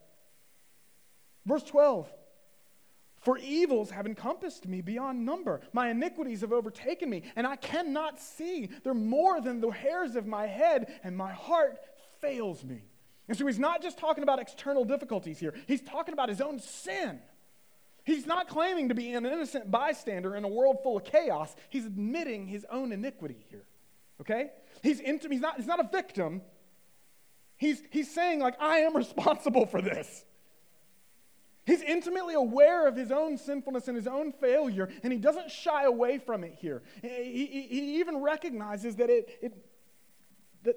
Verse 1.47 1.63
12 1.65 2.11
For 3.21 3.39
evils 3.39 3.91
have 3.91 4.07
encompassed 4.07 4.67
me 4.67 4.81
beyond 4.81 5.25
number. 5.25 5.61
My 5.73 5.91
iniquities 5.91 6.43
have 6.43 6.53
overtaken 6.53 7.11
me, 7.11 7.23
and 7.37 7.47
I 7.47 7.57
cannot 7.57 8.21
see. 8.21 8.69
They're 8.83 8.95
more 8.95 9.41
than 9.41 9.61
the 9.61 9.71
hairs 9.71 10.17
of 10.17 10.27
my 10.27 10.47
head, 10.47 10.93
and 11.03 11.17
my 11.17 11.33
heart 11.33 11.79
fails 12.21 12.65
me. 12.65 12.83
And 13.29 13.39
so 13.39 13.47
he's 13.47 13.59
not 13.59 13.81
just 13.81 13.97
talking 13.97 14.25
about 14.25 14.41
external 14.41 14.85
difficulties 14.85 15.39
here, 15.39 15.55
he's 15.67 15.83
talking 15.83 16.13
about 16.13 16.29
his 16.29 16.41
own 16.41 16.59
sin. 16.59 17.21
He's 18.05 18.27
not 18.27 18.49
claiming 18.49 18.89
to 18.89 18.95
be 18.95 19.13
an 19.13 19.27
innocent 19.27 19.71
bystander 19.71 20.35
in 20.35 20.43
a 20.43 20.49
world 20.49 20.79
full 20.83 20.97
of 20.97 21.05
chaos. 21.05 21.55
He's 21.69 21.85
admitting 21.85 22.47
his 22.47 22.67
own 22.71 22.93
iniquity 22.93 23.45
here. 23.51 23.67
Okay? 24.21 24.51
He's, 24.83 25.01
into, 25.01 25.29
he's, 25.29 25.41
not, 25.41 25.57
he's 25.57 25.67
not 25.67 25.81
a 25.81 25.89
victim. 25.89 26.43
He's, 27.57 27.83
he's 27.91 28.11
saying, 28.11 28.41
like, 28.41 28.61
I 28.61 28.79
am 28.79 28.97
responsible 28.97 29.67
for 29.67 29.83
this. 29.83 30.25
He's 31.67 31.83
intimately 31.83 32.35
aware 32.35 32.87
of 32.89 32.97
his 32.97 33.13
own 33.13 33.37
sinfulness 33.37 33.87
and 33.87 33.97
his 33.97 34.07
own 34.07 34.33
failure, 34.33 34.89
and 35.03 35.13
he 35.13 35.19
doesn't 35.19 35.51
shy 35.51 35.85
away 35.85 36.19
from 36.19 36.43
it 36.43 36.57
here. 36.59 36.83
He, 37.03 37.47
he, 37.47 37.63
he 37.63 38.01
even 38.01 38.19
recognizes 38.19 38.97
that, 38.97 39.11
it, 39.11 39.39
it, 39.43 39.57
that 40.65 40.77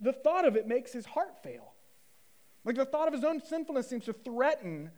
the 0.00 0.12
thought 0.12 0.46
of 0.46 0.56
it 0.56 0.66
makes 0.66 0.92
his 0.92 1.06
heart 1.06 1.42
fail. 1.42 1.74
Like 2.64 2.76
the 2.76 2.84
thought 2.84 3.08
of 3.08 3.14
his 3.14 3.24
own 3.24 3.40
sinfulness 3.40 3.88
seems 3.88 4.06
to 4.06 4.12
threaten 4.12 4.90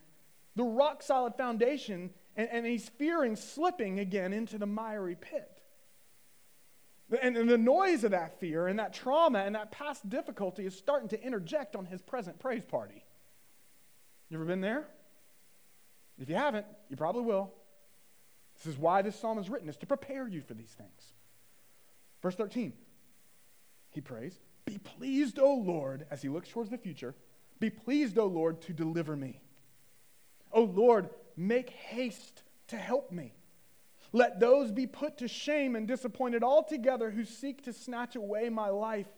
the 0.56 0.64
rock 0.64 1.02
solid 1.02 1.34
foundation, 1.34 2.10
and, 2.36 2.48
and 2.50 2.66
he's 2.66 2.88
fearing 2.88 3.36
slipping 3.36 3.98
again 3.98 4.32
into 4.32 4.56
the 4.56 4.66
miry 4.66 5.16
pit. 5.16 5.50
And, 7.22 7.36
and 7.36 7.48
the 7.48 7.58
noise 7.58 8.04
of 8.04 8.10
that 8.10 8.38
fear 8.38 8.66
and 8.66 8.78
that 8.78 8.92
trauma 8.92 9.38
and 9.40 9.54
that 9.54 9.72
past 9.72 10.08
difficulty 10.08 10.66
is 10.66 10.76
starting 10.76 11.08
to 11.08 11.22
interject 11.22 11.74
on 11.74 11.86
his 11.86 12.02
present 12.02 12.38
praise 12.38 12.64
party. 12.64 13.04
You 14.28 14.36
ever 14.36 14.44
been 14.44 14.60
there? 14.60 14.86
If 16.18 16.28
you 16.28 16.34
haven't, 16.34 16.66
you 16.88 16.96
probably 16.96 17.22
will. 17.22 17.52
This 18.56 18.66
is 18.66 18.78
why 18.78 19.02
this 19.02 19.18
psalm 19.18 19.38
is 19.38 19.48
written, 19.48 19.68
is 19.68 19.76
to 19.78 19.86
prepare 19.86 20.26
you 20.26 20.40
for 20.40 20.54
these 20.54 20.70
things. 20.70 21.12
Verse 22.22 22.34
13, 22.34 22.72
he 23.90 24.00
prays, 24.00 24.38
Be 24.64 24.78
pleased, 24.78 25.38
O 25.38 25.54
Lord, 25.54 26.06
as 26.10 26.22
he 26.22 26.28
looks 26.28 26.48
towards 26.48 26.70
the 26.70 26.78
future, 26.78 27.14
be 27.60 27.70
pleased, 27.70 28.18
O 28.18 28.26
Lord, 28.26 28.60
to 28.62 28.72
deliver 28.72 29.16
me. 29.16 29.40
O 30.52 30.62
Lord, 30.62 31.10
make 31.36 31.70
haste 31.70 32.42
to 32.68 32.76
help 32.76 33.12
me. 33.12 33.34
Let 34.12 34.40
those 34.40 34.72
be 34.72 34.86
put 34.86 35.18
to 35.18 35.28
shame 35.28 35.76
and 35.76 35.86
disappointed 35.86 36.42
altogether 36.42 37.10
who 37.10 37.24
seek 37.24 37.62
to 37.64 37.72
snatch 37.72 38.16
away 38.16 38.48
my 38.48 38.70
life. 38.70 39.08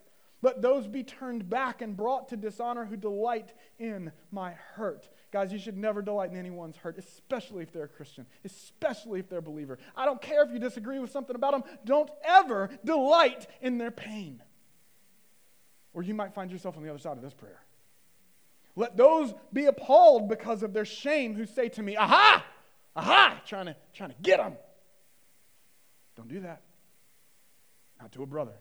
Let 0.42 0.62
those 0.62 0.88
be 0.88 1.04
turned 1.04 1.48
back 1.48 1.80
and 1.82 1.96
brought 1.96 2.28
to 2.28 2.36
dishonor 2.36 2.84
who 2.84 2.96
delight 2.96 3.52
in 3.78 4.10
my 4.30 4.52
hurt. 4.74 5.08
Guys, 5.32 5.52
you 5.52 5.58
should 5.58 5.76
never 5.76 6.02
delight 6.02 6.30
in 6.30 6.36
anyone's 6.36 6.76
hurt, 6.76 6.98
especially 6.98 7.62
if 7.62 7.72
they're 7.72 7.84
a 7.84 7.88
Christian, 7.88 8.26
especially 8.44 9.20
if 9.20 9.28
they're 9.28 9.38
a 9.38 9.42
believer. 9.42 9.78
I 9.96 10.04
don't 10.04 10.20
care 10.20 10.42
if 10.42 10.50
you 10.50 10.58
disagree 10.58 10.98
with 10.98 11.12
something 11.12 11.36
about 11.36 11.52
them, 11.52 11.62
don't 11.84 12.10
ever 12.24 12.68
delight 12.84 13.46
in 13.60 13.78
their 13.78 13.92
pain. 13.92 14.42
Or 15.94 16.02
you 16.02 16.14
might 16.14 16.34
find 16.34 16.50
yourself 16.50 16.76
on 16.76 16.82
the 16.82 16.90
other 16.90 16.98
side 16.98 17.16
of 17.16 17.22
this 17.22 17.34
prayer. 17.34 17.62
Let 18.74 18.96
those 18.96 19.34
be 19.52 19.66
appalled 19.66 20.28
because 20.28 20.62
of 20.62 20.72
their 20.72 20.84
shame 20.84 21.34
who 21.34 21.46
say 21.46 21.68
to 21.70 21.82
me, 21.82 21.96
Aha! 21.96 22.44
Aha! 22.96 23.40
Trying 23.46 23.66
to, 23.66 23.76
trying 23.92 24.10
to 24.10 24.16
get 24.22 24.38
them. 24.38 24.54
Don't 26.16 26.28
do 26.28 26.40
that. 26.40 26.62
Not 28.00 28.12
to 28.12 28.22
a 28.22 28.26
brother 28.26 28.54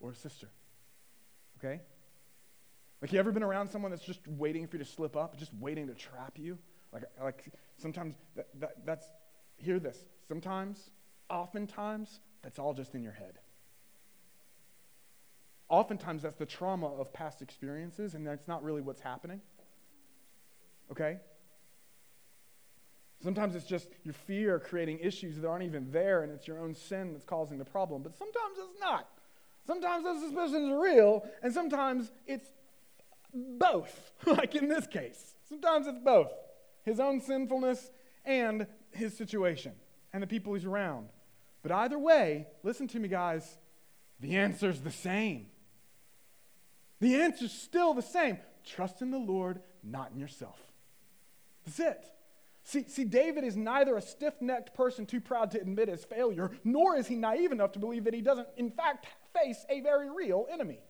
or 0.00 0.10
a 0.10 0.14
sister. 0.14 0.48
Okay? 1.58 1.80
Like, 3.02 3.12
you 3.12 3.18
ever 3.18 3.32
been 3.32 3.42
around 3.42 3.68
someone 3.68 3.90
that's 3.90 4.04
just 4.04 4.26
waiting 4.26 4.66
for 4.66 4.76
you 4.76 4.84
to 4.84 4.90
slip 4.90 5.16
up, 5.16 5.36
just 5.36 5.52
waiting 5.54 5.86
to 5.88 5.94
trap 5.94 6.38
you? 6.38 6.58
Like, 6.92 7.04
like 7.22 7.44
sometimes 7.76 8.14
that, 8.36 8.48
that, 8.60 8.86
that's, 8.86 9.06
hear 9.58 9.78
this. 9.78 9.98
Sometimes, 10.28 10.90
oftentimes, 11.28 12.20
that's 12.42 12.58
all 12.58 12.72
just 12.72 12.94
in 12.94 13.02
your 13.02 13.12
head. 13.12 13.38
Oftentimes, 15.68 16.22
that's 16.22 16.36
the 16.36 16.46
trauma 16.46 16.86
of 16.86 17.12
past 17.12 17.42
experiences, 17.42 18.14
and 18.14 18.26
that's 18.26 18.48
not 18.48 18.62
really 18.62 18.80
what's 18.80 19.00
happening. 19.00 19.40
Okay? 20.90 21.18
Sometimes 23.22 23.56
it's 23.56 23.66
just 23.66 23.88
your 24.04 24.14
fear 24.14 24.58
creating 24.58 25.00
issues 25.00 25.36
that 25.36 25.48
aren't 25.48 25.64
even 25.64 25.90
there, 25.90 26.22
and 26.22 26.32
it's 26.32 26.46
your 26.46 26.60
own 26.60 26.74
sin 26.74 27.12
that's 27.12 27.24
causing 27.24 27.58
the 27.58 27.64
problem. 27.64 28.02
But 28.02 28.16
sometimes 28.16 28.56
it's 28.58 28.80
not. 28.80 29.08
Sometimes 29.66 30.04
those 30.04 30.20
suspicions 30.20 30.70
are 30.70 30.80
real, 30.80 31.26
and 31.42 31.52
sometimes 31.52 32.12
it's 32.26 32.48
both, 33.58 34.12
like 34.26 34.54
in 34.54 34.68
this 34.68 34.86
case. 34.86 35.34
Sometimes 35.48 35.86
it's 35.86 35.98
both 35.98 36.32
his 36.84 37.00
own 37.00 37.20
sinfulness 37.20 37.90
and 38.24 38.66
his 38.92 39.16
situation 39.16 39.72
and 40.12 40.22
the 40.22 40.26
people 40.26 40.54
he's 40.54 40.64
around. 40.64 41.08
But 41.62 41.72
either 41.72 41.98
way, 41.98 42.46
listen 42.62 42.88
to 42.88 42.98
me, 42.98 43.08
guys, 43.08 43.58
the 44.20 44.36
answer's 44.36 44.80
the 44.80 44.90
same. 44.90 45.46
The 47.00 47.16
answer's 47.16 47.52
still 47.52 47.92
the 47.92 48.02
same. 48.02 48.38
Trust 48.64 49.02
in 49.02 49.10
the 49.10 49.18
Lord, 49.18 49.60
not 49.82 50.12
in 50.12 50.18
yourself. 50.18 50.58
That's 51.64 51.80
it. 51.80 52.06
See, 52.62 52.84
see, 52.88 53.04
David 53.04 53.44
is 53.44 53.56
neither 53.56 53.96
a 53.96 54.00
stiff 54.00 54.34
necked 54.40 54.74
person 54.74 55.06
too 55.06 55.20
proud 55.20 55.52
to 55.52 55.60
admit 55.60 55.88
his 55.88 56.04
failure, 56.04 56.50
nor 56.64 56.96
is 56.96 57.06
he 57.06 57.14
naive 57.14 57.52
enough 57.52 57.72
to 57.72 57.78
believe 57.78 58.04
that 58.04 58.14
he 58.14 58.20
doesn't, 58.20 58.48
in 58.56 58.70
fact, 58.70 59.06
face 59.32 59.64
a 59.68 59.80
very 59.82 60.10
real 60.10 60.46
enemy. 60.50 60.80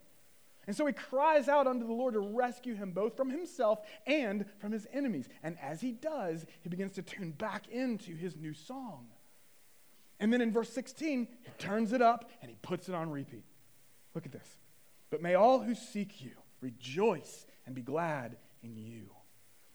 And 0.66 0.74
so 0.74 0.86
he 0.86 0.92
cries 0.92 1.48
out 1.48 1.66
unto 1.66 1.86
the 1.86 1.92
Lord 1.92 2.14
to 2.14 2.20
rescue 2.20 2.74
him 2.74 2.90
both 2.90 3.16
from 3.16 3.30
himself 3.30 3.80
and 4.06 4.44
from 4.58 4.72
his 4.72 4.86
enemies. 4.92 5.28
And 5.42 5.56
as 5.62 5.80
he 5.80 5.92
does, 5.92 6.44
he 6.62 6.68
begins 6.68 6.92
to 6.92 7.02
tune 7.02 7.30
back 7.30 7.68
into 7.68 8.14
his 8.14 8.36
new 8.36 8.52
song. 8.52 9.06
And 10.18 10.32
then 10.32 10.40
in 10.40 10.52
verse 10.52 10.70
16, 10.70 11.28
he 11.42 11.50
turns 11.58 11.92
it 11.92 12.02
up 12.02 12.30
and 12.40 12.50
he 12.50 12.56
puts 12.62 12.88
it 12.88 12.94
on 12.94 13.10
repeat. 13.10 13.44
Look 14.14 14.26
at 14.26 14.32
this. 14.32 14.56
But 15.10 15.22
may 15.22 15.34
all 15.34 15.60
who 15.60 15.74
seek 15.74 16.22
you 16.22 16.32
rejoice 16.60 17.46
and 17.66 17.74
be 17.74 17.82
glad 17.82 18.36
in 18.62 18.76
you. 18.76 19.10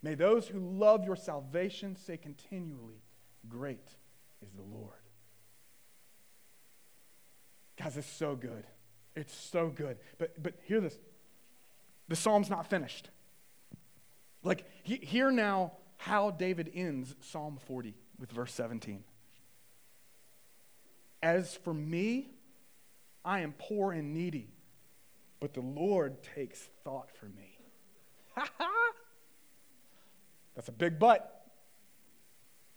May 0.02 0.16
those 0.16 0.48
who 0.48 0.60
love 0.60 1.06
your 1.06 1.16
salvation 1.16 1.96
say 1.96 2.18
continually, 2.18 3.04
Great 3.48 3.96
is 4.42 4.52
the 4.54 4.62
Lord. 4.62 4.94
Guys, 7.78 7.98
it's 7.98 8.08
so 8.08 8.36
good. 8.36 8.66
It's 9.16 9.36
so 9.36 9.68
good. 9.68 9.98
But, 10.18 10.42
but 10.42 10.54
hear 10.64 10.80
this 10.80 10.98
the 12.08 12.16
psalm's 12.16 12.50
not 12.50 12.70
finished. 12.70 13.10
Like, 14.44 14.66
he, 14.84 14.98
hear 14.98 15.32
now 15.32 15.74
how 15.98 16.32
David 16.32 16.72
ends 16.74 17.16
Psalm 17.22 17.58
40 17.68 17.94
with 18.20 18.32
verse 18.32 18.54
17. 18.54 19.04
As 21.24 21.56
for 21.56 21.74
me, 21.74 22.32
I 23.24 23.42
am 23.42 23.54
poor 23.58 23.92
and 23.94 24.14
needy, 24.14 24.50
but 25.40 25.54
the 25.54 25.62
Lord 25.62 26.24
takes 26.36 26.70
thought 26.84 27.12
for 27.16 27.28
me. 27.28 27.60
That's 30.56 30.68
a 30.68 30.74
big 30.74 31.00
but. 31.00 31.41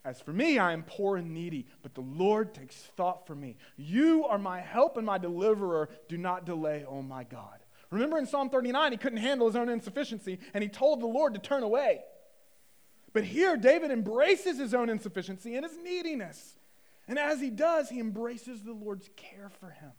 As 0.04 0.20
for 0.20 0.32
me, 0.32 0.58
I 0.58 0.72
am 0.72 0.82
poor 0.82 1.16
and 1.16 1.32
needy, 1.32 1.66
but 1.82 1.94
the 1.94 2.02
Lord 2.02 2.52
takes 2.52 2.76
thought 2.76 3.26
for 3.26 3.34
me. 3.34 3.56
You 3.76 4.26
are 4.26 4.38
my 4.38 4.60
help 4.60 4.98
and 4.98 5.06
my 5.06 5.16
deliverer. 5.16 5.88
Do 6.08 6.18
not 6.18 6.44
delay, 6.44 6.84
oh 6.86 7.00
my 7.00 7.24
God. 7.24 7.60
Remember 7.90 8.18
in 8.18 8.26
Psalm 8.26 8.50
39, 8.50 8.92
he 8.92 8.98
couldn't 8.98 9.18
handle 9.18 9.46
his 9.46 9.56
own 9.56 9.68
insufficiency, 9.68 10.40
and 10.52 10.62
he 10.62 10.68
told 10.68 11.00
the 11.00 11.06
Lord 11.06 11.32
to 11.34 11.40
turn 11.40 11.62
away. 11.62 12.02
But 13.14 13.24
here, 13.24 13.56
David 13.56 13.90
embraces 13.90 14.58
his 14.58 14.74
own 14.74 14.90
insufficiency 14.90 15.54
and 15.54 15.64
his 15.64 15.78
neediness. 15.82 16.58
And 17.08 17.18
as 17.18 17.40
he 17.40 17.48
does, 17.48 17.88
he 17.88 18.00
embraces 18.00 18.62
the 18.62 18.72
Lord's 18.72 19.08
care 19.16 19.50
for 19.60 19.70
him. 19.70 19.92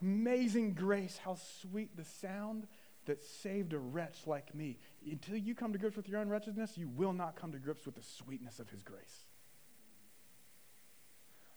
Amazing 0.00 0.74
grace, 0.74 1.18
how 1.22 1.36
sweet 1.60 1.96
the 1.96 2.04
sound 2.04 2.66
that 3.06 3.22
saved 3.22 3.72
a 3.72 3.78
wretch 3.78 4.26
like 4.26 4.54
me. 4.54 4.78
Until 5.10 5.36
you 5.36 5.54
come 5.54 5.72
to 5.72 5.78
grips 5.78 5.96
with 5.96 6.08
your 6.08 6.20
own 6.20 6.28
wretchedness, 6.28 6.76
you 6.76 6.88
will 6.88 7.12
not 7.12 7.36
come 7.36 7.52
to 7.52 7.58
grips 7.58 7.86
with 7.86 7.94
the 7.94 8.02
sweetness 8.02 8.58
of 8.58 8.70
his 8.70 8.82
grace. 8.82 9.24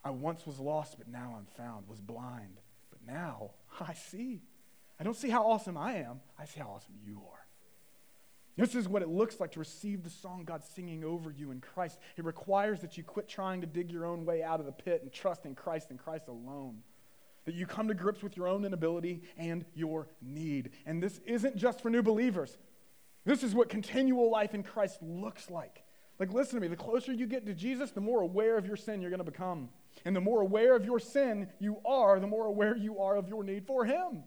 I 0.03 0.09
once 0.09 0.45
was 0.45 0.59
lost, 0.59 0.97
but 0.97 1.07
now 1.07 1.35
I'm 1.37 1.45
found, 1.57 1.87
was 1.87 2.01
blind, 2.01 2.59
but 2.91 2.99
now 3.05 3.51
I 3.79 3.93
see. 3.93 4.41
I 4.99 5.03
don't 5.03 5.15
see 5.15 5.29
how 5.29 5.45
awesome 5.47 5.77
I 5.77 5.95
am, 5.95 6.21
I 6.37 6.45
see 6.45 6.59
how 6.59 6.67
awesome 6.67 6.95
you 7.05 7.21
are. 7.31 7.39
This 8.55 8.75
is 8.75 8.87
what 8.87 9.01
it 9.01 9.09
looks 9.09 9.39
like 9.39 9.51
to 9.53 9.59
receive 9.59 10.03
the 10.03 10.11
song 10.11 10.43
God's 10.45 10.67
singing 10.67 11.03
over 11.03 11.31
you 11.31 11.49
in 11.49 11.59
Christ. 11.59 11.97
It 12.17 12.23
requires 12.23 12.81
that 12.81 12.97
you 12.97 13.03
quit 13.03 13.27
trying 13.27 13.61
to 13.61 13.67
dig 13.67 13.91
your 13.91 14.05
own 14.05 14.25
way 14.25 14.43
out 14.43 14.59
of 14.59 14.67
the 14.67 14.71
pit 14.71 15.01
and 15.01 15.11
trust 15.11 15.45
in 15.45 15.55
Christ 15.55 15.89
and 15.89 15.97
Christ 15.97 16.27
alone 16.27 16.83
that 17.45 17.55
you 17.55 17.65
come 17.65 17.87
to 17.87 17.93
grips 17.93 18.23
with 18.23 18.37
your 18.37 18.47
own 18.47 18.65
inability 18.65 19.21
and 19.37 19.65
your 19.75 20.07
need. 20.21 20.71
And 20.85 21.01
this 21.01 21.19
isn't 21.25 21.57
just 21.57 21.81
for 21.81 21.89
new 21.89 22.01
believers. 22.01 22.57
This 23.25 23.43
is 23.43 23.53
what 23.53 23.69
continual 23.69 24.29
life 24.31 24.53
in 24.53 24.63
Christ 24.63 25.01
looks 25.01 25.49
like. 25.49 25.83
Like, 26.19 26.31
listen 26.31 26.55
to 26.55 26.61
me, 26.61 26.67
the 26.67 26.75
closer 26.75 27.11
you 27.11 27.25
get 27.25 27.45
to 27.45 27.53
Jesus, 27.53 27.91
the 27.91 28.01
more 28.01 28.21
aware 28.21 28.57
of 28.57 28.65
your 28.65 28.75
sin 28.75 29.01
you're 29.01 29.09
going 29.09 29.23
to 29.23 29.29
become. 29.29 29.69
And 30.05 30.15
the 30.15 30.21
more 30.21 30.41
aware 30.41 30.75
of 30.75 30.85
your 30.85 30.99
sin 30.99 31.49
you 31.59 31.77
are, 31.85 32.19
the 32.19 32.27
more 32.27 32.45
aware 32.45 32.75
you 32.75 32.99
are 32.99 33.15
of 33.15 33.27
your 33.27 33.43
need 33.43 33.65
for 33.65 33.83
Him. 33.83 34.23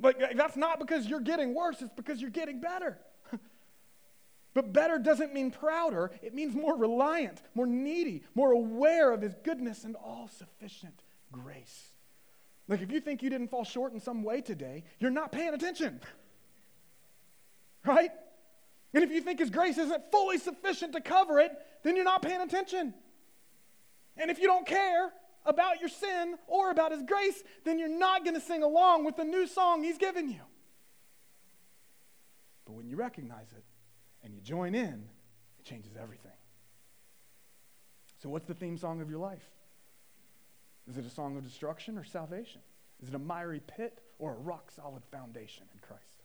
Like, 0.00 0.36
that's 0.36 0.56
not 0.56 0.78
because 0.78 1.06
you're 1.06 1.20
getting 1.20 1.54
worse, 1.54 1.82
it's 1.82 1.92
because 1.94 2.20
you're 2.20 2.30
getting 2.30 2.60
better. 2.60 2.98
but 4.54 4.72
better 4.72 4.98
doesn't 4.98 5.34
mean 5.34 5.50
prouder, 5.50 6.10
it 6.22 6.34
means 6.34 6.54
more 6.54 6.76
reliant, 6.76 7.42
more 7.54 7.66
needy, 7.66 8.22
more 8.34 8.52
aware 8.52 9.12
of 9.12 9.20
His 9.20 9.34
goodness 9.42 9.84
and 9.84 9.96
all 9.96 10.28
sufficient 10.28 11.03
grace. 11.32 11.92
Like, 12.68 12.80
if 12.80 12.90
you 12.90 13.00
think 13.00 13.22
you 13.22 13.30
didn't 13.30 13.48
fall 13.48 13.64
short 13.64 13.92
in 13.92 14.00
some 14.00 14.22
way 14.22 14.40
today, 14.40 14.84
you're 14.98 15.10
not 15.10 15.32
paying 15.32 15.54
attention. 15.54 16.00
Right? 17.86 18.08
And 18.94 19.04
if 19.04 19.10
you 19.10 19.20
think 19.20 19.40
His 19.40 19.50
grace 19.50 19.76
isn't 19.76 20.10
fully 20.10 20.38
sufficient 20.38 20.94
to 20.94 21.02
cover 21.02 21.38
it, 21.38 21.52
then 21.82 21.96
you're 21.96 22.04
not 22.06 22.22
paying 22.22 22.40
attention. 22.40 22.94
And 24.16 24.30
if 24.30 24.38
you 24.38 24.46
don't 24.46 24.66
care 24.66 25.12
about 25.44 25.80
your 25.80 25.90
sin 25.90 26.36
or 26.46 26.70
about 26.70 26.92
His 26.92 27.02
grace, 27.02 27.42
then 27.64 27.78
you're 27.78 27.88
not 27.88 28.24
going 28.24 28.36
to 28.36 28.40
sing 28.40 28.62
along 28.62 29.04
with 29.04 29.16
the 29.16 29.24
new 29.24 29.46
song 29.46 29.82
He's 29.82 29.98
given 29.98 30.30
you. 30.30 30.40
But 32.64 32.72
when 32.74 32.88
you 32.88 32.96
recognize 32.96 33.52
it 33.52 33.64
and 34.22 34.34
you 34.34 34.40
join 34.40 34.74
in, 34.74 35.08
it 35.58 35.64
changes 35.64 35.92
everything. 36.00 36.32
So, 38.22 38.28
what's 38.30 38.46
the 38.46 38.54
theme 38.54 38.78
song 38.78 39.02
of 39.02 39.10
your 39.10 39.18
life? 39.18 39.46
Is 40.88 40.98
it 40.98 41.06
a 41.06 41.10
song 41.10 41.36
of 41.36 41.44
destruction 41.44 41.96
or 41.96 42.04
salvation? 42.04 42.60
Is 43.02 43.08
it 43.08 43.14
a 43.14 43.18
miry 43.18 43.60
pit 43.60 44.00
or 44.18 44.32
a 44.32 44.38
rock 44.38 44.70
solid 44.70 45.02
foundation 45.10 45.64
in 45.72 45.80
Christ? 45.80 46.22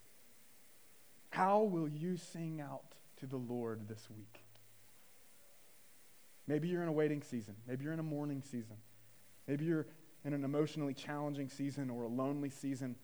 How 1.30 1.62
will 1.62 1.88
you 1.88 2.18
sing 2.18 2.62
out 2.62 2.96
to 3.20 3.26
the 3.26 3.38
Lord 3.38 3.88
this 3.88 4.08
week? 4.16 4.42
Maybe 6.48 6.68
you're 6.68 6.82
in 6.82 6.88
a 6.88 6.94
waiting 6.94 7.22
season. 7.22 7.56
Maybe 7.68 7.84
you're 7.84 7.94
in 7.94 8.00
a 8.00 8.04
mourning 8.04 8.42
season. 8.42 8.78
Maybe 9.48 9.66
you're 9.66 9.88
in 10.26 10.34
an 10.34 10.44
emotionally 10.44 10.94
challenging 10.94 11.50
season 11.50 11.90
or 11.90 12.04
a 12.04 12.08
lonely 12.08 12.50
season. 12.50 12.96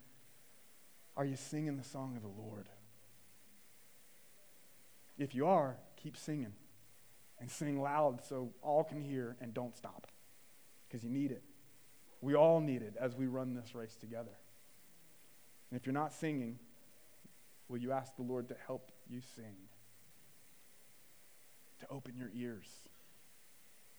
Are 1.15 1.25
you 1.25 1.35
singing 1.35 1.77
the 1.77 1.83
song 1.83 2.15
of 2.17 2.23
the 2.23 2.27
Lord? 2.27 2.67
If 5.17 5.33
you 5.33 5.47
are, 5.47 5.77
keep 5.95 6.17
singing 6.17 6.53
and 7.39 7.49
sing 7.49 7.79
loud 7.79 8.25
so 8.25 8.49
all 8.61 8.83
can 8.83 8.99
hear 8.99 9.37
and 9.39 9.53
don't 9.53 9.75
stop 9.77 10.07
because 10.95 11.03
you 11.03 11.11
need 11.11 11.31
it. 11.31 11.43
We 12.21 12.35
all 12.35 12.61
need 12.61 12.81
it 12.81 12.95
as 12.97 13.17
we 13.17 13.27
run 13.27 13.53
this 13.53 13.75
race 13.75 13.97
together. 13.97 14.31
And 15.69 15.77
if 15.77 15.85
you're 15.85 15.91
not 15.91 16.13
singing, 16.13 16.57
will 17.67 17.79
you 17.79 17.91
ask 17.91 18.15
the 18.15 18.21
Lord 18.21 18.47
to 18.47 18.55
help 18.65 18.93
you 19.09 19.19
sing? 19.35 19.57
To 21.79 21.87
open 21.89 22.15
your 22.15 22.29
ears, 22.33 22.69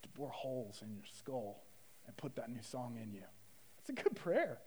to 0.01 0.09
bore 0.09 0.31
holes 0.31 0.81
in 0.81 0.95
your 0.95 1.03
skull, 1.19 1.61
and 2.07 2.17
put 2.17 2.35
that 2.37 2.49
new 2.49 2.63
song 2.63 2.97
in 2.99 3.13
you. 3.13 3.25
It's 3.77 3.89
a 3.89 3.93
good 3.93 4.15
prayer. 4.15 4.57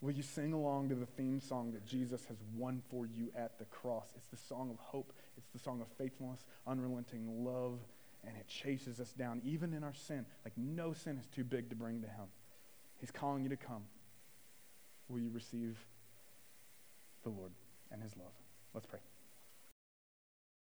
Will 0.00 0.12
you 0.12 0.22
sing 0.22 0.54
along 0.54 0.88
to 0.88 0.94
the 0.94 1.04
theme 1.04 1.40
song 1.40 1.72
that 1.72 1.84
Jesus 1.84 2.24
has 2.24 2.38
won 2.56 2.80
for 2.88 3.04
you 3.04 3.30
at 3.36 3.58
the 3.58 3.66
cross? 3.66 4.14
It's 4.16 4.28
the 4.28 4.38
song 4.38 4.70
of 4.70 4.78
hope, 4.78 5.12
it's 5.36 5.50
the 5.52 5.58
song 5.58 5.82
of 5.82 5.88
faithfulness, 5.98 6.46
unrelenting 6.66 7.44
love, 7.44 7.80
and 8.26 8.36
it 8.36 8.46
chases 8.46 9.00
us 9.00 9.12
down, 9.12 9.40
even 9.44 9.72
in 9.72 9.82
our 9.82 9.94
sin. 9.94 10.26
Like 10.44 10.52
no 10.56 10.92
sin 10.92 11.18
is 11.18 11.26
too 11.26 11.44
big 11.44 11.70
to 11.70 11.76
bring 11.76 12.02
to 12.02 12.08
Him. 12.08 12.26
He's 12.98 13.10
calling 13.10 13.42
you 13.42 13.48
to 13.50 13.56
come. 13.56 13.84
Will 15.08 15.20
you 15.20 15.30
receive 15.30 15.78
the 17.22 17.30
Lord 17.30 17.52
and 17.90 18.02
His 18.02 18.16
love? 18.16 18.32
Let's 18.74 18.86
pray. 18.86 19.00